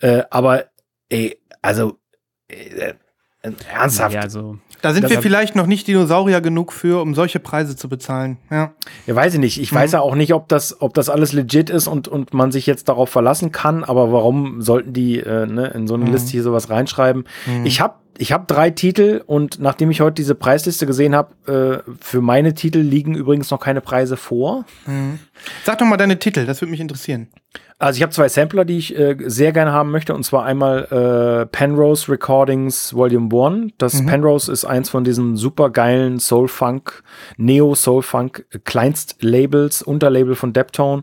[0.01, 0.65] Äh, aber,
[1.09, 1.97] ey, also,
[2.47, 2.91] äh,
[3.41, 4.13] äh, ernsthaft.
[4.13, 4.59] Ja, also.
[4.81, 8.37] Da sind Das wir vielleicht noch nicht Dinosaurier genug für, um solche Preise zu bezahlen.
[8.49, 8.71] Ja.
[9.05, 9.61] Ja, weiß ich nicht.
[9.61, 12.51] Ich weiß ja auch nicht, ob das, ob das alles legit ist und, und man
[12.51, 16.31] sich jetzt darauf verlassen kann, aber warum sollten die äh, ne, in so eine Liste
[16.31, 17.25] hier sowas reinschreiben?
[17.63, 21.91] Ich habe ich hab drei Titel und nachdem ich heute diese Preisliste gesehen habe, äh,
[21.99, 24.65] für meine Titel liegen übrigens noch keine Preise vor.
[25.63, 27.29] Sag doch mal deine Titel, das würde mich interessieren.
[27.81, 30.83] Also ich habe zwei Sampler, die ich äh, sehr gerne haben möchte, und zwar einmal
[30.91, 33.73] äh, Penrose Recordings Volume 1.
[33.79, 37.01] Das Penrose ist eins von diesen super geilen Soul Funk,
[37.37, 41.01] Neo Soul Funk Kleinstlabels, Unterlabel von Deptone.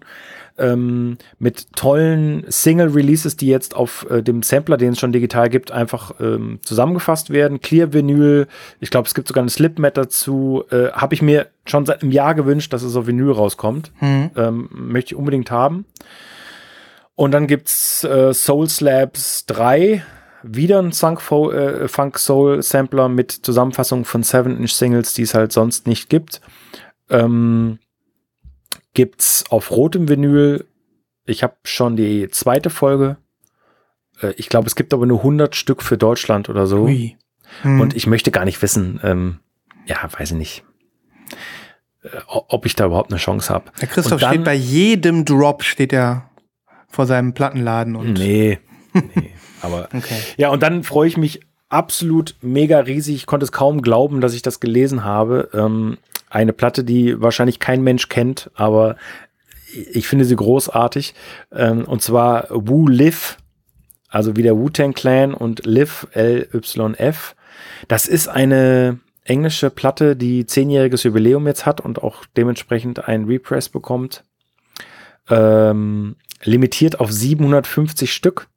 [0.56, 5.70] Ähm, mit tollen Single-Releases, die jetzt auf äh, dem Sampler, den es schon digital gibt,
[5.72, 7.60] einfach ähm, zusammengefasst werden.
[7.60, 8.46] Clear Vinyl,
[8.78, 10.64] ich glaube, es gibt sogar eine Slipmat dazu.
[10.70, 13.92] Äh, Habe ich mir schon seit einem Jahr gewünscht, dass es auf Vinyl rauskommt.
[14.36, 15.84] Ähm, möchte ich unbedingt haben.
[17.18, 20.04] Und dann gibt's äh, Soul Slabs 3,
[20.44, 26.08] wieder ein äh, Funk Soul Sampler mit Zusammenfassung von 7-Inch-Singles, die es halt sonst nicht
[26.10, 26.40] gibt.
[27.10, 27.80] Ähm,
[28.94, 30.64] gibt's auf rotem Vinyl,
[31.24, 33.16] ich habe schon die zweite Folge.
[34.22, 36.86] Äh, ich glaube, es gibt aber nur 100 Stück für Deutschland oder so.
[36.86, 37.80] Hm.
[37.80, 39.40] Und ich möchte gar nicht wissen, ähm,
[39.86, 40.64] ja, weiß ich nicht,
[42.04, 43.72] äh, ob ich da überhaupt eine Chance habe.
[43.80, 46.28] Der Christoph dann- steht bei jedem Drop, steht er
[46.88, 48.14] vor seinem Plattenladen und.
[48.14, 48.58] Nee,
[48.92, 49.32] nee,
[49.62, 50.18] aber Okay.
[50.36, 53.14] ja, und dann freue ich mich absolut mega riesig.
[53.16, 55.50] Ich konnte es kaum glauben, dass ich das gelesen habe.
[55.52, 55.98] Ähm,
[56.30, 58.96] eine Platte, die wahrscheinlich kein Mensch kennt, aber
[59.92, 61.14] ich finde sie großartig.
[61.52, 63.36] Ähm, und zwar Wu Liv,
[64.08, 67.34] also wie der Wu-Tang Clan und Liv, L-Y-F.
[67.86, 73.68] Das ist eine englische Platte, die zehnjähriges Jubiläum jetzt hat und auch dementsprechend ein Repress
[73.68, 74.24] bekommt.
[75.28, 78.48] Ähm, limitiert auf 750 Stück.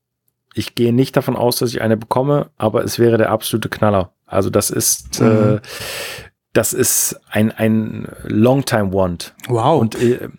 [0.53, 4.13] Ich gehe nicht davon aus, dass ich eine bekomme, aber es wäre der absolute Knaller.
[4.25, 5.59] Also das ist, äh,
[6.53, 9.33] das ist ein, ein Longtime Want.
[9.47, 9.79] Wow.
[9.79, 10.29] Und äh,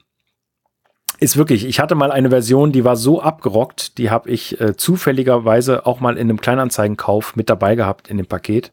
[1.23, 4.77] ist wirklich, ich hatte mal eine Version, die war so abgerockt, die habe ich äh,
[4.77, 8.73] zufälligerweise auch mal in einem Kleinanzeigenkauf mit dabei gehabt in dem Paket.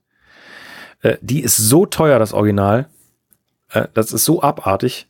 [1.01, 2.89] Äh, die ist so teuer, das Original.
[3.71, 5.07] Äh, das ist so abartig.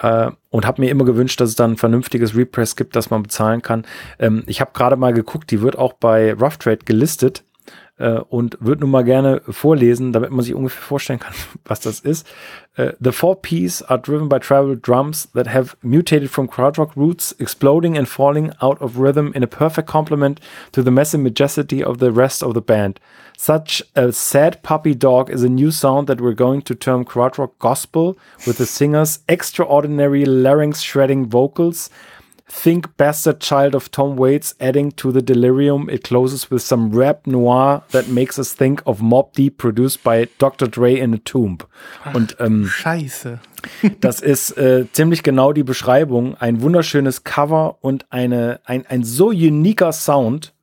[0.00, 3.22] Äh, und habe mir immer gewünscht, dass es dann ein vernünftiges Repress gibt, das man
[3.22, 3.84] bezahlen kann.
[4.18, 7.44] Ähm, ich habe gerade mal geguckt, die wird auch bei Rough Trade gelistet
[7.98, 12.00] äh, und würde nun mal gerne vorlesen, damit man sich ungefähr vorstellen kann, was das
[12.00, 12.26] ist.
[12.78, 17.34] Uh, the four Ps are driven by travel drums that have mutated from krautrock roots,
[17.38, 20.40] exploding and falling out of rhythm in a perfect complement
[20.72, 23.00] to the messy majesty of the rest of the band.
[23.38, 27.52] Such a sad puppy dog is a new sound that we're going to term krautrock
[27.58, 31.88] gospel, with the singer's extraordinary larynx shredding vocals,
[32.48, 35.90] Think Bastard Child of Tom Waits adding to the delirium.
[35.90, 40.28] It closes with some rap noir that makes us think of Mob Deep produced by
[40.38, 40.68] Dr.
[40.68, 41.58] Dre in a Tomb.
[42.14, 43.40] Und ähm, Scheiße.
[44.00, 46.36] das ist äh, ziemlich genau die Beschreibung.
[46.36, 50.54] Ein wunderschönes Cover und eine, ein, ein so uniker Sound,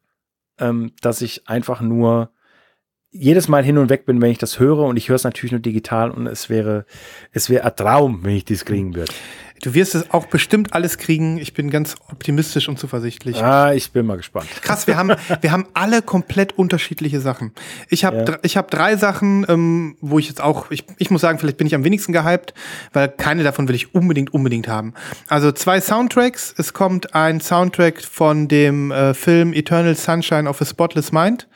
[0.60, 2.30] ähm, dass ich einfach nur
[3.12, 4.80] jedes Mal hin und weg bin, wenn ich das höre.
[4.80, 6.86] Und ich höre es natürlich nur digital und es wäre,
[7.32, 9.14] es wäre ein Traum, wenn ich dies kriegen würde.
[9.64, 11.38] Du wirst es auch bestimmt alles kriegen.
[11.38, 13.42] Ich bin ganz optimistisch und zuversichtlich.
[13.42, 14.48] Ah, ich bin mal gespannt.
[14.62, 17.54] Krass, wir haben, wir haben alle komplett unterschiedliche Sachen.
[17.88, 18.38] Ich habe Ja.
[18.42, 21.66] ich hab drei Sachen, ähm, wo ich jetzt auch, ich, ich muss sagen, vielleicht bin
[21.66, 22.54] ich am wenigsten gehypt,
[22.92, 24.94] weil keine davon will ich unbedingt, unbedingt haben.
[25.30, 26.54] Also zwei Soundtracks.
[26.58, 31.48] Es kommt ein Soundtrack von dem äh, Film Eternal Sunshine of a Spotless Mind.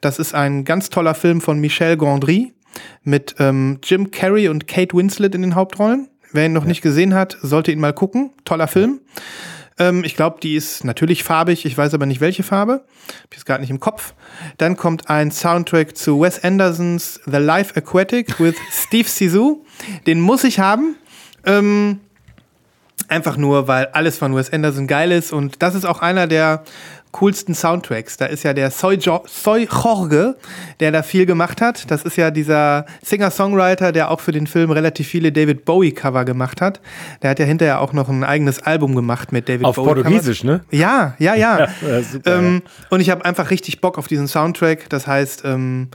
[0.00, 2.52] Das ist ein ganz toller Film von Michel Gondry
[3.04, 6.08] mit ähm, Jim Carrey und Kate Winslet in den Hauptrollen.
[6.34, 8.32] Wer ihn noch nicht gesehen hat, sollte ihn mal gucken.
[8.44, 9.00] Toller Film.
[9.78, 12.84] Ähm, ich glaube, die ist natürlich farbig, ich weiß aber nicht welche Farbe.
[13.22, 14.14] Hab ich gerade nicht im Kopf.
[14.58, 19.64] Dann kommt ein Soundtrack zu Wes Andersons The Life Aquatic with Steve Sisu.
[20.08, 20.96] Den muss ich haben.
[21.46, 22.00] Ähm,
[23.06, 26.64] einfach nur, weil alles von Wes Anderson geil ist und das ist auch einer der
[27.14, 28.16] coolsten Soundtracks.
[28.16, 30.36] Da ist ja der Soy, jo Soy Jorge,
[30.80, 31.90] der da viel gemacht hat.
[31.90, 36.60] Das ist ja dieser Singer-Songwriter, der auch für den Film relativ viele David Bowie-Cover gemacht
[36.60, 36.80] hat.
[37.22, 40.02] Der hat ja hinterher auch noch ein eigenes Album gemacht mit David Auf Bowie.
[40.02, 40.64] Portugiesisch, ne?
[40.70, 41.68] Ja, ja, ja.
[41.84, 44.88] Ja, super, ähm, Und ich habe einfach richtig Bock auf diesen Soundtrack.
[44.88, 45.88] Das heißt, ähm,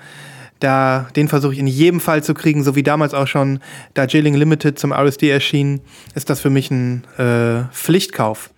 [0.59, 3.59] da, den versuche ich in jedem Fall zu kriegen, so wie damals auch schon
[3.93, 5.81] Darjeeling Limited zum RSD erschien,
[6.15, 8.51] ist das für mich ein äh, Pflichtkauf.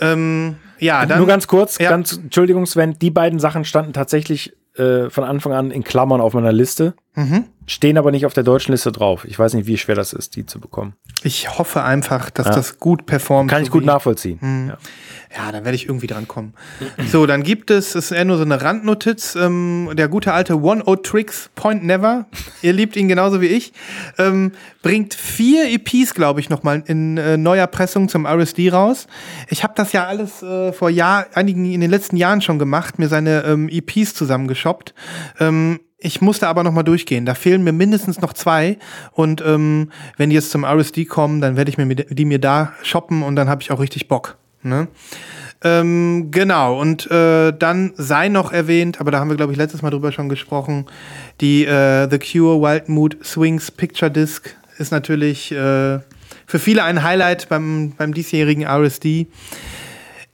[0.00, 1.90] Ähm, ja, dann, Nur ganz kurz, Ja.
[1.90, 6.34] ganz, Entschuldigung, Sven, die beiden Sachen standen tatsächlich äh, von Anfang an in Klammern auf
[6.34, 7.44] meiner Liste, Mhm.
[7.66, 9.24] stehen aber nicht auf der deutschen Liste drauf.
[9.24, 10.94] Ich weiß nicht, wie schwer das ist, die zu bekommen.
[11.22, 12.52] Ich hoffe einfach, dass Ja.
[12.54, 13.50] das gut performt.
[13.50, 14.38] Kann ich so gut nachvollziehen.
[14.40, 14.68] Mhm.
[14.68, 14.78] Ja.
[15.36, 16.54] Ja, dann werde ich irgendwie dran kommen.
[17.10, 20.62] So, dann gibt es, es ist eher nur so eine Randnotiz, ähm, der gute alte
[20.62, 22.24] One O Tricks Point Never,
[22.62, 23.74] ihr liebt ihn genauso wie ich,
[24.16, 24.52] ähm,
[24.82, 29.08] bringt vier EPs, glaube ich, nochmal in äh, neuer Pressung zum RSD raus.
[29.50, 32.98] Ich habe das ja alles äh, vor Jahr, einigen in den letzten Jahren schon gemacht,
[32.98, 34.94] mir seine ähm, EPs zusammengeshoppt.
[35.38, 37.24] Ähm, ich musste aber noch mal durchgehen.
[37.24, 38.78] Da fehlen mir mindestens noch zwei.
[39.12, 42.72] Und ähm, wenn die jetzt zum RSD kommen, dann werde ich mir die mir da
[42.82, 44.36] shoppen und dann habe ich auch richtig Bock.
[44.62, 44.88] Ne?
[45.64, 49.80] Ähm, genau, und äh, dann sei noch erwähnt, aber da haben wir, glaube ich, letztes
[49.80, 50.86] Mal drüber schon gesprochen,
[51.40, 56.00] die äh, The Cure Wild Mood Swings Picture Disc ist natürlich äh,
[56.46, 59.28] für viele ein Highlight beim, beim diesjährigen RSD.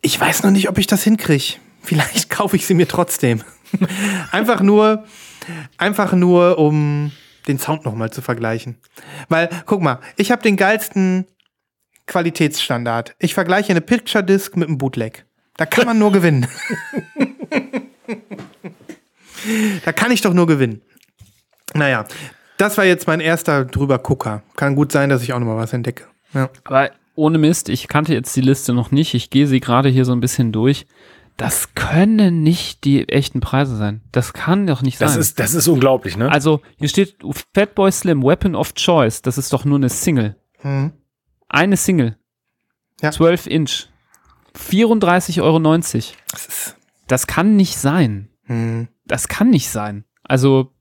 [0.00, 1.54] Ich weiß noch nicht, ob ich das hinkriege.
[1.82, 3.42] Vielleicht kaufe ich sie mir trotzdem.
[4.32, 5.04] einfach nur,
[5.78, 7.12] einfach nur, um
[7.48, 8.78] den Sound noch mal zu vergleichen.
[9.28, 11.26] Weil, guck mal, ich habe den geilsten
[12.06, 13.14] Qualitätsstandard.
[13.18, 15.24] Ich vergleiche eine Picture Disc mit einem Bootleg.
[15.56, 16.46] Da kann man nur gewinnen.
[19.84, 20.82] da kann ich doch nur gewinnen.
[21.74, 22.06] Naja,
[22.58, 24.42] das war jetzt mein erster drüber Gucker.
[24.56, 26.04] Kann gut sein, dass ich auch noch mal was entdecke.
[26.34, 26.50] Ja.
[26.64, 29.14] Aber ohne Mist, ich kannte jetzt die Liste noch nicht.
[29.14, 30.86] Ich gehe sie gerade hier so ein bisschen durch.
[31.36, 34.02] Das können nicht die echten Preise sein.
[34.12, 35.20] Das kann doch nicht Das sein.
[35.20, 36.30] ist, das ist unglaublich, ne?
[36.30, 37.16] also, hier steht
[37.54, 39.22] Fatboy Slim, Weapon of Choice.
[39.22, 40.36] Das ist doch nur eine Single.
[40.58, 40.92] Hm.
[41.48, 42.16] Eine Single.
[43.00, 43.10] Ja.
[43.10, 43.88] 12 Inch.
[44.54, 45.58] 34,90 Euro.
[46.30, 46.76] Das ist.
[47.08, 48.28] Das kann nicht sein.
[48.44, 48.88] Hm.
[49.06, 50.04] Das kann nicht sein.
[50.22, 50.72] Also,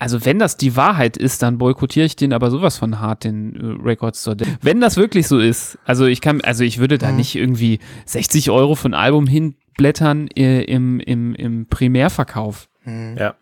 [0.00, 3.54] also wenn das die Wahrheit ist, dann boykottiere ich den aber sowas von hart, den
[3.54, 4.36] äh, Record Store.
[4.62, 7.16] Wenn das wirklich so ist, also ich kann, also ich würde da Mhm.
[7.16, 12.68] nicht irgendwie 60 Euro ein Album hinblättern äh, im, im, im Primärverkauf.
[12.84, 13.16] Hm.
[13.18, 13.34] ja.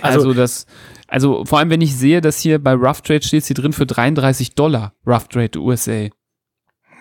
[0.00, 0.66] Also, Also, das,
[1.08, 3.84] also vor allem wenn ich sehe, dass hier bei Rough Trade steht sie drin für
[3.84, 6.08] 33 Dollar, Rough Trade USA.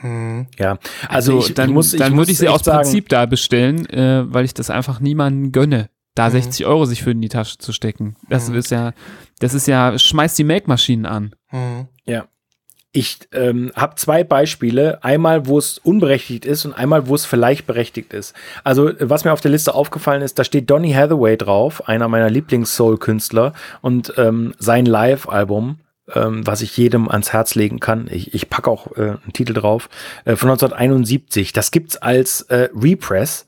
[0.01, 0.47] Hm.
[0.57, 0.79] ja.
[1.07, 3.85] Also, ich, dann, ich muss, dann muss würde ich sie aus sagen, Prinzip da bestellen,
[3.89, 6.31] äh, weil ich das einfach niemandem gönne, da Mhm.
[6.33, 8.15] 60 Euro sich für in die Tasche zu stecken.
[8.29, 8.55] Das Mhm.
[8.55, 8.93] ist ja,
[9.39, 11.35] das ist ja, schmeißt die Make-Maschinen an.
[11.47, 11.87] Hm.
[12.93, 15.03] Ich ähm, habe zwei Beispiele.
[15.03, 18.33] Einmal, wo es unberechtigt ist und einmal, wo es vielleicht berechtigt ist.
[18.63, 22.29] Also, was mir auf der Liste aufgefallen ist, da steht Donny Hathaway drauf, einer meiner
[22.31, 25.79] Lieblings-Soul-Künstler und ähm, sein Live-Album,
[26.15, 28.07] ähm, was ich jedem ans Herz legen kann.
[28.11, 29.89] Ich, ich packe auch äh, einen Titel drauf,
[30.25, 31.53] äh, von 1971.
[31.53, 33.45] Das gibt's als äh, Repress.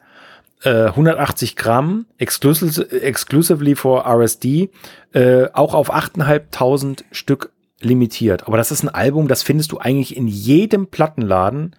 [0.64, 4.69] Äh, 180 Gramm, exclusive, exclusively for RSD,
[5.14, 8.45] äh, auch auf 8.500 Stück limitiert.
[8.48, 11.77] Aber das ist ein Album, das findest du eigentlich in jedem Plattenladen,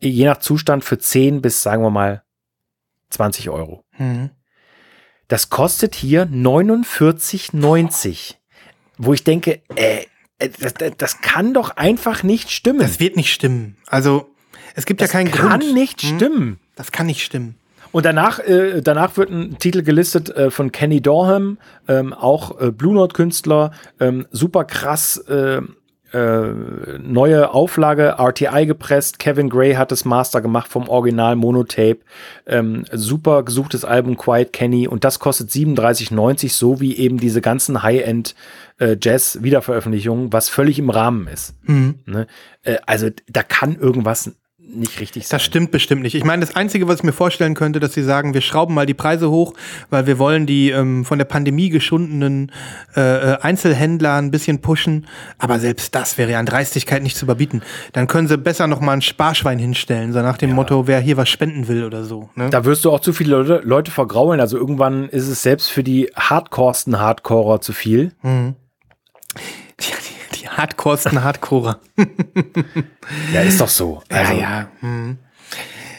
[0.00, 2.24] je nach Zustand für 10 bis, sagen wir mal,
[3.10, 3.84] 20 Euro.
[3.92, 4.30] Hm.
[5.28, 8.34] Das kostet hier 49,90.
[8.98, 10.04] Wo ich denke, äh,
[10.38, 12.80] äh, das, das, das kann doch einfach nicht stimmen.
[12.80, 13.76] Das wird nicht stimmen.
[13.86, 14.30] Also,
[14.74, 15.74] es gibt Das ja keinen kann Grund.
[15.74, 16.16] nicht Hm?
[16.16, 16.60] stimmen.
[16.74, 17.56] Das kann nicht stimmen.
[17.96, 21.56] Und danach, äh, danach wird ein Titel gelistet äh, von Kenny Dorham,
[21.88, 25.62] ähm, auch äh, Blue Note Künstler, ähm, super krass äh,
[26.12, 29.18] äh, neue Auflage RTI gepresst.
[29.18, 32.00] Kevin Gray hat das Master gemacht vom Original Monotape.
[32.44, 37.82] Ähm, super gesuchtes Album Quiet Kenny und das kostet 37,90, so wie eben diese ganzen
[37.82, 38.34] High-End
[38.78, 41.54] äh, Jazz Wiederveröffentlichungen, was völlig im Rahmen ist.
[42.04, 42.26] Ne?
[42.62, 44.32] Äh, also da kann irgendwas
[44.68, 45.36] nicht richtig sein.
[45.36, 46.14] Das stimmt bestimmt nicht.
[46.14, 48.86] Ich meine, das Einzige, was ich mir vorstellen könnte, dass sie sagen, wir schrauben mal
[48.86, 49.54] die Preise hoch,
[49.90, 52.52] weil wir wollen die ähm, von der Pandemie geschundenen
[52.96, 55.06] äh, äh, Einzelhändler ein bisschen pushen.
[55.38, 57.62] Aber selbst das wäre ja an Dreistigkeit nicht zu überbieten.
[57.92, 61.16] Dann können sie besser noch mal ein Sparschwein hinstellen, so nach dem Motto, wer hier
[61.16, 62.30] was spenden will oder so.
[62.34, 62.50] Ne?
[62.50, 64.40] Da wirst du auch zu viele Leute, Leute vergraulen.
[64.40, 68.12] Also irgendwann ist es selbst für die hardcoresten Hardcorer zu viel.
[69.80, 71.80] Die, die, die hardcoresten Hardcorer.
[73.32, 74.02] Ja, ist doch so.
[74.08, 74.68] Also, ja, ja.
[74.80, 75.18] Hm.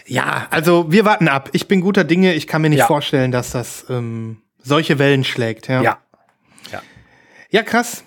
[0.06, 1.50] Ja, also wir warten ab.
[1.54, 2.34] Ich bin guter Dinge.
[2.34, 2.88] Ich kann mir nicht Ja.
[2.88, 5.68] vorstellen, dass das ähm, solche Wellen schlägt.
[5.70, 5.98] Ja, ja.
[7.50, 8.04] ja krass.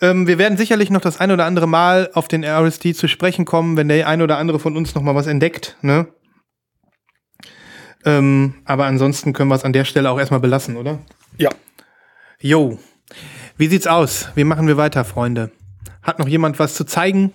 [0.00, 3.44] Ähm, wir werden sicherlich noch das ein oder andere Mal auf den RSD zu sprechen
[3.44, 5.76] kommen, wenn der ein oder andere von uns noch mal was entdeckt.
[5.82, 6.06] Ne?
[8.04, 10.98] Ähm, aber ansonsten können wir es an der Stelle auch erstmal belassen, oder?
[11.36, 11.50] Ja.
[12.40, 12.78] Jo.
[13.58, 14.28] Wie sieht's aus?
[14.36, 15.50] Wie machen wir weiter, Freunde?
[16.04, 17.32] Hat noch jemand was zu zeigen?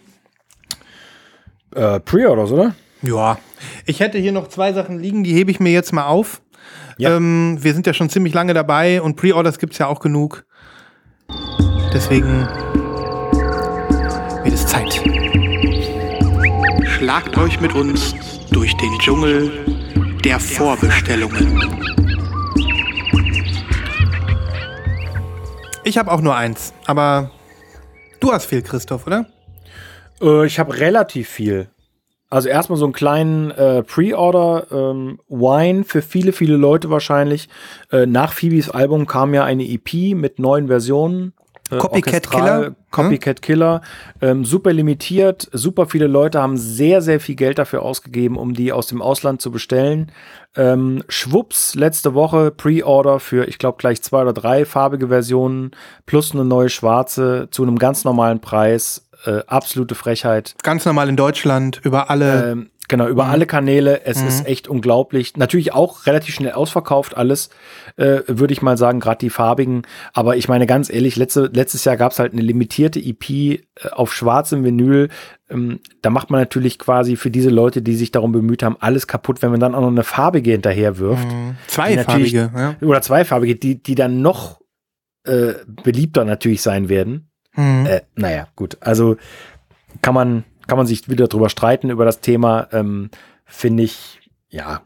[1.75, 2.75] Äh, Pre-Orders, oder?
[3.01, 3.37] Ja,
[3.85, 6.41] ich hätte hier noch zwei Sachen liegen, die hebe ich mir jetzt mal auf.
[6.97, 7.17] Ja.
[7.17, 10.45] Ähm, wir sind ja schon ziemlich lange dabei und Pre-Orders gibt's ja auch genug.
[11.93, 12.47] Deswegen
[14.45, 15.03] wird es Zeit.
[16.87, 18.15] Schlagt euch mit uns
[18.49, 19.51] durch den Dschungel
[20.23, 21.59] der Vorbestellungen.
[25.85, 27.31] Ich habe auch nur eins, aber
[28.21, 29.25] du hast viel, Christoph, oder?
[30.21, 31.69] Äh, ich habe relativ viel.
[32.29, 37.49] Also erstmal so einen kleinen äh, Pre-Order ähm, Wine für viele, viele Leute wahrscheinlich.
[37.91, 41.33] Äh, nach Phoebes Album kam ja eine EP mit neuen Versionen.
[41.77, 42.75] Copycat Killer.
[42.91, 43.81] Copycat Killer.
[44.21, 45.49] Ähm, super limitiert.
[45.51, 49.41] Super viele Leute haben sehr, sehr viel Geld dafür ausgegeben, um die aus dem Ausland
[49.41, 50.11] zu bestellen.
[50.55, 55.71] Ähm, Schwupps, letzte Woche Pre-Order für, ich glaube, gleich zwei oder drei farbige Versionen
[56.05, 59.07] plus eine neue schwarze zu einem ganz normalen Preis.
[59.25, 60.55] Äh, absolute Frechheit.
[60.63, 62.51] Ganz normal in Deutschland, über alle.
[62.51, 64.05] Ähm, genau, über alle Kanäle.
[64.05, 65.35] Es ist echt unglaublich.
[65.35, 67.49] Natürlich auch relativ schnell ausverkauft alles,
[67.97, 69.81] äh, würde ich mal sagen, gerade die farbigen.
[70.13, 73.59] Aber ich meine ganz ehrlich, letzte, letztes Jahr gab es halt eine limitierte EP äh,
[73.91, 75.09] auf schwarzem Vinyl.
[75.49, 79.07] Ähm, da macht man natürlich quasi für diese Leute, die sich darum bemüht haben, alles
[79.07, 81.27] kaputt, wenn man dann auch noch eine farbige hinterher wirft.
[81.95, 82.75] natürlich- Zweifarbige, ja.
[82.87, 84.61] Oder zweifarbige, die, die dann noch
[85.25, 85.53] äh,
[85.83, 87.31] beliebter natürlich sein werden.
[87.55, 87.85] Mhm.
[87.87, 88.77] Äh, naja, gut.
[88.81, 89.17] Also
[90.01, 92.67] kann man, kann man sich wieder drüber streiten über das Thema.
[92.71, 93.09] Ähm,
[93.45, 94.19] Finde ich,
[94.49, 94.81] ja,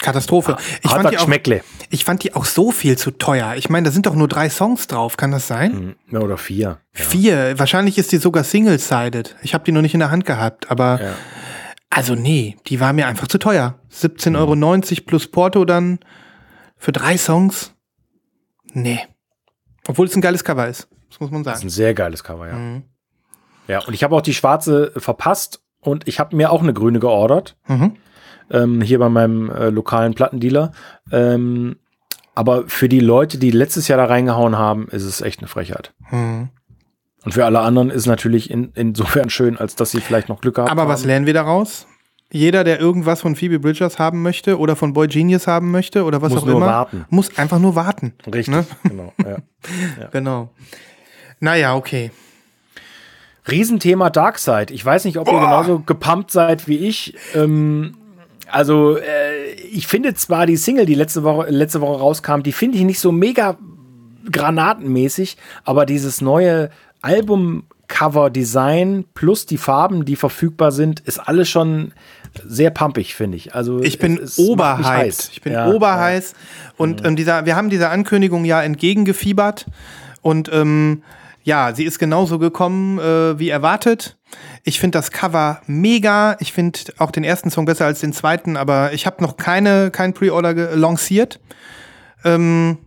[0.00, 0.56] Katastrophe.
[0.82, 1.62] Ich hat fand, die auch, Geschmäckle.
[1.90, 3.54] ich fand die auch so viel zu teuer.
[3.56, 5.72] Ich meine, da sind doch nur drei Songs drauf, kann das sein?
[5.72, 6.78] Hm, Ja, oder vier.
[6.94, 7.04] Ja.
[7.04, 7.58] Vier.
[7.58, 9.36] Wahrscheinlich ist die sogar single-sided.
[9.42, 11.14] Ich habe die noch nicht in der Hand gehabt, aber Ja.
[11.88, 13.78] also nee, die war mir einfach zu teuer.
[13.90, 14.36] 17,90
[14.98, 15.98] Euro plus Porto dann
[16.76, 17.72] für drei Songs.
[18.74, 19.00] Nee.
[19.88, 20.88] Obwohl es ein geiles Cover ist.
[21.08, 21.66] Das muss man Das ist sagen.
[21.68, 22.54] ein sehr geiles Cover, ja.
[22.54, 22.82] Mhm.
[23.68, 27.00] Ja, und ich habe auch die schwarze verpasst und ich habe mir auch eine grüne
[27.00, 27.56] geordert.
[27.68, 27.96] Mhm.
[28.50, 30.72] ähm, hier bei meinem äh, lokalen Plattendealer.
[31.10, 31.76] Ähm,
[32.34, 35.92] aber für die Leute, die letztes Jahr da reingehauen haben, ist es echt eine Frechheit.
[36.10, 36.50] Mhm.
[37.24, 40.40] Und für alle anderen ist es natürlich in, insofern schön, als dass sie vielleicht noch
[40.40, 40.88] Glück gehabt Aber haben.
[40.90, 41.86] was lernen wir daraus?
[42.30, 46.22] Jeder, der irgendwas von Phoebe Bridgers haben möchte oder von Boy Genius haben möchte oder
[46.22, 47.04] was Muss auch immer, warten.
[47.08, 48.14] muss einfach nur warten.
[48.26, 48.64] Richtig, Ne?
[48.84, 49.12] genau.
[49.24, 49.36] Ja.
[50.12, 50.50] Genau.
[51.40, 52.10] Naja, okay.
[53.50, 54.70] Riesenthema Darkseid.
[54.70, 57.14] Ich weiß nicht, ob ihr genauso gepumpt seid wie ich.
[57.34, 57.96] Ähm,
[58.50, 62.78] also, äh, ich finde zwar die Single, die letzte Woche, letzte Woche rauskam, die finde
[62.78, 63.56] ich nicht so mega
[64.30, 66.70] granatenmäßig, aber dieses neue
[67.02, 71.92] Album-Cover-Design plus die Farben, die verfügbar sind, ist alles schon
[72.44, 73.54] sehr pumpig, finde ich.
[73.54, 74.86] Also, Ich bin es- es macht mich oberhyped.
[74.86, 75.30] heiß.
[75.32, 76.34] Ich bin Ja, oberheiß.
[76.76, 79.66] Und ähm, dieser, wir haben dieser Ankündigung ja entgegengefiebert.
[80.20, 81.02] Und ähm,
[81.46, 84.18] ja, sie ist genauso gekommen äh, wie erwartet.
[84.64, 86.36] Ich finde das Cover mega.
[86.40, 89.92] Ich finde auch den ersten Song besser als den zweiten, aber ich habe noch keine
[89.92, 91.38] kein Pre-Order lanciert,
[92.24, 92.78] ähm,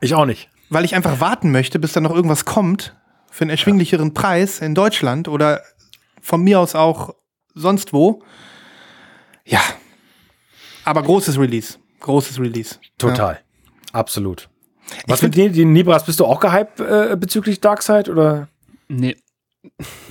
[0.00, 0.48] Ich auch nicht.
[0.68, 2.96] weil ich einfach warten möchte, bis da noch irgendwas kommt
[3.30, 5.62] für einen erschwinglicheren Preis in Deutschland oder
[6.20, 7.14] von mir aus auch
[7.54, 8.24] sonst wo.
[9.44, 9.60] Ja.
[10.84, 11.78] Aber großes Release.
[12.00, 12.80] Großes Release.
[12.98, 13.38] Total.
[13.92, 14.48] Absolut.
[15.06, 18.48] Was find- mit dir, Nibras, bist du auch gehypt äh, bezüglich Darkseid oder?
[18.88, 19.16] Nee.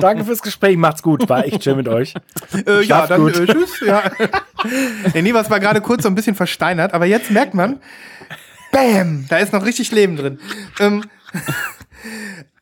[0.00, 1.28] Danke fürs Gespräch, macht's gut.
[1.28, 2.14] War echt schön mit euch.
[2.66, 3.36] Äh, ja, dann gut.
[3.36, 3.80] äh, tschüss.
[3.84, 4.02] Ja.
[5.14, 7.80] Der Nivas war gerade kurz so ein bisschen versteinert, aber jetzt merkt man,
[8.72, 10.38] bam, da ist noch richtig Leben drin.
[10.78, 11.04] Ähm,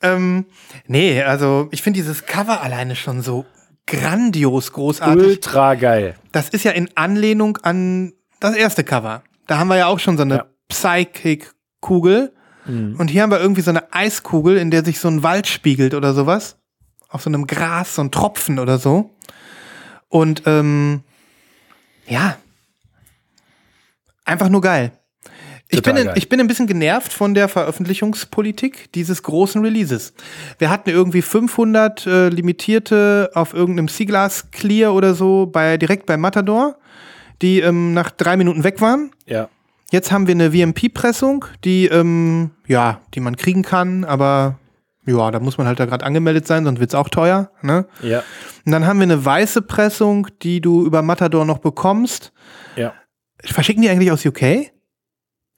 [0.02, 0.46] ähm,
[0.86, 3.44] nee, also ich finde dieses Cover alleine schon so
[3.86, 5.22] grandios großartig.
[5.22, 6.14] Ultra geil.
[6.32, 9.22] Das ist ja in Anlehnung an das erste Cover.
[9.46, 10.46] Da haben wir ja auch schon so eine Ja.
[10.68, 12.32] Psychic-Kugel.
[12.66, 15.92] Und hier haben wir irgendwie so eine Eiskugel, in der sich so ein Wald spiegelt
[15.92, 16.56] oder sowas.
[17.10, 19.10] Auf so einem Gras, so ein Tropfen oder so.
[20.08, 21.02] Und ähm,
[22.06, 22.38] ja,
[24.24, 24.92] einfach nur geil.
[25.68, 26.18] Ich Total bin, in, geil.
[26.18, 30.14] ich bin ein bisschen genervt von der Veröffentlichungspolitik dieses großen Releases.
[30.58, 36.16] Wir hatten irgendwie 500 äh, limitierte auf irgendeinem Seaglass Clear oder so bei direkt bei
[36.16, 36.78] Matador,
[37.42, 39.10] die ähm, nach drei Minuten weg waren.
[39.26, 39.48] Ja.
[39.90, 44.58] Jetzt haben wir eine VMP-Pressung, die ähm, ja, die man kriegen kann, aber
[45.06, 47.50] ja, da muss man halt da gerade angemeldet sein, sonst wird's auch teuer.
[47.62, 47.86] Ne?
[48.02, 48.22] Ja.
[48.64, 52.32] Und dann haben wir eine weiße Pressung, die du über Matador noch bekommst.
[52.76, 52.94] Ja.
[53.42, 54.72] Verschicken die eigentlich aus UK?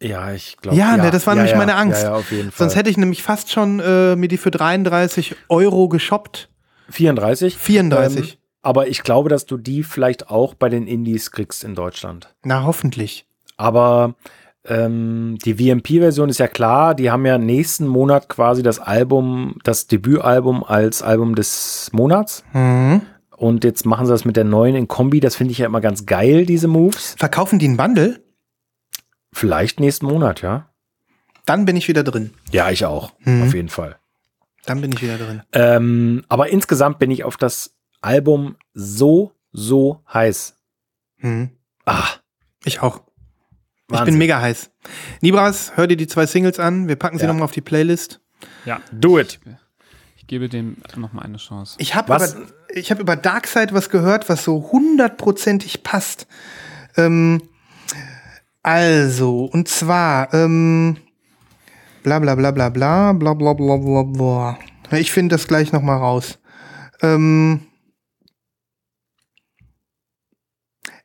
[0.03, 0.77] Ja, ich glaube.
[0.77, 2.03] Ja, ne, das war nämlich ja, meine Angst.
[2.03, 2.59] Ja, ja, auf jeden Fall.
[2.59, 6.51] Sonst hätte ich nämlich fast schon äh, mir die für 33 Euro geshoppt.
[6.90, 7.57] 34.
[7.57, 8.32] 34.
[8.32, 12.35] Ähm, aber ich glaube, dass du die vielleicht auch bei den Indies kriegst in Deutschland.
[12.43, 13.25] Na, hoffentlich.
[13.57, 14.17] Aber
[14.65, 19.87] ähm, die VMP-Version ist ja klar, die haben ja nächsten Monat quasi das Album, das
[19.87, 22.43] Debütalbum als Album des Monats.
[22.55, 23.03] Mhm.
[23.37, 25.21] Und jetzt machen sie das mit der neuen in Kombi.
[25.21, 27.15] Das finde ich ja immer ganz geil, diese Moves.
[27.17, 28.21] Verkaufen die einen Bundle?
[29.33, 30.71] Vielleicht nächsten Monat, ja.
[31.45, 32.33] Dann bin ich wieder drin.
[32.51, 33.13] Ja, ich auch.
[33.21, 33.45] Mhm.
[33.45, 33.95] Auf jeden Fall.
[34.65, 35.43] Dann bin ich wieder drin.
[35.53, 37.76] Ähm, aber insgesamt bin ich auf das
[38.07, 40.55] Album so, so heiß.
[41.19, 41.51] Mhm.
[41.85, 42.05] Ah,
[42.65, 43.03] Ich auch.
[43.89, 44.07] Ich Wahnsinn.
[44.07, 44.70] bin mega heiß.
[45.20, 46.89] Nibras, hör dir die zwei Singles an.
[46.89, 47.28] Wir packen sie Ja.
[47.28, 48.20] nochmal auf die Playlist.
[48.65, 48.81] Ja.
[48.93, 49.39] do it.
[50.16, 51.77] Ich gebe dem nochmal eine Chance.
[51.78, 52.28] Ich habe über,
[52.74, 56.27] ich hab über Darkseid was gehört, was so hundertprozentig passt.
[56.97, 57.41] Ähm,
[58.62, 60.97] also, und zwar, ähm,
[62.03, 64.59] bla bla bla bla bla bla bla bla bla bla.
[64.99, 66.39] Ich finde das gleich noch mal raus.
[67.03, 67.61] Ähm,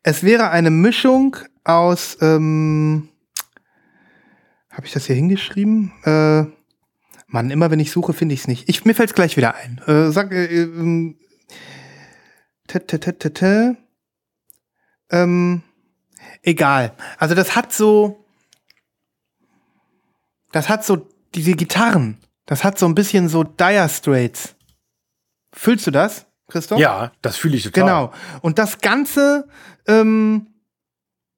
[0.04, 3.10] es wäre eine Mischung aus, ähm,
[4.70, 5.92] habe ich das hier hingeschrieben?
[6.04, 6.46] Äh,
[7.28, 8.68] Mann, immer wenn ich suche, finde ich es nicht.
[8.68, 9.80] Ich, mir fällt es gleich wieder ein.
[9.88, 11.16] Äh, sag, äh,
[12.68, 13.76] tä, tä, tä, tä.
[15.12, 15.62] Ähm,
[16.42, 16.96] egal.
[17.18, 18.26] Also das hat so,
[20.52, 22.18] das hat so diese Gitarren.
[22.46, 24.56] Das hat so ein bisschen so Dire Straits.
[25.54, 26.80] Fühlst du das, Christoph?
[26.80, 27.84] Ja, das fühle ich total.
[27.84, 28.14] Genau.
[28.42, 29.48] Und das Ganze,
[29.88, 30.48] ähm,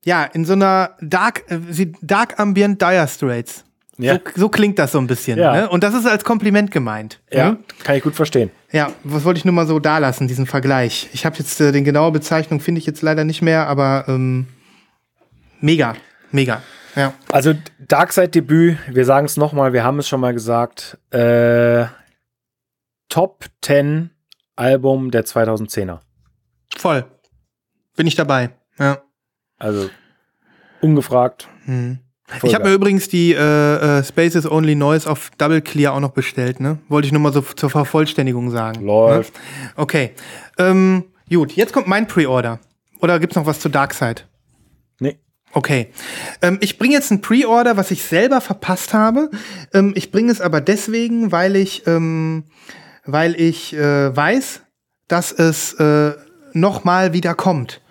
[0.06, 3.64] ja, in so einer Dark, äh, Dark Ambient Dire Straits.
[3.98, 4.16] Ja.
[4.16, 5.38] So, so klingt das so ein bisschen.
[5.38, 5.54] Ja.
[5.54, 5.70] Ne?
[5.70, 7.22] Und das ist als Kompliment gemeint.
[7.32, 7.58] Ja, Ne?
[7.84, 8.50] kann ich gut verstehen.
[8.72, 11.10] Ja, was wollte ich nur mal so da lassen, diesen Vergleich.
[11.14, 14.48] Ich habe jetzt äh, den genaue Bezeichnung finde ich jetzt leider nicht mehr, aber ähm,
[15.62, 15.96] mega,
[16.32, 16.62] mega.
[16.96, 17.14] Ja.
[17.32, 21.86] Also Darkseid-Debüt, wir sagen es nochmal, wir haben es schon mal gesagt, äh,
[23.10, 24.10] Top 10
[24.56, 26.00] Album der 2010er.
[26.76, 27.06] Voll.
[27.96, 28.52] Bin ich dabei.
[28.80, 29.02] Ja.
[29.60, 29.90] Also
[30.82, 31.48] ungefragt.
[31.66, 32.00] Hm.
[32.42, 36.12] Ich habe mir übrigens die äh, äh, Spaces Only Noise auf Double Clear auch noch
[36.12, 36.80] bestellt, ne?
[36.88, 38.84] Wollte ich nur mal so zur Vervollständigung sagen.
[38.86, 39.34] Läuft.
[39.34, 39.42] Ne?
[39.76, 40.12] Okay.
[40.58, 42.60] Ähm, gut, jetzt kommt mein Pre-Order.
[43.02, 44.28] Oder gibt's noch was zu Darkseid?
[45.00, 45.20] Nee.
[45.52, 45.90] Okay.
[46.42, 49.30] Ähm, ich bringe jetzt ein Pre-Order, was ich selber verpasst habe.
[49.74, 52.46] Ähm, ich bringe es aber deswegen, weil ich, ähm,
[53.06, 54.62] weil ich äh, weiß,
[55.08, 56.14] dass es äh,
[56.54, 57.82] nochmal wieder kommt.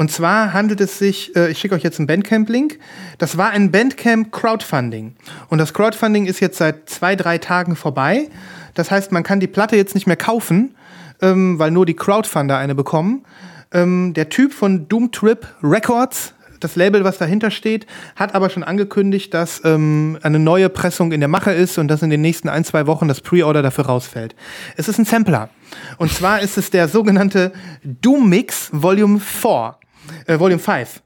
[0.00, 2.78] Und zwar handelt es sich, äh, ich schicke euch jetzt einen Bandcamp-Link.
[3.18, 5.14] Das war ein Bandcamp-Crowdfunding.
[5.50, 8.30] Und das Crowdfunding ist jetzt seit zwei, drei Tagen vorbei.
[8.72, 10.74] Das heißt, man kann die Platte jetzt nicht mehr kaufen,
[11.20, 13.26] ähm, weil nur die Crowdfunder eine bekommen.
[13.72, 17.86] Ähm, der Typ von Doom Trip Records, das Label, was dahinter steht,
[18.16, 22.00] hat aber schon angekündigt, dass ähm, eine neue Pressung in der Mache ist und dass
[22.00, 24.34] in den nächsten ein, zwei Wochen das Pre-Order dafür rausfällt.
[24.78, 25.50] Es ist ein Sampler.
[25.98, 27.52] Und zwar ist es der sogenannte
[27.84, 29.76] Doom Mix Volume 4,
[30.26, 31.02] äh, Volume 5.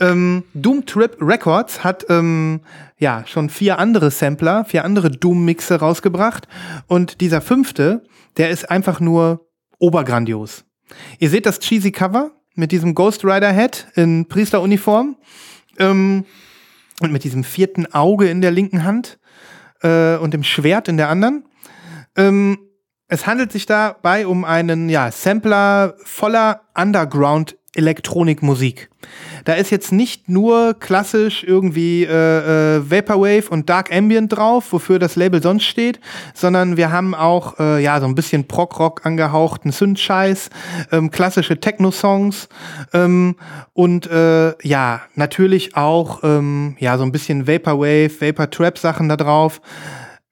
[0.00, 2.60] Ähm, Doom Trip Records hat ähm,
[2.98, 6.48] ja schon vier andere Sampler, vier andere Doom-Mixe rausgebracht.
[6.88, 8.02] Und dieser fünfte,
[8.36, 9.46] der ist einfach nur
[9.78, 10.64] obergrandios.
[11.18, 15.16] Ihr seht das cheesy Cover mit diesem Ghost Rider Head in Priesteruniform
[15.78, 16.24] ähm,
[17.00, 19.18] und mit diesem vierten Auge in der linken Hand
[19.82, 21.44] äh, und dem Schwert in der anderen.
[22.16, 22.58] Ähm,
[23.08, 28.90] es handelt sich dabei um einen ja, Sampler voller Underground Elektronikmusik.
[29.44, 34.98] Da ist jetzt nicht nur klassisch irgendwie äh, äh, Vaporwave und Dark Ambient drauf, wofür
[34.98, 35.98] das Label sonst steht,
[36.34, 40.50] sondern wir haben auch äh, ja so ein bisschen Prog-Rock angehauchten Synth-Scheiß,
[40.92, 42.48] ähm, klassische Techno-Songs
[42.92, 43.36] ähm,
[43.72, 49.60] und äh, ja natürlich auch ähm, ja so ein bisschen Vaporwave, Vapor-Trap-Sachen da drauf.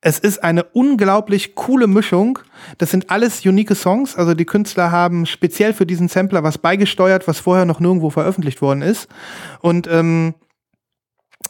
[0.02, 2.38] Es ist eine unglaublich coole Mischung.
[2.78, 4.16] Das sind alles unique Songs.
[4.16, 8.62] Also die Künstler haben speziell für diesen Sampler was beigesteuert, was vorher noch nirgendwo veröffentlicht
[8.62, 9.08] worden ist.
[9.60, 10.34] Und ähm,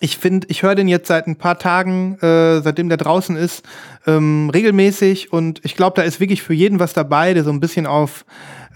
[0.00, 3.64] ich finde, ich höre den jetzt seit ein paar Tagen, äh, seitdem der draußen ist,
[4.06, 5.32] ähm, regelmäßig.
[5.32, 8.24] Und ich glaube, da ist wirklich für jeden was dabei, der so ein bisschen auf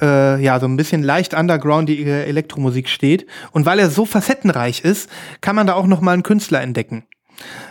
[0.00, 3.26] äh, ja, so ein bisschen leicht undergroundige Elektromusik steht.
[3.52, 5.08] Und weil er so facettenreich ist,
[5.40, 7.04] kann man da auch noch mal einen Künstler entdecken.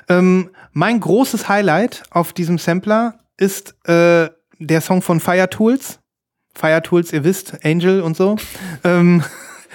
[0.09, 4.29] Ähm, mein großes Highlight auf diesem Sampler ist äh,
[4.59, 5.99] der Song von Fire Tools.
[6.55, 8.35] Fire Tools, ihr wisst, Angel und so.
[8.83, 9.23] ähm,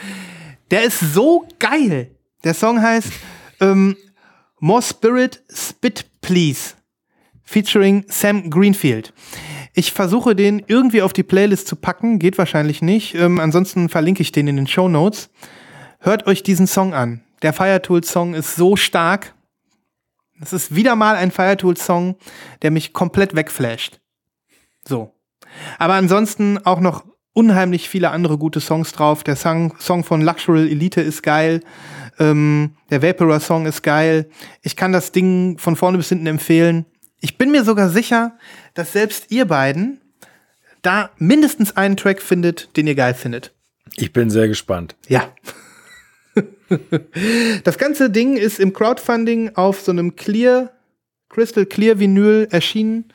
[0.71, 2.13] der ist so geil.
[2.45, 3.13] Der Song heißt
[3.61, 3.97] ähm,
[4.61, 6.75] More Spirit Spit Please
[7.49, 9.15] featuring Sam Greenfield.
[9.73, 13.15] Ich versuche den irgendwie auf die Playlist zu packen, geht wahrscheinlich nicht.
[13.15, 15.31] Ähm, ansonsten verlinke ich den in den Show Notes.
[16.01, 17.23] Hört euch diesen Song an.
[17.43, 19.35] Der Firetool Song ist so stark.
[20.41, 22.17] Das ist wieder mal ein Firetool Song,
[22.63, 24.01] der mich komplett wegflasht.
[24.87, 25.15] So.
[25.79, 29.23] Aber ansonsten auch noch unheimlich viele andere gute Songs drauf.
[29.23, 31.61] Der Song, Song von Luxury Elite ist geil.
[32.19, 34.29] Ähm, der Vaporer Song ist geil.
[34.63, 36.87] Ich kann das Ding von vorne bis hinten empfehlen.
[37.21, 38.37] Ich bin mir sogar sicher,
[38.75, 40.01] dass selbst ihr beiden
[40.83, 43.55] da mindestens einen Track findet, den ihr geil findet.
[43.97, 44.97] Ich bin sehr gespannt.
[45.09, 45.33] Ja.
[47.65, 50.71] Das ganze Ding ist im Crowdfunding auf so einem Clear,
[51.29, 53.07] Crystal Clear Vinyl erschienen.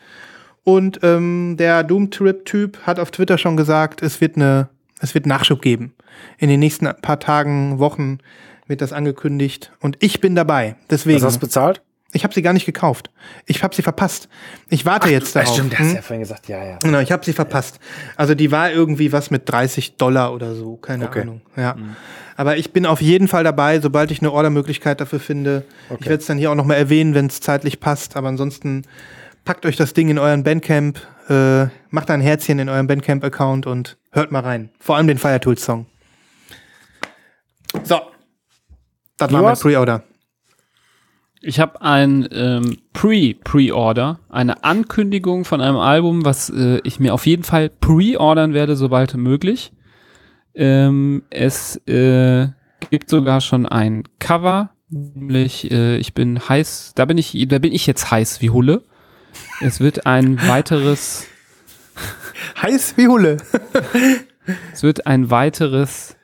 [0.64, 4.70] Und ähm, der Doom Trip-Typ hat auf Twitter schon gesagt, es wird eine,
[5.02, 5.94] es wird Nachschub geben.
[6.38, 8.20] In den nächsten paar Tagen, Wochen
[8.68, 9.72] wird das angekündigt.
[9.82, 10.76] Und ich bin dabei.
[10.90, 11.18] Deswegen.
[11.18, 11.82] Was hast du bezahlt?
[12.14, 13.10] Ich habe sie gar nicht gekauft.
[13.48, 14.30] Ich habe sie verpasst.
[14.70, 15.54] Ich warte Ach, jetzt darauf.
[15.54, 15.96] Stimmt, du hast hm?
[15.96, 16.78] ja vorhin gesagt, ja, ja.
[16.78, 17.80] Genau, ich habe sie verpasst.
[18.16, 21.22] Also die war irgendwie was mit 30 Dollar oder so, keine okay.
[21.22, 21.42] Ahnung.
[21.56, 21.74] Ja.
[21.74, 21.96] Mhm.
[22.36, 25.66] Aber ich bin auf jeden Fall dabei, sobald ich eine Ordermöglichkeit dafür finde.
[25.90, 25.98] Okay.
[26.02, 28.16] Ich werde es dann hier auch nochmal erwähnen, wenn es zeitlich passt.
[28.16, 28.84] Aber ansonsten
[29.44, 31.00] packt euch das Ding in euren Bandcamp,
[31.30, 34.70] äh, macht ein Herzchen in eurem Bandcamp-Account und hört mal rein.
[34.80, 35.88] Vor allem den Fire Tools Song.
[37.84, 38.02] So.
[39.18, 40.04] Das war mein Pre-Order.
[41.46, 47.26] Ich habe ein ähm, Pre-Pre-Order, eine Ankündigung von einem Album, was äh, ich mir auf
[47.26, 49.74] jeden Fall pre-ordern werde, sobald möglich.
[50.56, 52.48] Ähm, es äh,
[52.92, 57.74] gibt sogar schon ein Cover, nämlich äh, ich bin heiß, da bin ich, da bin
[57.74, 58.84] ich jetzt heiß wie Hulle.
[59.60, 61.28] Es wird ein weiteres
[62.62, 63.36] heiß wie Hulle.
[64.72, 66.16] es wird ein weiteres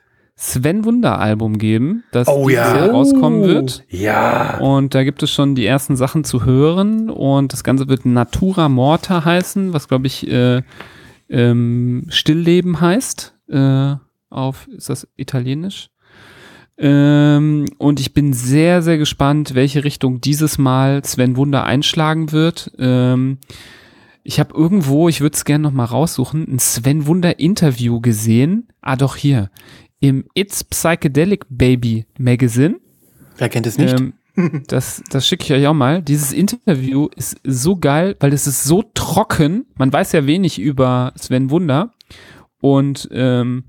[0.42, 2.74] Sven Wunder Album geben, das oh, ja.
[2.74, 3.84] Jahr rauskommen wird.
[3.90, 4.56] Ja.
[4.56, 8.70] Und da gibt es schon die ersten Sachen zu hören und das Ganze wird Natura
[8.70, 10.62] Morta heißen, was glaube ich äh,
[11.28, 13.34] ähm, Stillleben heißt.
[13.50, 13.96] Äh,
[14.30, 15.90] auf, ist das italienisch?
[16.78, 22.72] Ähm, und ich bin sehr, sehr gespannt, welche Richtung dieses Mal Sven Wunder einschlagen wird.
[22.78, 23.36] Ähm,
[24.22, 28.68] ich habe irgendwo, ich würde es gerne noch mal raussuchen, ein Sven Wunder Interview gesehen.
[28.80, 29.50] Ah, doch hier
[30.00, 32.80] im It's Psychedelic Baby Magazine.
[33.36, 33.98] Wer kennt es nicht?
[33.98, 34.14] Ähm,
[34.66, 36.02] das das schicke ich euch auch mal.
[36.02, 39.66] Dieses Interview ist so geil, weil es ist so trocken.
[39.76, 41.92] Man weiß ja wenig über Sven Wunder.
[42.60, 43.64] Und ähm,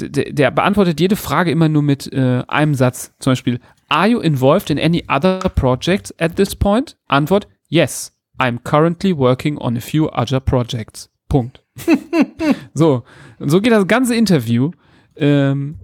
[0.00, 3.12] der, der beantwortet jede Frage immer nur mit äh, einem Satz.
[3.18, 6.96] Zum Beispiel, Are you involved in any other projects at this point?
[7.08, 8.12] Antwort, Yes.
[8.38, 11.08] I'm currently working on a few other projects.
[11.28, 11.62] Punkt.
[12.74, 13.04] so,
[13.38, 14.72] und so geht das ganze Interview.
[15.20, 15.78] Um,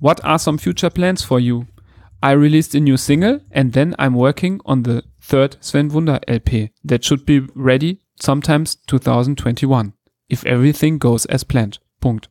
[0.00, 1.66] what are some future plans for you?
[2.22, 6.70] I released a new single and then I'm working on the third Sven Wunder LP
[6.84, 9.92] that should be ready sometimes 2021
[10.28, 11.80] if everything goes as planned.
[12.00, 12.30] Punkt.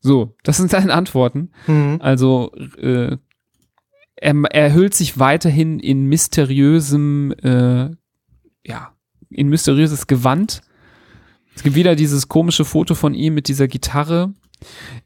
[0.00, 1.50] So, das sind seine Antworten.
[1.66, 1.98] Mhm.
[2.00, 3.16] Also äh,
[4.16, 7.90] er, er hüllt sich weiterhin in mysteriösem, äh,
[8.66, 8.94] ja,
[9.30, 10.60] in mysteriöses Gewand.
[11.54, 14.34] Es gibt wieder dieses komische Foto von ihm mit dieser Gitarre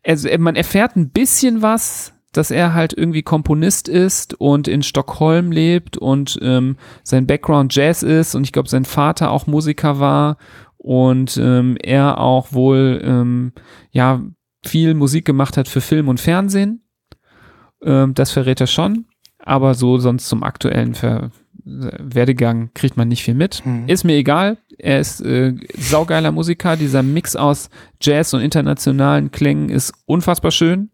[0.04, 5.52] also man erfährt ein bisschen was, dass er halt irgendwie Komponist ist und in Stockholm
[5.52, 10.36] lebt und ähm, sein Background Jazz ist und ich glaube sein Vater auch Musiker war
[10.76, 13.52] und ähm, er auch wohl ähm,
[13.90, 14.22] ja
[14.64, 16.82] viel Musik gemacht hat für Film und Fernsehen.
[17.82, 19.06] Ähm, das verrät er schon,
[19.38, 21.30] aber so sonst zum aktuellen Ver
[21.64, 23.64] Werdegang kriegt man nicht viel mit.
[23.64, 23.88] Mhm.
[23.88, 24.58] Ist mir egal.
[24.78, 26.76] Er ist äh, saugeiler Musiker.
[26.76, 27.70] Dieser Mix aus
[28.00, 30.90] Jazz und internationalen Klängen ist unfassbar schön.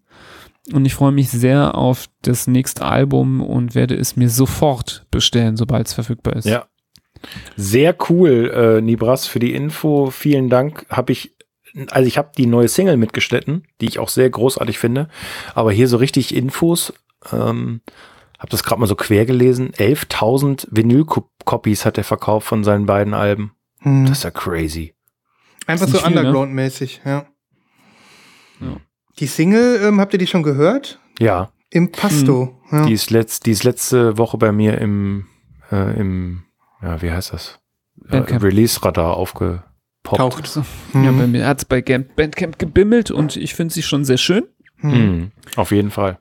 [0.73, 5.57] Und ich freue mich sehr auf das nächste Album und werde es mir sofort bestellen,
[5.57, 6.47] sobald es verfügbar ist.
[6.47, 6.67] Ja.
[7.57, 10.11] Sehr cool, äh, Nibras, für die Info.
[10.11, 10.87] Vielen Dank.
[10.89, 11.35] Habe ich,
[11.91, 15.09] also ich habe die neue Single mitgeschnitten, die ich auch sehr großartig finde.
[15.55, 16.93] Aber hier so richtig Infos
[17.33, 17.81] ähm,
[18.41, 19.73] Hab das gerade mal so quer gelesen.
[19.73, 23.53] 11.000 Vinyl-Copies hat er verkauft von seinen beiden Alben.
[23.81, 24.07] Hm.
[24.07, 24.95] Das ist ja crazy.
[25.67, 26.07] Einfach so ne?
[26.07, 27.27] Underground-mäßig, ja.
[28.61, 28.77] Ja.
[29.19, 30.99] Die Single, ähm, habt ihr die schon gehört?
[31.19, 32.61] Ja, Impasto.
[32.73, 32.87] Ja.
[32.87, 35.27] die ist, letzt, die ist letzte Woche bei mir im,
[35.71, 36.45] äh, im
[36.83, 37.61] ja, wie heißt das?
[38.09, 38.17] Äh.
[38.17, 39.63] Release-Radar aufgepoppt.
[40.05, 40.47] Taucht.
[40.47, 40.65] So.
[40.93, 41.05] Mhm.
[41.05, 44.45] Ja, bei mir hat es bei Bandcamp gebimmelt und ich finde sie schon sehr schön.
[44.79, 44.91] Hm.
[44.91, 46.19] Mhm, auf jeden Fall.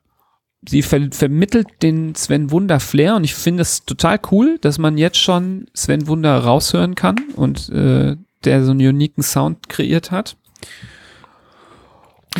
[0.67, 4.97] Sie ver vermittelt den Sven Wunder Flair und ich finde es total cool, dass man
[4.97, 10.35] jetzt schon Sven Wunder raushören kann und äh, der so einen uniken Sound kreiert hat.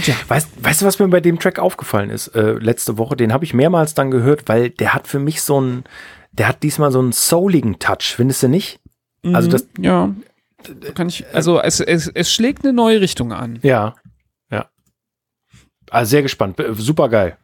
[0.05, 2.27] Ja, Weißt, weißt du, was mir bei dem Track aufgefallen ist?
[2.29, 5.57] Äh, letzte Woche, den habe ich mehrmals dann gehört, weil der hat für mich so
[5.57, 5.83] einen,
[6.31, 8.79] der hat diesmal so einen souligen Touch, findest du nicht?
[9.33, 10.13] Also Mhm, das- ja,
[10.93, 13.59] kann ich, also es, es, es schlägt eine neue Richtung an.
[13.63, 13.95] Ja,
[14.51, 14.69] ja.
[15.89, 17.37] Also sehr gespannt, super geil.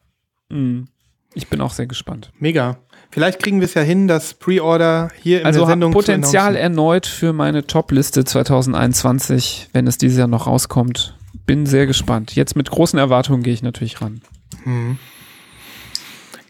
[0.49, 0.87] Mhm.
[1.33, 2.31] Ich bin auch sehr gespannt.
[2.39, 2.77] Mega.
[3.11, 6.55] Vielleicht kriegen wir es ja hin, das Pre-Order hier in Also der hat Sendung Potenzial
[6.55, 11.17] erneut für meine Top-Liste 2021, wenn es dieses Jahr noch rauskommt.
[11.45, 12.35] Bin sehr gespannt.
[12.35, 14.21] Jetzt mit großen Erwartungen gehe ich natürlich ran.
[14.63, 14.97] Hm.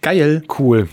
[0.01, 0.43] Geil.
[0.57, 0.88] Cool.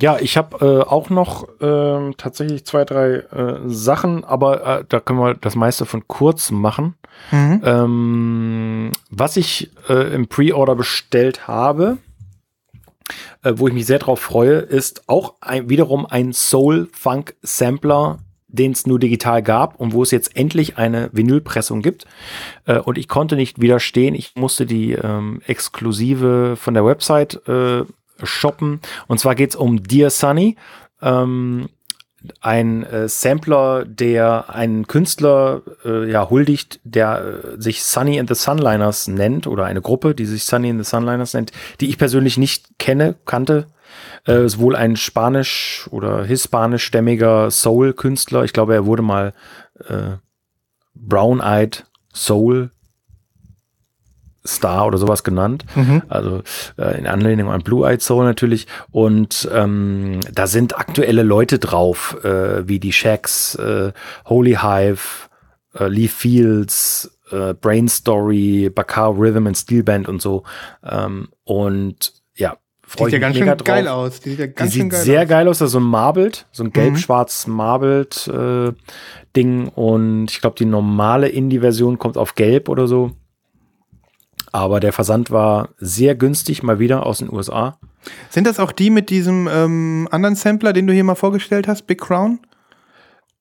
[0.00, 4.98] Ja, ich habe äh, auch noch ähm, tatsächlich zwei, drei äh, Sachen, aber äh, da
[4.98, 6.94] können wir das meiste von kurz machen.
[7.30, 7.62] Mhm.
[7.64, 11.98] Ähm, was ich äh, im Pre-Order bestellt habe,
[13.42, 18.18] äh, wo ich mich sehr drauf freue, ist auch ein, wiederum ein Soul-Funk-Sampler,
[18.48, 22.06] den es nur digital gab und wo es jetzt endlich eine Vinylpressung gibt.
[22.66, 24.14] Äh, und ich konnte nicht widerstehen.
[24.14, 27.84] Ich musste die ähm, exklusive von der Website äh,
[28.22, 28.80] shoppen.
[29.08, 30.56] Und zwar geht es um Dear Sunny.
[31.02, 31.68] Ähm,
[32.40, 38.34] ein äh, Sampler, der einen Künstler äh, ja huldigt, der äh, sich Sunny and the
[38.34, 42.36] Sunliners nennt oder eine Gruppe, die sich Sunny and the Sunliners nennt, die ich persönlich
[42.38, 43.66] nicht kenne, kannte.
[44.26, 48.44] Äh, ist wohl ein spanisch oder hispanischstämmiger Soul-Künstler.
[48.44, 49.32] Ich glaube, er wurde mal
[49.88, 50.16] äh,
[50.94, 52.70] Brown-Eyed Soul
[54.46, 55.64] Star oder sowas genannt.
[55.74, 56.02] Mhm.
[56.08, 56.42] Also
[56.76, 58.66] äh, in Anlehnung an Blue Eyed Soul natürlich.
[58.90, 63.92] Und ähm, da sind aktuelle Leute drauf, äh, wie die Shacks, äh,
[64.26, 65.28] Holy Hive,
[65.78, 70.42] äh, Lee Fields, äh, Brain Story, Bakar Rhythm and Steel Band und so.
[70.84, 72.56] Ähm, und ja,
[72.86, 73.66] freue Sieht ich ja mich ganz mega schön drauf.
[73.66, 74.20] geil aus.
[74.20, 75.28] Die sieht ja Die ganz schön sieht geil sehr aus.
[75.28, 78.72] geil aus, das ist so ein Marbled, so ein gelb-schwarz Marbled äh,
[79.34, 83.12] Ding und ich glaube, die normale Indie-Version kommt auf gelb oder so.
[84.54, 87.76] Aber der Versand war sehr günstig, mal wieder aus den USA.
[88.30, 91.88] Sind das auch die mit diesem ähm, anderen Sampler, den du hier mal vorgestellt hast,
[91.88, 92.38] Big Crown?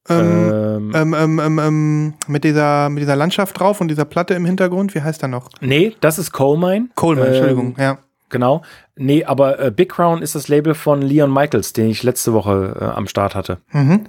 [0.09, 4.43] Ähm, Ähm, ähm, ähm, ähm, mit, dieser, mit dieser Landschaft drauf und dieser Platte im
[4.43, 4.95] Hintergrund.
[4.95, 5.49] Wie heißt er noch?
[5.61, 6.89] nee, das ist Coalmine.
[6.95, 7.75] Coleman, Ähm, Entschuldigung.
[7.77, 7.99] Ja.
[8.29, 8.63] Genau.
[8.95, 12.75] Nee, aber äh, Big Crown ist das Label von Leon Michaels, den ich letzte Woche
[12.81, 13.59] äh, am Start hatte.
[13.71, 14.05] Mhm.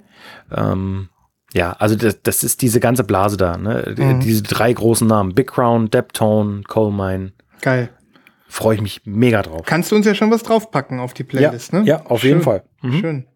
[0.51, 1.09] Ähm,
[1.55, 3.95] ja, also das, das ist diese ganze Blase da, ne?
[3.97, 4.21] Mhm.
[4.21, 5.35] Diese drei großen Namen.
[5.35, 7.33] Big Crown, Deptone, Coalmine.
[7.63, 7.89] Geil.
[8.49, 9.63] Freue ich mich mega drauf.
[9.65, 11.87] Kannst du uns ja schon was draufpacken auf die Playlist, ja, ne?
[11.87, 12.31] ja, auf Schön.
[12.31, 12.65] jeden Fall.
[12.83, 13.01] Mhm.
[13.01, 13.27] Schön.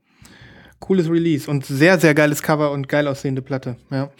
[0.80, 3.76] Cooles Release und sehr, sehr geiles Cover und geil aussehende Platte.
[3.90, 4.10] Ja.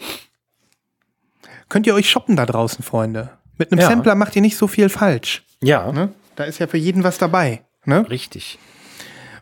[1.69, 3.29] Könnt ihr euch shoppen da draußen, Freunde?
[3.57, 3.87] Mit einem Ja.
[3.87, 5.43] Sampler macht ihr nicht so viel falsch.
[5.61, 6.09] Ja, Ne?
[6.35, 7.63] Da ist ja für jeden was dabei.
[7.85, 8.09] Ne?
[8.09, 8.59] richtig.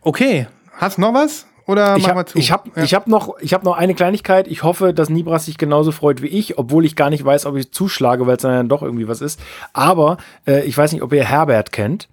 [0.02, 1.46] Okay, hast noch was?
[1.68, 2.38] Oder Ich machen wir habe zu?
[2.38, 2.82] ich hab, ja.
[2.82, 4.48] ich hab noch, ich hab noch eine Kleinigkeit.
[4.48, 7.56] Ich hoffe, dass Nibras sich genauso freut wie ich, obwohl ich gar nicht weiß, ob
[7.56, 9.38] ich zuschlage, weil es dann doch irgendwie was ist.
[9.74, 10.16] Aber
[10.46, 12.08] äh, ich weiß nicht, ob ihr Herbert kennt.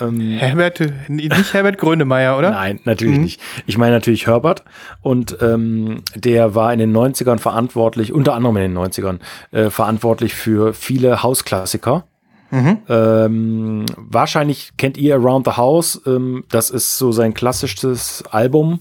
[0.00, 2.50] Ähm, Herbert, nicht Herbert Grönemeyer, oder?
[2.50, 3.22] Nein, natürlich Mhm.
[3.22, 3.40] nicht.
[3.66, 4.64] Ich meine natürlich Herbert
[5.02, 9.20] und ähm, der war in den 90ern verantwortlich, unter anderem in den 90ern,
[9.52, 12.04] äh, verantwortlich für viele Hausklassiker.
[12.50, 12.78] Mhm.
[12.88, 18.80] Ähm, wahrscheinlich kennt ihr Around the House, ähm, das ist so sein klassischstes Album.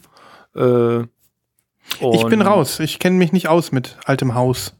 [0.55, 1.01] Äh,
[2.01, 2.79] Ich bin raus.
[2.79, 4.75] Ich kenne mich nicht aus mit altem Haus.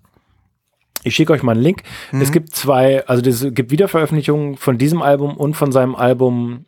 [1.03, 1.84] Ich schicke euch mal einen Link.
[2.11, 2.22] Mhm.
[2.22, 6.66] Es gibt zwei, also es gibt Wiederveröffentlichungen von diesem Album und von seinem Album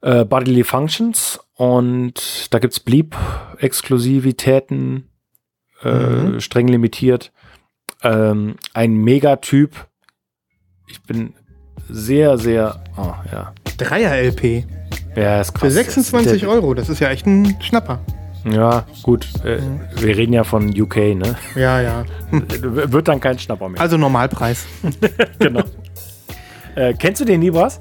[0.00, 1.38] äh, Bodily Functions.
[1.54, 5.08] Und da gibt es Bleep-Exklusivitäten,
[5.82, 6.40] äh, Mhm.
[6.40, 7.32] streng limitiert.
[8.02, 9.86] Ähm, ein Megatyp.
[10.88, 11.32] Ich bin
[11.88, 13.52] sehr, sehr, oh, ja.
[13.76, 14.64] Dreier-LP.
[15.16, 15.74] Ja, ist Für krass.
[15.74, 16.74] 26 Der- Euro.
[16.74, 17.98] Das ist ja echt ein Schnapper.
[18.50, 19.26] Ja, gut.
[19.44, 19.80] Äh, Mhm.
[19.96, 21.36] Wir reden ja von UK, ne?
[21.56, 22.04] Ja, ja.
[22.32, 23.80] Wird dann kein Schnapper mehr.
[23.80, 24.64] Also Normalpreis.
[25.38, 25.62] genau.
[26.76, 27.80] äh, kennst du den Nibras?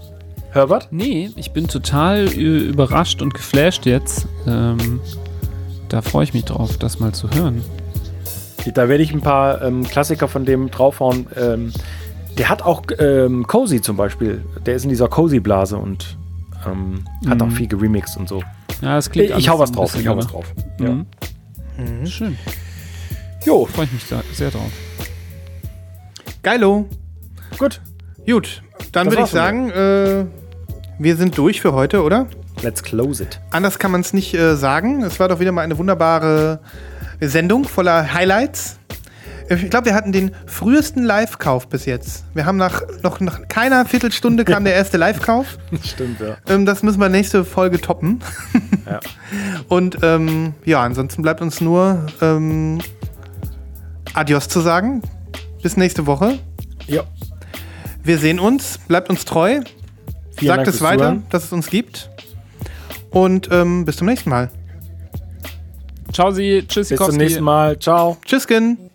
[0.52, 0.88] Herbert?
[0.92, 4.28] Nee, ich bin total überrascht und geflasht jetzt.
[4.48, 5.00] Ähm,
[5.90, 7.64] da freue ich mich drauf, das mal zu hören.
[8.74, 11.28] Da werde ich ein paar ähm, Klassiker von dem draufhauen.
[11.40, 11.72] Ähm,
[12.38, 14.44] der hat auch ähm, Cozy zum Beispiel.
[14.66, 16.18] Der ist in dieser Cozy-Blase und
[16.66, 18.42] Ähm, hat auch viel geremixed und so.
[18.82, 20.46] Ja, das klingt Ich, hau was drauf, ich hau was drauf.
[20.80, 21.06] Mhm.
[22.02, 22.06] Ja.
[22.08, 22.38] Schön.
[23.46, 24.72] Jo, Freue ich mich da sehr drauf.
[26.44, 26.88] Geilo.
[27.58, 27.82] gut.
[28.26, 28.62] Gut,
[28.92, 30.26] dann würde ich sagen, äh,
[31.00, 32.28] wir sind durch für heute, oder?
[32.62, 33.40] Let's close it.
[33.52, 35.04] Anders kann man es nicht äh, sagen.
[35.04, 36.60] Es war doch wieder mal eine wunderbare
[37.22, 38.80] Sendung voller Highlights.
[39.50, 42.26] Ich glaube, wir hatten den frühesten Live-Kauf bis jetzt.
[42.34, 45.58] Wir haben nach noch nach keiner Viertelstunde kam der erste Live-Kauf.
[45.84, 46.38] Stimmt, ja.
[46.50, 48.20] Ähm, das müssen wir nächste Folge toppen.
[48.86, 49.00] Ja.
[49.70, 52.80] Und ähm, ja, ansonsten bleibt uns nur ähm,
[54.14, 55.02] Adios zu sagen.
[55.62, 56.40] Bis nächste Woche.
[56.88, 57.04] ja.
[58.04, 58.78] Wir sehen uns.
[58.88, 59.60] Bleibt uns treu.
[60.38, 61.26] Vielen Sagt Dank es weiter, Zuhören.
[61.30, 62.10] dass es uns gibt.
[63.10, 64.50] Und ähm, bis zum nächsten Mal.
[66.14, 66.64] Ciao, Sie.
[66.66, 67.78] Tschüss, Bis zum nächsten Mal.
[67.80, 68.16] Ciao.
[68.26, 68.87] Tschüssken.